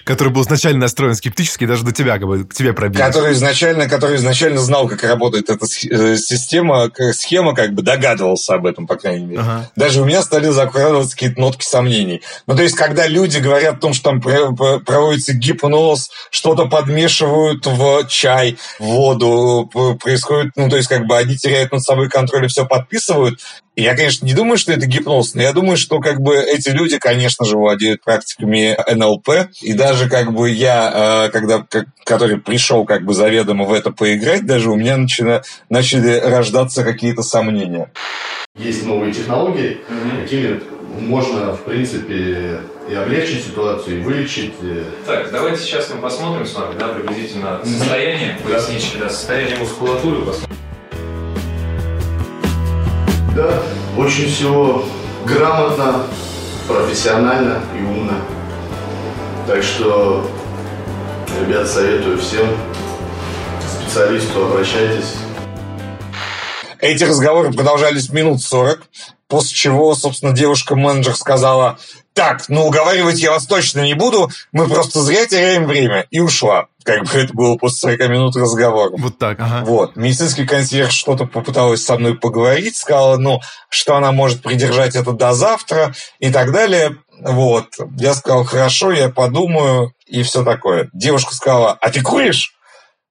который 0.05 0.29
был 0.29 0.43
изначально 0.43 0.81
настроен 0.81 1.15
скептически, 1.15 1.65
даже 1.65 1.85
до 1.85 1.93
тебя, 1.93 2.19
как 2.19 2.29
бы, 2.29 2.45
к 2.45 2.53
тебе 2.53 2.75
пробили. 2.75 3.01
Который 3.01 3.33
изначально, 3.33 3.89
который 3.89 4.17
изначально 4.17 4.61
знал, 4.61 4.89
как 4.89 5.03
работает 5.05 5.49
эта 5.49 5.65
э, 5.65 6.17
система, 6.19 6.91
схема, 7.13 7.55
как 7.55 7.73
бы 7.73 7.81
догадывался 7.81 8.55
об 8.55 8.67
этом, 8.67 8.87
по 8.87 8.97
крайней 8.97 9.25
мере. 9.25 9.41
Ага. 9.41 9.71
Даже 9.75 10.03
у 10.03 10.05
меня 10.05 10.21
стали 10.21 10.51
закрадываться 10.51 11.13
какие-то 11.13 11.41
нотки 11.41 11.65
сомнений. 11.65 12.21
Ну, 12.47 12.55
то 12.55 12.63
есть, 12.63 12.77
когда 12.87 13.09
люди 13.09 13.39
говорят 13.39 13.75
о 13.75 13.81
том, 13.81 13.93
что 13.93 14.11
там 14.11 14.21
проводится 14.21 15.35
гипноз, 15.35 16.11
что-то 16.31 16.67
подмешивают 16.67 17.67
в 17.67 18.07
чай, 18.07 18.59
воду, 18.79 19.69
происходит, 20.01 20.53
ну, 20.55 20.69
то 20.69 20.77
есть, 20.77 20.89
как 20.89 21.07
бы 21.07 21.17
они 21.17 21.37
теряют 21.37 21.73
над 21.73 21.83
собой 21.83 22.09
контроль 22.09 22.45
и 22.45 22.49
все 22.49 22.65
подписывают. 22.65 23.41
И 23.75 23.83
я, 23.83 23.97
конечно, 23.97 24.25
не 24.25 24.35
думаю, 24.35 24.57
что 24.57 24.73
это 24.73 24.87
гипноз, 24.87 25.35
но 25.35 25.43
я 25.43 25.53
думаю, 25.53 25.77
что, 25.77 25.99
как 25.99 26.21
бы, 26.21 26.37
эти 26.37 26.69
люди, 26.69 26.99
конечно 26.99 27.45
же, 27.45 27.57
владеют 27.57 28.05
практиками 28.05 28.77
НЛП. 28.91 29.51
И 29.61 29.73
даже, 29.73 30.09
как 30.09 30.33
бы, 30.33 30.49
я, 30.49 31.27
э, 31.27 31.31
когда, 31.31 31.67
как, 31.69 31.87
который 32.05 32.39
пришел, 32.39 32.85
как 32.87 33.05
бы, 33.05 33.15
заведомо 33.15 33.65
в 33.65 33.73
это 33.73 33.91
поиграть, 33.91 34.47
даже 34.47 34.71
у 34.71 34.77
меня 34.77 34.97
начали, 34.97 35.43
начали 35.69 36.21
рождаться 36.21 36.85
какие-то 36.85 37.23
сомнения. 37.23 37.91
Есть 38.57 38.87
новые 38.87 39.13
технологии, 39.13 39.79
mm-hmm. 39.89 40.23
какими 40.23 40.61
можно, 40.99 41.53
в 41.53 41.63
принципе, 41.63 42.61
и 42.89 42.95
облегчить 42.95 43.45
ситуацию, 43.45 43.99
и 43.99 44.03
вылечить. 44.03 44.55
Э, 44.63 44.85
так, 45.07 45.31
давайте 45.31 45.63
сейчас 45.63 45.91
мы 45.91 46.01
посмотрим 46.01 46.47
с 46.47 46.55
вами, 46.55 46.79
да, 46.79 46.89
приблизительно 46.89 47.61
состояние 47.65 48.39
пояснички, 48.45 48.97
да, 48.99 49.09
состояние 49.09 49.59
мускулатуры 49.59 50.25
посмотрим. 50.25 50.57
Да, 53.35 53.63
очень 53.99 54.29
всего 54.29 54.85
грамотно, 55.27 56.07
профессионально 56.69 57.63
и 57.79 57.83
умно. 57.83 58.15
Так 59.47 59.63
что, 59.63 60.29
ребят, 61.41 61.69
советую 61.69 62.19
всем 62.19 62.47
специалисту 63.97 64.45
обращайтесь. 64.45 65.15
Эти 66.79 67.05
разговоры 67.05 67.53
продолжались 67.53 68.11
минут 68.11 68.43
сорок, 68.43 68.83
после 69.29 69.57
чего, 69.57 69.95
собственно, 69.95 70.33
девушка-менеджер 70.33 71.17
сказала, 71.17 71.79
так, 72.13 72.49
ну 72.49 72.67
уговаривать 72.67 73.21
я 73.21 73.33
вас 73.33 73.47
точно 73.47 73.81
не 73.81 73.95
буду, 73.95 74.31
мы 74.53 74.69
просто 74.69 75.03
зря 75.03 75.27
теряем 75.27 75.67
время, 75.67 76.07
и 76.11 76.21
ушла. 76.21 76.67
Как 76.83 77.05
бы 77.05 77.11
это 77.19 77.35
было 77.35 77.57
после 77.57 77.97
40 77.97 78.11
минут 78.11 78.37
разговора. 78.37 78.91
Вот 78.97 79.19
так, 79.19 79.41
ага. 79.41 79.65
Вот. 79.67 79.97
Медицинский 79.97 80.47
консьерж 80.47 80.95
что-то 80.95 81.27
попыталась 81.27 81.85
со 81.85 81.99
мной 81.99 82.17
поговорить, 82.17 82.77
сказала, 82.77 83.17
ну, 83.17 83.41
что 83.69 83.97
она 83.97 84.13
может 84.13 84.43
придержать 84.43 84.95
это 84.95 85.13
до 85.13 85.35
завтра 85.35 85.95
и 86.21 86.31
так 86.31 86.53
далее. 86.53 86.97
Вот. 87.21 87.67
Я 87.99 88.15
сказал, 88.15 88.45
хорошо, 88.45 88.93
я 88.93 89.09
подумаю 89.09 89.93
и 90.07 90.23
все 90.23 90.45
такое. 90.45 90.89
Девушка 90.93 91.35
сказала, 91.35 91.73
а 91.73 91.91
ты 91.91 92.03
куришь? 92.03 92.56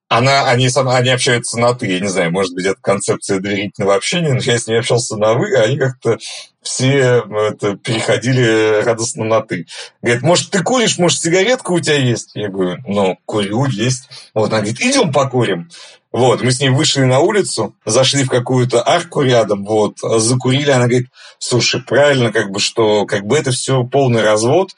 Она, 0.08 0.48
они, 0.48 0.68
они 0.74 1.10
общаются 1.10 1.58
на 1.58 1.74
«ты». 1.74 1.86
Я 1.86 2.00
не 2.00 2.08
знаю, 2.08 2.30
может 2.30 2.54
быть, 2.54 2.66
это 2.66 2.78
концепция 2.80 3.40
доверительного 3.40 3.96
общения, 3.96 4.32
но 4.32 4.40
я 4.40 4.58
с 4.58 4.66
ними 4.66 4.78
общался 4.78 5.16
на 5.16 5.34
«вы», 5.34 5.56
а 5.56 5.62
они 5.62 5.78
как-то 5.78 6.18
все 6.62 7.24
это, 7.28 7.76
переходили 7.76 8.82
радостно 8.84 9.24
на 9.24 9.40
«ты». 9.40 9.66
Говорит, 10.02 10.22
может, 10.22 10.50
ты 10.50 10.62
куришь, 10.62 10.98
может, 10.98 11.20
сигаретка 11.20 11.72
у 11.72 11.80
тебя 11.80 11.96
есть? 11.96 12.30
Я 12.34 12.48
говорю, 12.48 12.78
ну, 12.86 13.18
курю, 13.24 13.66
есть. 13.66 14.08
Вот 14.32 14.52
она 14.52 14.60
говорит, 14.62 14.80
идем 14.80 15.12
покурим. 15.12 15.68
Вот, 16.12 16.40
мы 16.40 16.50
с 16.50 16.60
ней 16.60 16.70
вышли 16.70 17.02
на 17.02 17.18
улицу, 17.18 17.74
зашли 17.84 18.24
в 18.24 18.30
какую-то 18.30 18.82
арку 18.88 19.20
рядом, 19.20 19.64
вот, 19.64 19.98
закурили, 19.98 20.70
она 20.70 20.86
говорит, 20.86 21.08
слушай, 21.38 21.82
правильно, 21.82 22.32
как 22.32 22.50
бы, 22.50 22.58
что, 22.58 23.04
как 23.04 23.26
бы 23.26 23.36
это 23.36 23.50
все 23.50 23.84
полный 23.84 24.22
развод, 24.22 24.70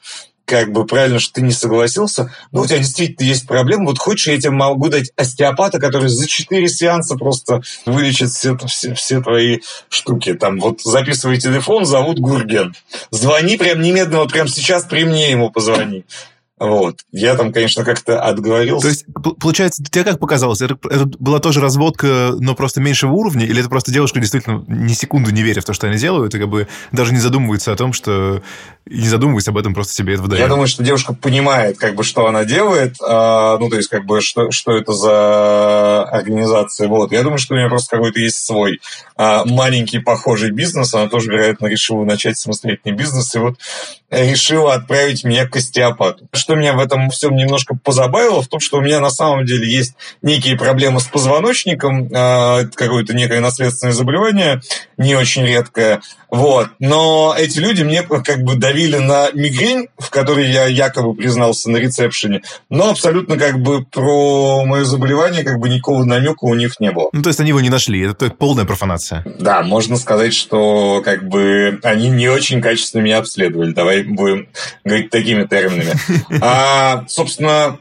как 0.49 0.73
бы 0.73 0.87
правильно, 0.87 1.19
что 1.19 1.35
ты 1.35 1.43
не 1.43 1.53
согласился, 1.53 2.33
но 2.53 2.63
у 2.63 2.67
тебя 2.67 2.79
действительно 2.79 3.27
есть 3.27 3.47
проблема. 3.47 3.85
Вот 3.85 3.99
хочешь, 3.99 4.29
я 4.29 4.39
тебе 4.39 4.51
могу 4.51 4.89
дать 4.89 5.13
остеопата, 5.15 5.79
который 5.79 6.09
за 6.09 6.27
четыре 6.27 6.69
сеанса 6.69 7.17
просто 7.17 7.61
вылечит 7.85 8.31
все, 8.31 8.57
все, 8.67 8.95
все 8.95 9.21
твои 9.21 9.59
штуки. 9.91 10.33
Там 10.33 10.59
вот 10.59 10.81
записывай 10.81 11.39
телефон, 11.39 11.85
зовут 11.85 12.19
Гурген. 12.19 12.75
Звони 13.11 13.59
прям 13.59 13.83
немедленно, 13.83 14.21
вот 14.21 14.33
прям 14.33 14.49
сейчас 14.49 14.85
при 14.85 15.05
мне 15.05 15.31
ему 15.31 15.51
позвони. 15.51 16.05
Вот. 16.59 17.01
Я 17.13 17.35
там, 17.35 17.53
конечно, 17.53 17.85
как-то 17.85 18.21
отговорился. 18.21 18.83
То 18.83 18.89
есть, 18.89 19.07
получается, 19.41 19.83
тебе 19.85 20.05
как 20.05 20.19
показалось, 20.19 20.61
это, 20.61 20.77
это 20.89 21.07
была 21.19 21.39
тоже 21.39 21.61
разводка, 21.61 22.33
но 22.39 22.55
просто 22.55 22.81
меньшего 22.81 23.13
уровня, 23.13 23.47
или 23.47 23.61
это 23.61 23.69
просто 23.69 23.93
девушка 23.93 24.21
действительно 24.21 24.65
ни 24.67 24.93
секунду 24.93 25.31
не 25.31 25.43
верит 25.43 25.65
в 25.65 25.67
то, 25.67 25.73
что 25.73 25.87
они 25.87 25.99
делают, 25.99 26.35
и 26.35 26.39
как 26.39 26.49
бы 26.49 26.69
даже 26.93 27.13
не 27.13 27.21
задумывается 27.21 27.73
о 27.73 27.77
том, 27.77 27.93
что... 27.93 28.43
И 28.87 29.01
не 29.01 29.09
задумываясь 29.09 29.47
об 29.49 29.59
этом, 29.59 29.75
просто 29.75 29.93
себе 29.93 30.15
это 30.15 30.23
выдает. 30.23 30.41
Я 30.41 30.49
думаю, 30.49 30.67
что 30.67 30.83
девушка 30.83 31.13
понимает, 31.13 31.77
как 31.77 31.95
бы, 31.95 32.03
что 32.03 32.27
она 32.27 32.47
делает, 32.47 32.95
а, 33.07 33.59
ну, 33.59 33.69
то 33.69 33.77
есть, 33.77 33.89
как 33.89 34.07
бы, 34.07 34.23
что, 34.23 34.51
что 34.51 34.73
это 34.73 34.95
за 34.95 36.05
организация. 36.05 36.89
Вот. 36.89 37.13
Я 37.13 37.23
думаю, 37.23 37.39
что 37.39 37.55
у 37.55 37.59
нее 37.59 37.69
просто 37.69 37.97
какой-то 37.97 38.19
есть 38.19 38.39
свой 38.39 38.81
а, 39.17 39.45
маленький 39.45 39.99
похожий 39.99 40.53
бизнес. 40.53 40.95
Она 40.95 41.09
тоже, 41.09 41.31
вероятно, 41.31 41.67
решила 41.67 42.05
начать 42.05 42.39
самостоятельный 42.39 42.97
бизнес, 42.97 43.35
и 43.35 43.39
вот 43.39 43.59
решила 44.11 44.75
отправить 44.75 45.25
меня 45.25 45.47
к 45.47 45.57
остеопату 45.57 46.29
что 46.49 46.55
меня 46.55 46.73
в 46.73 46.79
этом 46.79 47.11
всем 47.11 47.37
немножко 47.37 47.75
позабавило, 47.75 48.43
в 48.43 48.49
том, 48.49 48.61
что 48.61 48.79
у 48.79 48.81
меня 48.81 49.01
на 49.01 49.11
самом 49.11 49.45
деле 49.45 49.71
есть 49.71 49.95
некие 50.23 50.57
проблемы 50.57 51.01
с 51.01 51.05
позвоночником, 51.05 52.09
а, 52.15 52.65
какое-то 52.75 53.15
некое 53.15 53.41
наследственное 53.41 53.93
заболевание, 53.93 54.61
не 54.97 55.15
очень 55.15 55.45
редкое. 55.45 56.01
Вот. 56.31 56.69
Но 56.79 57.35
эти 57.37 57.59
люди 57.59 57.83
мне 57.83 58.03
как 58.03 58.43
бы 58.43 58.57
давили 58.57 58.97
на 58.97 59.31
мигрень, 59.33 59.89
в 59.99 60.11
которой 60.11 60.51
я 60.51 60.67
якобы 60.67 61.15
признался 61.15 61.71
на 61.71 61.79
ресепшене, 61.79 62.43
но 62.69 62.91
абсолютно 62.91 63.37
как 63.39 63.61
бы 63.61 63.85
про 63.85 64.65
мое 64.65 64.85
заболевание 64.85 65.43
как 65.43 65.59
бы 65.59 65.69
никакого 65.69 66.05
намека 66.05 66.45
у 66.45 66.55
них 66.55 66.81
не 66.81 66.91
было. 66.91 67.09
Ну, 67.13 67.23
то 67.23 67.29
есть 67.29 67.41
они 67.41 67.51
его 67.51 67.61
не 67.61 67.71
нашли, 67.71 68.07
это 68.07 68.31
полная 68.31 68.65
профанация. 68.65 69.25
Да, 69.39 69.63
можно 69.63 69.97
сказать, 69.97 70.35
что 70.35 71.03
как 71.05 71.27
бы 71.29 71.81
они 71.83 72.09
не 72.11 72.29
очень 72.29 72.61
качественно 72.61 73.03
меня 73.03 73.19
обследовали. 73.19 73.73
Давай 73.73 73.98
будем 74.03 74.49
говорить 74.85 75.11
такими 75.11 75.45
терминами. 75.45 75.95
А, 76.41 77.05
собственно, 77.09 77.79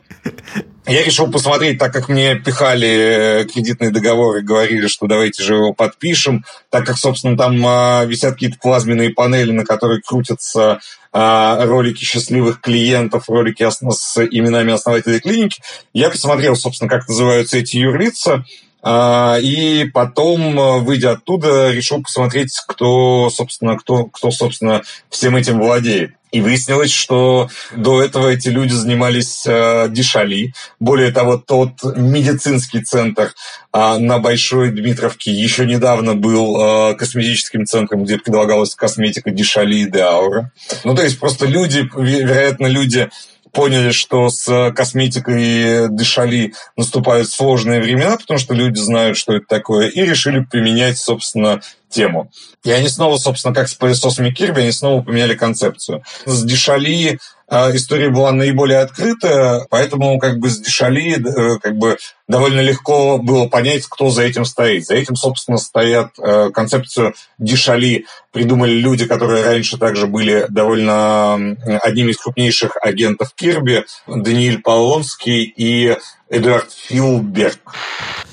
я 0.85 1.03
решил 1.03 1.29
посмотреть, 1.29 1.79
так 1.79 1.91
как 1.91 2.07
мне 2.07 2.35
пихали 2.35 3.47
кредитные 3.53 3.91
договоры, 3.91 4.41
говорили, 4.41 4.87
что 4.87 5.07
давайте 5.07 5.43
же 5.43 5.55
его 5.55 5.73
подпишем, 5.73 6.45
так 6.69 6.85
как, 6.85 6.97
собственно, 6.97 7.37
там 7.37 7.61
а, 7.65 8.05
висят 8.05 8.33
какие-то 8.33 8.57
плазменные 8.61 9.09
панели, 9.09 9.51
на 9.51 9.65
которых 9.65 10.03
крутятся 10.03 10.79
а, 11.11 11.65
ролики 11.65 12.03
счастливых 12.03 12.61
клиентов, 12.61 13.25
ролики 13.27 13.67
с 13.69 14.17
именами 14.31 14.73
основателей 14.73 15.19
клиники. 15.19 15.61
Я 15.93 16.09
посмотрел, 16.09 16.55
собственно, 16.55 16.89
как 16.89 17.07
называются 17.07 17.57
эти 17.57 17.77
юрлица, 17.77 18.45
и 18.85 19.85
потом, 19.93 20.83
выйдя 20.83 21.11
оттуда, 21.11 21.71
решил 21.71 22.01
посмотреть, 22.01 22.51
кто, 22.67 23.29
собственно, 23.29 23.77
кто, 23.77 24.05
кто, 24.05 24.31
собственно, 24.31 24.81
всем 25.09 25.35
этим 25.35 25.59
владеет. 25.59 26.11
И 26.31 26.41
выяснилось, 26.41 26.91
что 26.91 27.49
до 27.73 28.03
этого 28.03 28.27
эти 28.27 28.49
люди 28.49 28.73
занимались 28.73 29.45
э, 29.47 29.87
дешали. 29.89 30.53
Более 30.79 31.11
того, 31.11 31.37
тот 31.37 31.71
медицинский 31.95 32.83
центр 32.83 33.33
э, 33.73 33.97
на 33.97 34.19
Большой 34.19 34.71
Дмитровке 34.71 35.31
еще 35.31 35.65
недавно 35.65 36.15
был 36.15 36.91
э, 36.91 36.95
косметическим 36.95 37.65
центром, 37.65 38.03
где 38.03 38.17
предлагалась 38.17 38.75
косметика 38.75 39.31
дешали 39.31 39.75
и 39.77 39.89
де 39.89 40.01
аура. 40.01 40.51
Ну, 40.83 40.95
то 40.95 41.03
есть 41.03 41.17
просто 41.17 41.45
люди, 41.45 41.89
вероятно, 41.95 42.67
люди 42.67 43.09
поняли, 43.51 43.91
что 43.91 44.29
с 44.29 44.71
косметикой 44.75 45.89
дышали 45.89 46.53
наступают 46.75 47.29
сложные 47.29 47.81
времена, 47.81 48.17
потому 48.17 48.39
что 48.39 48.53
люди 48.53 48.77
знают, 48.79 49.17
что 49.17 49.33
это 49.33 49.45
такое, 49.47 49.87
и 49.87 50.01
решили 50.01 50.39
применять, 50.39 50.97
собственно, 50.97 51.61
тему. 51.89 52.31
И 52.63 52.71
они 52.71 52.89
снова, 52.89 53.17
собственно, 53.17 53.53
как 53.53 53.69
с 53.69 53.73
пылесосами 53.73 54.31
Кирби, 54.31 54.61
они 54.61 54.71
снова 54.71 55.01
поменяли 55.01 55.35
концепцию. 55.35 56.03
С 56.25 56.43
Дешали 56.43 57.19
история 57.49 58.09
была 58.09 58.31
наиболее 58.31 58.79
открытая, 58.79 59.65
поэтому 59.69 60.19
как 60.19 60.39
бы 60.39 60.49
с 60.49 60.59
Дешали 60.59 61.17
э, 61.17 61.59
как 61.59 61.77
бы 61.77 61.97
довольно 62.27 62.59
легко 62.59 63.17
было 63.17 63.47
понять, 63.47 63.85
кто 63.89 64.09
за 64.09 64.23
этим 64.23 64.43
стоит. 64.43 64.85
За 64.85 64.95
этим, 64.95 65.15
собственно, 65.15 65.57
стоят 65.57 66.11
э, 66.19 66.49
концепцию 66.53 67.13
Дешали 67.37 68.05
придумали 68.31 68.71
люди, 68.71 69.05
которые 69.05 69.43
раньше 69.43 69.77
также 69.77 70.07
были 70.07 70.45
довольно 70.49 71.33
одними 71.81 72.11
из 72.11 72.17
крупнейших 72.17 72.77
агентов 72.81 73.33
Кирби, 73.33 73.85
Даниэль 74.07 74.61
Полонский 74.61 75.43
и 75.43 75.97
Эдуард 76.29 76.71
Филберг. 76.71 77.59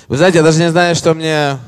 Вы 0.08 0.16
знаете, 0.16 0.38
я 0.38 0.44
даже 0.44 0.60
не 0.60 0.70
знаю, 0.70 0.94
что 0.94 1.14
мне 1.14 1.58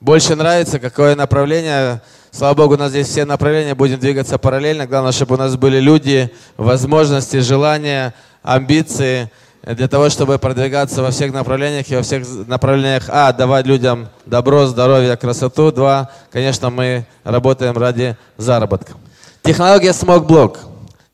больше 0.00 0.34
нравится, 0.34 0.80
какое 0.80 1.14
направление. 1.14 2.00
Слава 2.34 2.54
Богу, 2.54 2.74
у 2.74 2.78
нас 2.78 2.88
здесь 2.88 3.08
все 3.08 3.26
направления, 3.26 3.74
будем 3.74 3.98
двигаться 3.98 4.38
параллельно. 4.38 4.86
Главное, 4.86 5.12
чтобы 5.12 5.34
у 5.34 5.38
нас 5.38 5.54
были 5.56 5.78
люди, 5.80 6.32
возможности, 6.56 7.40
желания, 7.40 8.14
амбиции 8.42 9.30
для 9.62 9.86
того, 9.86 10.08
чтобы 10.08 10.38
продвигаться 10.38 11.02
во 11.02 11.10
всех 11.10 11.34
направлениях 11.34 11.90
и 11.90 11.94
во 11.94 12.00
всех 12.00 12.26
направлениях. 12.46 13.04
А, 13.08 13.34
давать 13.34 13.66
людям 13.66 14.08
добро, 14.24 14.64
здоровье, 14.64 15.14
красоту. 15.18 15.70
Два, 15.72 16.10
конечно, 16.32 16.70
мы 16.70 17.04
работаем 17.22 17.76
ради 17.76 18.16
заработка. 18.38 18.94
Технология 19.42 19.90
Block. 19.90 20.56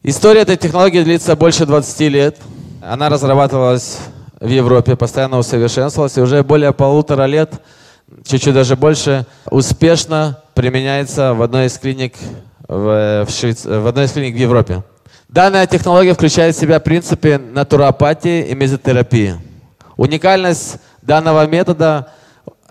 История 0.04 0.42
этой 0.42 0.56
технологии 0.56 1.02
длится 1.02 1.34
больше 1.34 1.66
20 1.66 2.00
лет. 2.12 2.36
Она 2.80 3.08
разрабатывалась 3.08 3.98
в 4.38 4.46
Европе, 4.46 4.94
постоянно 4.94 5.38
усовершенствовалась. 5.38 6.16
И 6.16 6.20
уже 6.20 6.44
более 6.44 6.72
полутора 6.72 7.24
лет 7.24 7.60
чуть-чуть 8.24 8.54
даже 8.54 8.76
больше, 8.76 9.26
успешно 9.50 10.42
применяется 10.58 11.34
в 11.34 11.42
одной 11.42 11.66
из 11.66 11.78
клиник 11.78 12.14
в, 12.66 13.24
в, 13.24 13.30
Швейц... 13.30 13.64
в 13.64 13.86
одной 13.86 14.06
из 14.06 14.10
клиник 14.10 14.34
в 14.34 14.38
Европе. 14.38 14.82
Данная 15.28 15.68
технология 15.68 16.14
включает 16.14 16.56
в 16.56 16.58
себя 16.58 16.80
принципы 16.80 17.38
натуропатии 17.38 18.42
и 18.42 18.56
мезотерапии. 18.56 19.36
Уникальность 19.96 20.78
данного 21.00 21.46
метода 21.46 22.08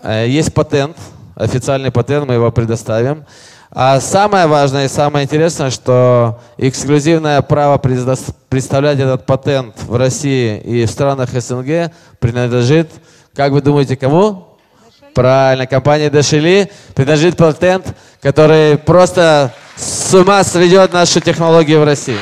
э, 0.02 0.26
есть 0.28 0.52
патент, 0.52 0.98
официальный 1.34 1.90
патент, 1.90 2.26
мы 2.26 2.34
его 2.34 2.52
предоставим. 2.52 3.24
А 3.70 4.00
самое 4.00 4.46
важное 4.46 4.84
и 4.84 4.88
самое 4.88 5.24
интересное, 5.24 5.70
что 5.70 6.40
эксклюзивное 6.58 7.40
право 7.40 7.78
представлять 7.78 8.98
этот 8.98 9.24
патент 9.24 9.76
в 9.82 9.96
России 9.96 10.60
и 10.60 10.84
в 10.84 10.90
странах 10.90 11.30
СНГ 11.30 11.90
принадлежит, 12.18 12.90
как 13.34 13.52
вы 13.52 13.62
думаете, 13.62 13.96
кому? 13.96 14.47
Правильно, 15.18 15.66
компания 15.66 16.10
Дешели 16.10 16.70
принадлежит 16.94 17.36
патент 17.36 17.86
который 18.22 18.78
просто 18.78 19.52
с 19.74 20.14
ума 20.14 20.44
сведет 20.44 20.92
нашу 20.92 21.20
технологию 21.20 21.80
в 21.80 21.84
России. 21.84 22.18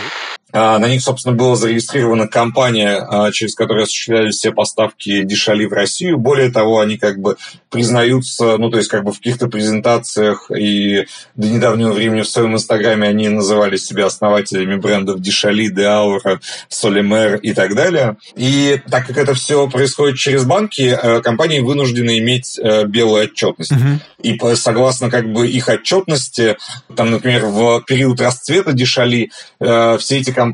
А, 0.58 0.78
на 0.78 0.88
них, 0.88 1.02
собственно, 1.02 1.34
была 1.34 1.54
зарегистрирована 1.54 2.28
компания, 2.28 2.96
а, 2.96 3.30
через 3.30 3.54
которую 3.54 3.82
осуществлялись 3.82 4.36
все 4.36 4.52
поставки 4.52 5.22
Дешали 5.22 5.66
в 5.66 5.72
Россию. 5.74 6.16
Более 6.16 6.50
того, 6.50 6.80
они 6.80 6.96
как 6.96 7.18
бы 7.18 7.36
признаются, 7.68 8.56
ну, 8.56 8.70
то 8.70 8.78
есть 8.78 8.88
как 8.88 9.04
бы 9.04 9.12
в 9.12 9.18
каких-то 9.18 9.48
презентациях 9.48 10.50
и 10.50 11.04
до 11.34 11.48
недавнего 11.48 11.92
времени 11.92 12.22
в 12.22 12.28
своем 12.28 12.54
инстаграме 12.54 13.06
они 13.06 13.28
называли 13.28 13.76
себя 13.76 14.06
основателями 14.06 14.76
брендов 14.76 15.20
Дешали, 15.20 15.68
Деаура, 15.68 16.40
Солимер 16.70 17.36
и 17.36 17.52
так 17.52 17.74
далее. 17.74 18.16
И 18.34 18.80
так 18.90 19.06
как 19.06 19.18
это 19.18 19.34
все 19.34 19.68
происходит 19.68 20.16
через 20.16 20.44
банки, 20.44 20.98
э, 21.00 21.20
компании 21.20 21.60
вынуждены 21.60 22.18
иметь 22.18 22.58
белую 22.86 23.24
отчетность. 23.24 23.72
Uh-huh. 23.72 23.98
И 24.22 24.38
согласно 24.54 25.10
как 25.10 25.30
бы 25.30 25.46
их 25.46 25.68
отчетности, 25.68 26.56
там, 26.96 27.10
например, 27.10 27.44
в 27.44 27.82
период 27.86 28.20
расцвета 28.22 28.72
Дешали 28.72 29.30
все 29.58 30.18
эти 30.18 30.30
компании, 30.30 30.45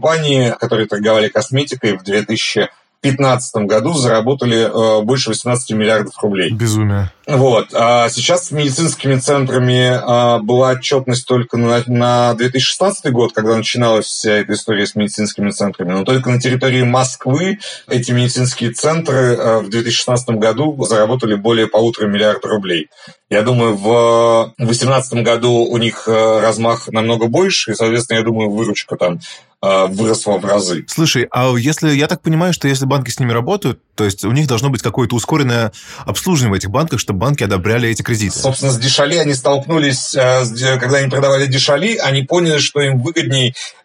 которые 0.58 0.86
торговали 0.86 1.28
косметикой 1.28 1.96
в 1.96 2.04
2000 2.04 2.68
2015 3.02 3.66
году 3.66 3.94
заработали 3.94 4.60
э, 4.60 5.02
больше 5.02 5.30
18 5.30 5.72
миллиардов 5.72 6.14
рублей. 6.22 6.52
Безумие. 6.52 7.10
Вот. 7.26 7.68
А 7.72 8.08
сейчас 8.08 8.46
с 8.46 8.50
медицинскими 8.52 9.16
центрами 9.16 9.90
а, 9.92 10.38
была 10.38 10.70
отчетность 10.70 11.26
только 11.26 11.56
на, 11.56 11.82
на 11.86 12.34
2016 12.34 13.12
год, 13.12 13.32
когда 13.32 13.56
начиналась 13.56 14.06
вся 14.06 14.34
эта 14.34 14.52
история 14.52 14.86
с 14.86 14.94
медицинскими 14.94 15.50
центрами. 15.50 15.92
Но 15.92 16.04
только 16.04 16.30
на 16.30 16.40
территории 16.40 16.82
Москвы 16.82 17.58
эти 17.88 18.12
медицинские 18.12 18.72
центры 18.72 19.36
а, 19.36 19.58
в 19.60 19.68
2016 19.68 20.30
году 20.30 20.76
заработали 20.84 21.34
более 21.34 21.66
полутора 21.68 22.06
миллиарда 22.06 22.48
рублей. 22.48 22.88
Я 23.30 23.42
думаю, 23.42 23.76
в 23.76 24.52
2018 24.58 25.24
году 25.24 25.52
у 25.64 25.76
них 25.78 26.04
э, 26.06 26.40
размах 26.40 26.88
намного 26.88 27.28
больше, 27.28 27.72
и, 27.72 27.74
соответственно, 27.74 28.18
я 28.18 28.24
думаю, 28.24 28.50
выручка 28.50 28.96
там 28.96 29.14
э, 29.14 29.51
выросла 29.62 30.38
в 30.38 30.44
разы. 30.44 30.84
Слушай, 30.88 31.28
а 31.30 31.54
если 31.56 31.94
я 31.94 32.08
так 32.08 32.20
понимаю, 32.20 32.52
что 32.52 32.66
если 32.66 32.84
банки 32.84 33.10
с 33.10 33.20
ними 33.20 33.30
работают, 33.30 33.80
то 33.94 34.04
есть 34.04 34.24
у 34.24 34.32
них 34.32 34.48
должно 34.48 34.70
быть 34.70 34.82
какое-то 34.82 35.14
ускоренное 35.14 35.72
обслуживание 36.04 36.50
в 36.50 36.54
этих 36.54 36.70
банках, 36.70 36.98
чтобы 36.98 37.20
банки 37.20 37.44
одобряли 37.44 37.88
эти 37.88 38.02
кредиты. 38.02 38.38
Собственно, 38.38 38.72
с 38.72 38.78
Дешали 38.78 39.16
они 39.16 39.34
столкнулись, 39.34 40.14
э, 40.14 40.78
когда 40.78 40.98
они 40.98 41.08
продавали 41.08 41.46
Дешали, 41.46 41.96
они 41.96 42.22
поняли, 42.22 42.58
что 42.58 42.80
им 42.80 43.00
выгодней 43.00 43.50
э, 43.50 43.81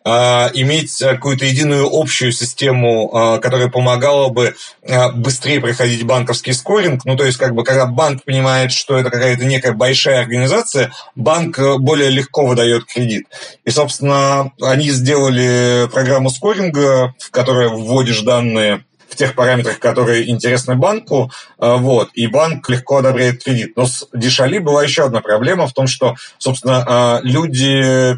иметь 0.54 0.98
какую-то 0.98 1.46
единую 1.46 1.90
общую 1.92 2.32
систему, 2.32 3.10
э, 3.12 3.40
которая 3.40 3.70
помогала 3.70 4.30
бы 4.30 4.56
быстрее 5.16 5.60
проходить 5.60 6.04
банковский 6.04 6.54
скоринг. 6.54 7.04
Ну, 7.04 7.18
то 7.18 7.26
есть, 7.26 7.38
как 7.38 7.54
бы, 7.54 7.64
когда 7.64 7.86
банк 7.86 8.24
понимает, 8.24 8.72
что 8.72 8.98
это 8.98 9.10
какая-то 9.10 9.44
некая 9.44 9.74
большая 9.74 10.22
организация, 10.22 10.92
банк 11.16 11.60
более 11.80 12.10
легко 12.10 12.46
выдает 12.46 12.86
кредит. 12.86 13.26
И, 13.66 13.70
собственно, 13.70 14.52
они 14.62 14.92
сделали 14.92 15.90
программу 15.92 16.30
скоринга, 16.30 17.14
в 17.20 17.32
которой 17.32 17.70
вводишь 17.70 18.22
данные 18.22 18.86
в 19.10 19.16
тех 19.16 19.36
параметрах, 19.36 19.80
которые 19.80 20.30
интересны 20.30 20.76
банку, 20.76 21.32
э, 21.60 21.76
вот, 21.78 22.10
и 22.14 22.28
банк 22.28 22.68
легко 22.70 22.98
одобряет 22.98 23.44
кредит. 23.44 23.74
Но 23.76 23.86
с 23.86 24.08
Дешали 24.14 24.60
была 24.60 24.84
еще 24.84 25.06
одна 25.06 25.22
проблема 25.22 25.68
в 25.68 25.74
том, 25.74 25.88
что, 25.88 26.16
собственно, 26.38 27.22
э, 27.24 27.28
люди 27.28 28.18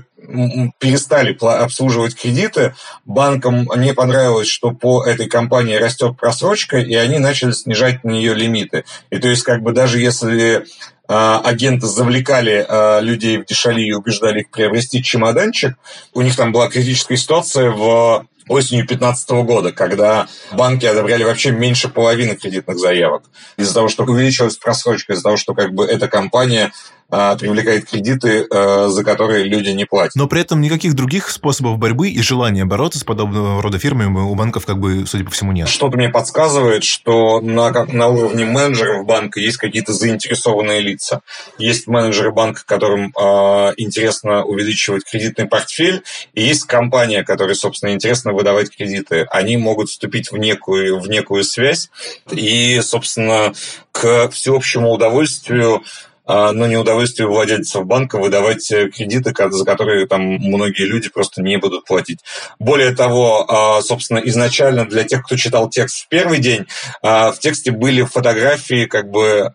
перестали 0.79 1.37
обслуживать 1.41 2.15
кредиты, 2.15 2.75
банкам 3.05 3.67
не 3.77 3.93
понравилось, 3.93 4.47
что 4.47 4.71
по 4.71 5.03
этой 5.03 5.27
компании 5.27 5.75
растет 5.75 6.17
просрочка, 6.17 6.77
и 6.77 6.93
они 6.95 7.19
начали 7.19 7.51
снижать 7.51 8.03
на 8.03 8.11
нее 8.11 8.33
лимиты. 8.33 8.85
И 9.09 9.17
то 9.17 9.27
есть, 9.27 9.43
как 9.43 9.61
бы 9.61 9.71
даже 9.71 9.99
если 9.99 10.57
э, 10.57 10.61
агенты 11.07 11.87
завлекали 11.87 12.65
людей 13.01 13.37
в 13.37 13.45
Дешали 13.45 13.81
и 13.81 13.93
убеждали 13.93 14.41
их 14.41 14.51
приобрести 14.51 15.03
чемоданчик. 15.03 15.75
У 16.13 16.21
них 16.21 16.35
там 16.35 16.51
была 16.51 16.69
критическая 16.69 17.17
ситуация 17.17 17.71
в 17.71 18.27
осенью 18.49 18.85
2015 18.85 19.29
года, 19.45 19.71
когда 19.71 20.27
банки 20.51 20.85
одобряли 20.85 21.23
вообще 21.23 21.51
меньше 21.51 21.87
половины 21.87 22.35
кредитных 22.35 22.77
заявок. 22.77 23.23
Из-за 23.57 23.73
того, 23.73 23.87
что 23.87 24.03
увеличилась 24.03 24.57
просрочка, 24.57 25.13
из-за 25.13 25.23
того, 25.23 25.37
что 25.37 25.53
как 25.53 25.73
бы 25.73 25.85
эта 25.85 26.07
компания 26.07 26.65
а, 26.65 26.73
привлекает 27.09 27.89
кредиты, 27.89 28.45
а, 28.51 28.87
за 28.87 29.03
которые 29.03 29.43
люди 29.43 29.69
не 29.69 29.85
платят. 29.85 30.15
Но 30.15 30.27
при 30.27 30.41
этом 30.41 30.61
никаких 30.61 30.93
других 30.93 31.29
способов 31.29 31.77
борьбы 31.77 32.09
и 32.09 32.21
желания 32.21 32.65
бороться 32.65 32.99
с 32.99 33.03
подобного 33.03 33.61
рода 33.61 33.79
фирмами 33.79 34.19
у 34.19 34.35
банков, 34.35 34.65
как 34.65 34.77
бы, 34.79 35.05
судя 35.07 35.25
по 35.25 35.31
всему, 35.31 35.51
нет. 35.51 35.67
Что-то 35.67 35.97
мне 35.97 36.09
подсказывает, 36.09 36.83
что 36.83 37.41
на, 37.41 37.71
на 37.85 38.07
уровне 38.07 38.45
менеджеров 38.45 39.05
банка 39.05 39.39
есть 39.39 39.57
какие-то 39.57 39.93
заинтересованные 39.93 40.81
лица. 40.81 41.21
Есть 41.57 41.87
менеджеры 41.87 42.31
банка, 42.31 42.63
которым 42.65 43.07
э, 43.07 43.73
интересно 43.77 44.43
увеличивать 44.43 45.03
кредитный 45.09 45.45
портфель, 45.45 46.03
и 46.33 46.43
есть 46.43 46.65
компания, 46.65 47.23
которой, 47.23 47.55
собственно, 47.55 47.91
интересно 47.91 48.33
выдавать 48.33 48.75
кредиты. 48.75 49.25
Они 49.31 49.57
могут 49.57 49.89
вступить 49.89 50.31
в 50.31 50.37
некую, 50.37 50.99
в 50.99 51.09
некую 51.09 51.43
связь, 51.43 51.89
и, 52.31 52.79
собственно, 52.81 53.53
к 53.91 54.29
всеобщему 54.29 54.91
удовольствию 54.91 55.77
а, 55.77 56.08
но 56.29 56.67
не 56.67 56.77
удовольствие 56.77 57.27
владельцев 57.27 57.85
банка 57.85 58.19
выдавать 58.19 58.71
э, 58.71 58.89
кредиты, 58.89 59.33
за 59.49 59.65
которые 59.65 60.05
там 60.05 60.21
многие 60.21 60.83
люди 60.83 61.09
просто 61.09 61.41
не 61.41 61.57
будут 61.57 61.85
платить. 61.85 62.19
Более 62.59 62.95
того, 62.95 63.45
а, 63.49 63.81
собственно, 63.81 64.19
изначально 64.19 64.85
для 64.85 65.03
тех, 65.05 65.23
кто 65.23 65.35
читал 65.35 65.69
текст 65.69 66.05
в 66.05 66.07
первый 66.07 66.37
день, 66.37 66.67
а, 67.01 67.31
в 67.31 67.39
тексте 67.39 67.71
были 67.71 68.03
фотографии 68.03 68.85
как 68.85 69.09
бы 69.09 69.51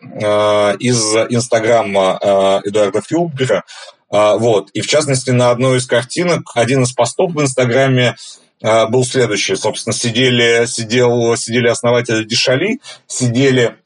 из 0.80 1.14
Инстаграма 1.30 2.60
Эдуарда 2.64 3.00
Филбера, 3.06 3.62
вот. 4.10 4.70
И 4.72 4.80
в 4.80 4.86
частности, 4.86 5.30
на 5.30 5.50
одной 5.50 5.78
из 5.78 5.86
картинок 5.86 6.50
один 6.54 6.82
из 6.82 6.92
постов 6.92 7.32
в 7.32 7.40
Инстаграме 7.40 8.16
был 8.60 9.04
следующий. 9.04 9.56
Собственно, 9.56 9.94
сидели, 9.94 10.66
сидел, 10.66 11.36
сидели 11.36 11.68
основатели 11.68 12.24
Дешали, 12.24 12.80
сидели 13.06 13.66
а, 13.66 13.76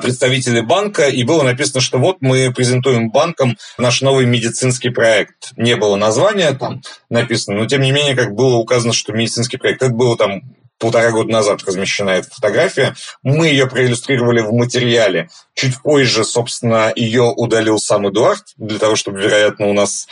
представители 0.00 0.60
банка, 0.60 1.08
и 1.08 1.24
было 1.24 1.42
написано, 1.42 1.80
что 1.80 1.98
вот 1.98 2.18
мы 2.20 2.52
презентуем 2.52 3.10
банкам 3.10 3.56
наш 3.78 4.02
новый 4.02 4.26
медицинский 4.26 4.90
проект. 4.90 5.52
Не 5.56 5.76
было 5.76 5.96
названия 5.96 6.52
там 6.52 6.82
написано, 7.10 7.58
но 7.58 7.66
тем 7.66 7.80
не 7.80 7.90
менее, 7.90 8.14
как 8.14 8.34
было 8.34 8.56
указано, 8.56 8.92
что 8.92 9.12
медицинский 9.12 9.56
проект, 9.56 9.82
это 9.82 9.92
было 9.92 10.16
там 10.16 10.42
полтора 10.84 11.12
года 11.12 11.32
назад 11.32 11.62
размещена 11.66 12.10
эта 12.10 12.28
фотография. 12.28 12.94
Мы 13.22 13.48
ее 13.48 13.66
проиллюстрировали 13.66 14.42
в 14.42 14.52
материале. 14.52 15.30
Чуть 15.54 15.80
позже, 15.80 16.24
собственно, 16.24 16.92
ее 16.94 17.22
удалил 17.22 17.78
сам 17.78 18.06
Эдуард, 18.10 18.42
для 18.58 18.78
того, 18.78 18.94
чтобы, 18.94 19.22
вероятно, 19.22 19.68
у 19.68 19.72
нас 19.72 20.06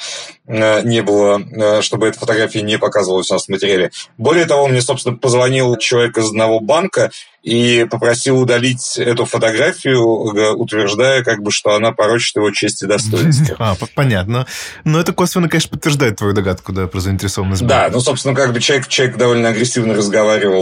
э, 0.47 0.81
не 0.83 1.03
было, 1.03 1.43
э, 1.43 1.83
чтобы 1.83 2.09
эта 2.09 2.19
фотография 2.19 2.63
не 2.63 2.79
показывалась 2.79 3.31
у 3.31 3.35
нас 3.35 3.45
в 3.45 3.49
материале. 3.51 3.91
Более 4.17 4.47
того, 4.47 4.67
мне, 4.67 4.81
собственно, 4.81 5.15
позвонил 5.15 5.77
человек 5.77 6.17
из 6.17 6.29
одного 6.29 6.59
банка 6.59 7.11
и 7.43 7.87
попросил 7.91 8.41
удалить 8.41 8.97
эту 8.97 9.25
фотографию, 9.25 10.01
утверждая, 10.57 11.25
как 11.25 11.43
бы, 11.43 11.51
что 11.51 11.75
она 11.75 11.93
порочит 11.93 12.37
его 12.37 12.51
честь 12.53 12.83
и 12.83 12.87
достоинство. 12.87 13.57
А, 13.63 13.77
понятно. 13.95 14.47
Но 14.85 15.01
это 15.01 15.13
косвенно, 15.13 15.49
конечно, 15.49 15.71
подтверждает 15.71 16.17
твою 16.17 16.33
догадку, 16.33 16.73
да, 16.73 16.87
про 16.87 17.01
заинтересованность. 17.01 17.65
Да, 17.65 17.89
ну, 17.93 18.01
собственно, 18.01 18.35
как 18.35 18.53
бы 18.53 18.61
человек, 18.61 18.89
человек 18.89 19.17
довольно 19.17 19.49
агрессивно 19.49 19.95
разговаривал 19.95 20.62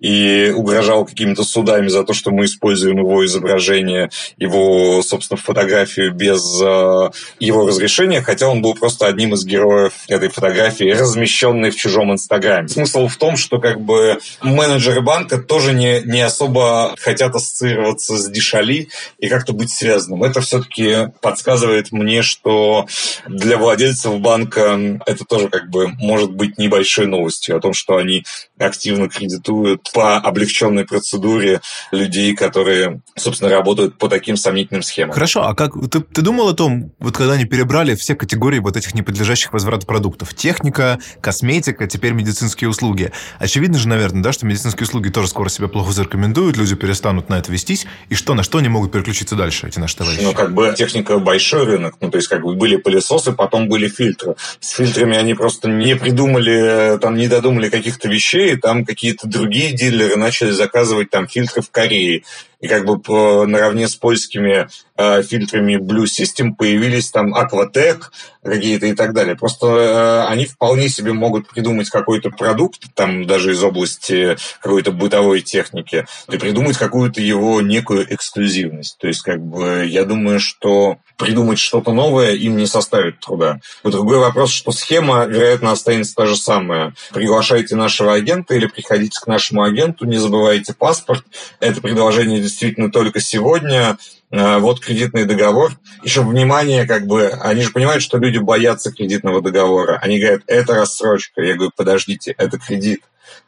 и 0.00 0.52
угрожал 0.54 1.04
какими-то 1.04 1.44
судами 1.44 1.88
за 1.88 2.04
то, 2.04 2.12
что 2.12 2.30
мы 2.30 2.44
используем 2.44 2.98
его 2.98 3.24
изображение, 3.24 4.10
его, 4.36 5.02
собственно, 5.02 5.38
фотографию 5.38 6.14
без 6.14 6.60
э, 6.62 7.10
его 7.40 7.66
разрешения, 7.66 8.22
хотя 8.22 8.48
он 8.48 8.62
был 8.62 8.74
просто 8.74 9.06
одним 9.06 9.34
из 9.34 9.44
героев 9.44 9.92
этой 10.08 10.28
фотографии, 10.28 10.92
размещенной 10.92 11.70
в 11.70 11.76
чужом 11.76 12.12
инстаграме. 12.12 12.68
Смысл 12.68 13.08
в 13.08 13.16
том, 13.16 13.36
что 13.36 13.58
как 13.58 13.80
бы 13.80 14.18
менеджеры 14.42 15.00
банка 15.00 15.38
тоже 15.38 15.72
не, 15.72 16.00
не 16.02 16.20
особо 16.20 16.94
хотят 16.98 17.34
ассоциироваться 17.34 18.16
с 18.16 18.28
Дишали 18.28 18.88
и 19.18 19.28
как-то 19.28 19.52
быть 19.52 19.70
связанным. 19.70 20.22
Это 20.22 20.40
все-таки 20.40 21.08
подсказывает 21.20 21.90
мне, 21.92 22.22
что 22.22 22.86
для 23.26 23.56
владельцев 23.56 24.20
банка 24.20 25.00
это 25.06 25.24
тоже 25.24 25.48
как 25.48 25.70
бы 25.70 25.88
может 25.88 26.30
быть 26.32 26.58
небольшой 26.58 27.06
новостью 27.06 27.56
о 27.56 27.60
том, 27.60 27.72
что 27.72 27.96
они 27.96 28.24
активно 28.58 29.08
кредитуют 29.08 29.87
по 29.92 30.16
облегченной 30.16 30.84
процедуре 30.84 31.60
людей, 31.92 32.34
которые, 32.34 33.00
собственно, 33.16 33.50
работают 33.50 33.98
по 33.98 34.08
таким 34.08 34.36
сомнительным 34.36 34.82
схемам. 34.82 35.12
Хорошо, 35.12 35.46
а 35.46 35.54
как 35.54 35.72
ты, 35.90 36.00
ты 36.00 36.22
думал 36.22 36.48
о 36.48 36.54
том, 36.54 36.92
вот 36.98 37.16
когда 37.16 37.34
они 37.34 37.44
перебрали 37.44 37.94
все 37.94 38.14
категории 38.14 38.58
вот 38.58 38.76
этих 38.76 38.94
неподлежащих 38.94 39.52
возврату 39.52 39.86
продуктов? 39.86 40.34
Техника, 40.34 40.98
косметика, 41.20 41.86
теперь 41.86 42.12
медицинские 42.12 42.70
услуги. 42.70 43.12
Очевидно 43.38 43.78
же, 43.78 43.88
наверное, 43.88 44.22
да, 44.22 44.32
что 44.32 44.46
медицинские 44.46 44.84
услуги 44.84 45.08
тоже 45.08 45.28
скоро 45.28 45.48
себя 45.48 45.68
плохо 45.68 45.92
зарекомендуют, 45.92 46.56
люди 46.56 46.74
перестанут 46.74 47.28
на 47.28 47.38
это 47.38 47.52
вестись, 47.52 47.86
и 48.08 48.14
что, 48.14 48.34
на 48.34 48.42
что 48.42 48.58
они 48.58 48.68
могут 48.68 48.92
переключиться 48.92 49.36
дальше, 49.36 49.66
эти 49.66 49.78
наши 49.78 49.96
товарищи? 49.96 50.22
Ну, 50.22 50.32
как 50.32 50.54
бы 50.54 50.74
техника 50.76 51.18
большой 51.18 51.64
рынок, 51.64 51.94
ну, 52.00 52.10
то 52.10 52.16
есть, 52.18 52.28
как 52.28 52.42
бы 52.42 52.54
были 52.54 52.76
пылесосы, 52.76 53.32
потом 53.32 53.68
были 53.68 53.88
фильтры. 53.88 54.34
С 54.60 54.70
фильтрами 54.70 55.16
они 55.16 55.34
просто 55.34 55.68
не 55.68 55.96
придумали, 55.96 56.98
там, 57.00 57.16
не 57.16 57.28
додумали 57.28 57.68
каких-то 57.68 58.08
вещей, 58.08 58.56
там 58.56 58.84
какие-то 58.84 59.26
другие 59.28 59.72
дилеры 59.78 60.16
начали 60.16 60.50
заказывать 60.50 61.10
там 61.10 61.28
фильтры 61.28 61.62
в 61.62 61.70
Корее. 61.70 62.24
И 62.60 62.66
как 62.66 62.84
бы 62.84 63.46
наравне 63.46 63.86
с 63.86 63.94
польскими 63.94 64.68
э, 64.96 65.22
фильтрами 65.22 65.76
Blue 65.76 66.04
System 66.04 66.54
появились 66.58 67.10
там 67.10 67.34
Aquatec 67.34 68.02
какие-то 68.42 68.86
и 68.86 68.94
так 68.94 69.12
далее. 69.14 69.36
Просто 69.36 69.66
э, 69.66 70.26
они 70.26 70.46
вполне 70.46 70.88
себе 70.88 71.12
могут 71.12 71.48
придумать 71.48 71.88
какой-то 71.88 72.30
продукт, 72.30 72.82
там 72.94 73.26
даже 73.26 73.52
из 73.52 73.62
области 73.62 74.36
какой-то 74.60 74.90
бытовой 74.90 75.42
техники, 75.42 76.06
и 76.28 76.38
придумать 76.38 76.76
какую-то 76.76 77.20
его 77.20 77.60
некую 77.60 78.12
эксклюзивность. 78.12 78.98
То 78.98 79.06
есть, 79.06 79.22
как 79.22 79.40
бы, 79.40 79.84
я 79.86 80.04
думаю, 80.04 80.40
что 80.40 80.98
придумать 81.16 81.58
что-то 81.58 81.92
новое 81.92 82.32
им 82.32 82.56
не 82.56 82.66
составит 82.66 83.20
труда. 83.20 83.60
Другой 83.82 84.18
вопрос, 84.18 84.52
что 84.52 84.72
схема, 84.72 85.26
вероятно, 85.26 85.72
останется 85.72 86.14
та 86.14 86.26
же 86.26 86.36
самая. 86.36 86.94
Приглашайте 87.12 87.74
нашего 87.76 88.14
агента 88.14 88.54
или 88.54 88.66
приходите 88.66 89.18
к 89.20 89.26
нашему 89.26 89.62
агенту, 89.62 90.06
не 90.06 90.16
забывайте 90.16 90.74
паспорт. 90.74 91.24
Это 91.60 91.80
предложение 91.80 92.40
действительно 92.48 92.90
только 92.90 93.20
сегодня. 93.20 93.98
Э, 94.30 94.58
вот 94.58 94.80
кредитный 94.80 95.24
договор. 95.24 95.72
Еще 96.02 96.22
внимание, 96.22 96.86
как 96.86 97.06
бы, 97.06 97.28
они 97.28 97.62
же 97.62 97.70
понимают, 97.70 98.02
что 98.02 98.18
люди 98.18 98.38
боятся 98.38 98.92
кредитного 98.92 99.40
договора. 99.40 99.98
Они 100.02 100.18
говорят, 100.18 100.42
это 100.46 100.74
рассрочка. 100.74 101.42
Я 101.42 101.54
говорю, 101.54 101.72
подождите, 101.74 102.34
это 102.36 102.58
кредит. 102.58 103.02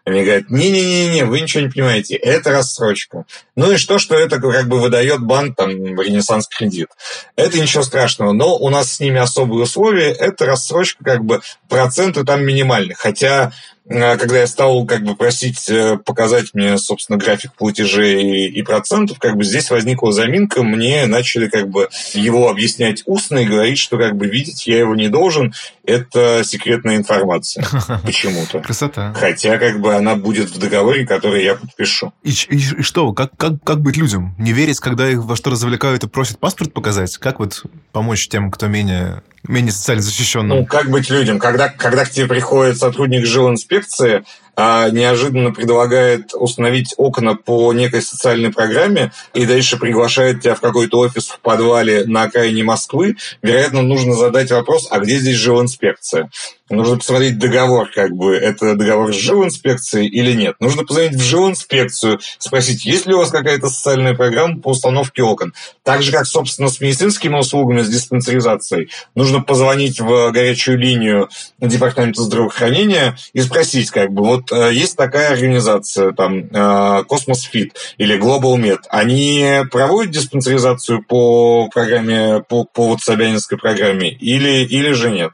Они 0.04 0.22
говорят, 0.22 0.50
не-не-не, 0.50 1.24
вы 1.24 1.40
ничего 1.40 1.62
не 1.62 1.70
понимаете, 1.70 2.16
это 2.16 2.50
рассрочка. 2.50 3.24
Ну 3.54 3.72
и 3.72 3.76
что, 3.76 3.98
что 3.98 4.14
это 4.14 4.40
как 4.40 4.66
бы 4.66 4.80
выдает 4.80 5.20
банк, 5.20 5.56
там, 5.56 5.70
Ренессанс 5.70 6.48
кредит. 6.48 6.88
Это 7.36 7.60
ничего 7.60 7.82
страшного, 7.82 8.32
но 8.32 8.56
у 8.56 8.70
нас 8.70 8.94
с 8.94 9.00
ними 9.00 9.20
особые 9.20 9.64
условия, 9.64 10.10
это 10.10 10.46
рассрочка, 10.46 11.04
как 11.04 11.24
бы, 11.24 11.42
проценты 11.68 12.24
там 12.24 12.44
минимальные. 12.44 12.96
Хотя 12.98 13.52
когда 13.90 14.38
я 14.38 14.46
стал 14.46 14.86
как 14.86 15.02
бы 15.02 15.16
просить 15.16 15.68
э, 15.68 15.98
показать 15.98 16.54
мне, 16.54 16.78
собственно, 16.78 17.18
график 17.18 17.52
платежей 17.54 18.46
и 18.46 18.62
процентов, 18.62 19.18
как 19.18 19.36
бы 19.36 19.42
здесь 19.42 19.70
возникла 19.70 20.12
заминка, 20.12 20.62
мне 20.62 21.06
начали 21.06 21.48
как 21.48 21.68
бы 21.68 21.88
его 22.14 22.48
объяснять 22.48 23.02
устно 23.06 23.38
и 23.38 23.46
говорить, 23.46 23.78
что 23.78 23.98
как 23.98 24.16
бы 24.16 24.26
видеть 24.26 24.66
я 24.68 24.78
его 24.78 24.94
не 24.94 25.08
должен, 25.08 25.52
это 25.84 26.42
секретная 26.44 26.96
информация 26.96 27.66
почему-то. 28.04 28.60
Красота. 28.60 29.12
Хотя 29.14 29.58
как 29.58 29.80
бы 29.80 29.94
она 29.94 30.14
будет 30.14 30.50
в 30.50 30.58
договоре, 30.58 31.04
который 31.04 31.42
я 31.42 31.56
подпишу. 31.56 32.12
И, 32.22 32.30
и, 32.30 32.56
и 32.56 32.82
что, 32.82 33.12
как, 33.12 33.36
как, 33.36 33.62
как 33.64 33.80
быть 33.80 33.96
людям? 33.96 34.36
Не 34.38 34.52
верить, 34.52 34.78
когда 34.78 35.10
их 35.10 35.24
во 35.24 35.34
что 35.34 35.50
развлекают 35.50 36.04
и 36.04 36.08
просят 36.08 36.38
паспорт 36.38 36.72
показать? 36.72 37.16
Как 37.18 37.40
вот 37.40 37.64
помочь 37.90 38.28
тем, 38.28 38.52
кто 38.52 38.68
менее 38.68 39.22
менее 39.46 39.72
социально 39.72 40.02
защищенным. 40.02 40.58
Ну, 40.58 40.66
как 40.66 40.90
быть 40.90 41.10
людям? 41.10 41.38
Когда, 41.38 41.68
когда 41.68 42.04
к 42.04 42.10
тебе 42.10 42.26
приходит 42.26 42.78
сотрудник 42.78 43.26
жилинспекции, 43.26 44.24
а 44.56 44.90
неожиданно 44.90 45.52
предлагает 45.52 46.32
установить 46.34 46.94
окна 46.98 47.34
по 47.34 47.72
некой 47.72 48.02
социальной 48.02 48.52
программе 48.52 49.12
и 49.32 49.46
дальше 49.46 49.78
приглашает 49.78 50.42
тебя 50.42 50.54
в 50.54 50.60
какой-то 50.60 50.98
офис 50.98 51.28
в 51.28 51.40
подвале 51.40 52.04
на 52.04 52.24
окраине 52.24 52.62
Москвы, 52.62 53.16
вероятно, 53.42 53.82
нужно 53.82 54.14
задать 54.14 54.50
вопрос, 54.50 54.88
а 54.90 54.98
где 54.98 55.18
здесь 55.18 55.36
жилинспекция? 55.36 56.30
Нужно 56.70 56.98
посмотреть 56.98 57.38
договор, 57.38 57.90
как 57.92 58.12
бы, 58.12 58.36
это 58.36 58.76
договор 58.76 59.12
с 59.12 59.16
жилинспекцией 59.16 60.06
или 60.06 60.32
нет. 60.32 60.54
Нужно 60.60 60.84
позвонить 60.84 61.16
в 61.16 61.20
жилинспекцию, 61.20 62.20
спросить, 62.38 62.84
есть 62.84 63.06
ли 63.06 63.14
у 63.14 63.18
вас 63.18 63.30
какая-то 63.30 63.68
социальная 63.68 64.14
программа 64.14 64.60
по 64.60 64.68
установке 64.68 65.22
окон. 65.22 65.52
Так 65.82 66.02
же, 66.02 66.12
как, 66.12 66.26
собственно, 66.26 66.68
с 66.68 66.80
медицинскими 66.80 67.36
услугами, 67.36 67.82
с 67.82 67.88
диспансеризацией, 67.88 68.88
нужно 69.16 69.40
позвонить 69.40 70.00
в 70.00 70.30
горячую 70.30 70.78
линию 70.78 71.28
Департамента 71.58 72.22
здравоохранения 72.22 73.16
и 73.32 73.40
спросить, 73.40 73.90
как 73.90 74.12
бы, 74.12 74.24
вот 74.24 74.52
э, 74.52 74.72
есть 74.72 74.96
такая 74.96 75.32
организация, 75.32 76.12
там, 76.12 76.44
э, 76.52 77.04
Фит 77.50 77.74
или 77.98 78.16
Global 78.16 78.56
Med, 78.56 78.78
они 78.90 79.62
проводят 79.72 80.12
диспансеризацию 80.12 81.02
по 81.02 81.68
программе, 81.68 82.44
по, 82.48 82.64
по 82.64 82.86
вот 82.86 83.00
Собянинской 83.00 83.58
программе 83.58 84.10
или, 84.12 84.64
или 84.64 84.92
же 84.92 85.10
нет? 85.10 85.32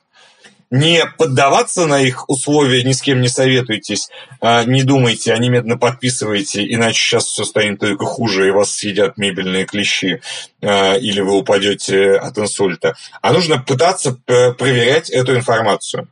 Не 0.71 1.05
поддаваться 1.19 1.87
на 1.87 2.01
их 2.01 2.29
условия, 2.29 2.83
ни 2.83 2.93
с 2.93 3.03
кем 3.03 3.21
не 3.21 3.29
советуйтесь, 3.29 4.09
а 4.41 4.65
не 4.65 4.83
думайте, 4.83 5.33
а 5.33 5.39
немедленно 5.39 5.79
подписывайте, 5.79 6.65
иначе 6.67 6.99
сейчас 6.99 7.27
все 7.27 7.45
станет 7.45 7.81
только 7.81 8.05
хуже, 8.05 8.49
и 8.49 8.51
вас 8.51 8.73
съедят 8.73 9.17
мебельные 9.17 9.65
клещи, 9.65 10.21
а, 10.63 10.95
или 10.97 11.21
вы 11.21 11.39
упадете 11.39 12.13
от 12.13 12.37
инсульта. 12.39 12.97
А 13.23 13.33
нужно 13.33 13.59
пытаться 13.59 14.19
э, 14.27 14.53
проверять 14.53 15.11
эту 15.11 15.37
информацию. 15.37 16.09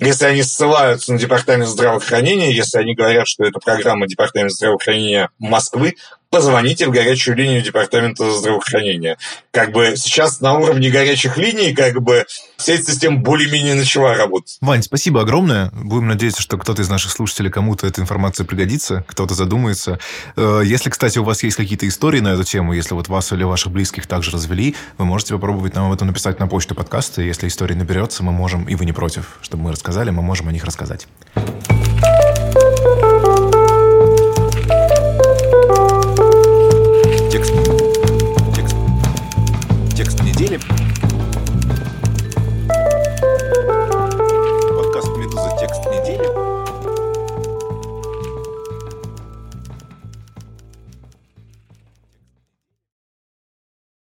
Если 0.00 0.24
они 0.24 0.42
ссылаются 0.42 1.12
на 1.12 1.18
Департамент 1.18 1.68
здравоохранения, 1.68 2.52
если 2.52 2.78
они 2.78 2.94
говорят, 2.94 3.28
что 3.28 3.44
это 3.44 3.60
программа 3.60 4.08
Департамента 4.08 4.54
здравоохранения 4.54 5.30
Москвы, 5.38 5.94
позвоните 6.34 6.88
в 6.88 6.90
горячую 6.90 7.36
линию 7.36 7.62
Департамента 7.62 8.28
здравоохранения. 8.32 9.18
Как 9.52 9.70
бы 9.70 9.94
сейчас 9.96 10.40
на 10.40 10.54
уровне 10.54 10.90
горячих 10.90 11.38
линий 11.38 11.72
как 11.72 12.02
бы 12.02 12.24
вся 12.56 12.72
эта 12.72 12.90
система 12.90 13.18
более-менее 13.18 13.74
начала 13.74 14.14
работать. 14.14 14.58
Вань, 14.60 14.82
спасибо 14.82 15.20
огромное. 15.20 15.70
Будем 15.72 16.08
надеяться, 16.08 16.42
что 16.42 16.58
кто-то 16.58 16.82
из 16.82 16.88
наших 16.88 17.12
слушателей, 17.12 17.52
кому-то 17.52 17.86
эта 17.86 18.00
информация 18.00 18.44
пригодится, 18.44 19.04
кто-то 19.06 19.32
задумается. 19.34 20.00
Э, 20.34 20.62
если, 20.64 20.90
кстати, 20.90 21.18
у 21.18 21.24
вас 21.24 21.44
есть 21.44 21.56
какие-то 21.56 21.86
истории 21.86 22.18
на 22.18 22.32
эту 22.32 22.42
тему, 22.42 22.72
если 22.72 22.94
вот 22.94 23.06
вас 23.06 23.32
или 23.32 23.44
ваших 23.44 23.70
близких 23.70 24.08
также 24.08 24.32
развели, 24.32 24.74
вы 24.98 25.04
можете 25.04 25.34
попробовать 25.34 25.76
нам 25.76 25.86
об 25.86 25.92
этом 25.92 26.08
написать 26.08 26.40
на 26.40 26.48
почту 26.48 26.74
подкаста. 26.74 27.22
Если 27.22 27.46
история 27.46 27.76
наберется, 27.76 28.24
мы 28.24 28.32
можем, 28.32 28.64
и 28.64 28.74
вы 28.74 28.86
не 28.86 28.92
против, 28.92 29.38
чтобы 29.40 29.62
мы 29.62 29.70
рассказали, 29.70 30.10
мы 30.10 30.22
можем 30.22 30.48
о 30.48 30.52
них 30.52 30.64
рассказать. 30.64 31.06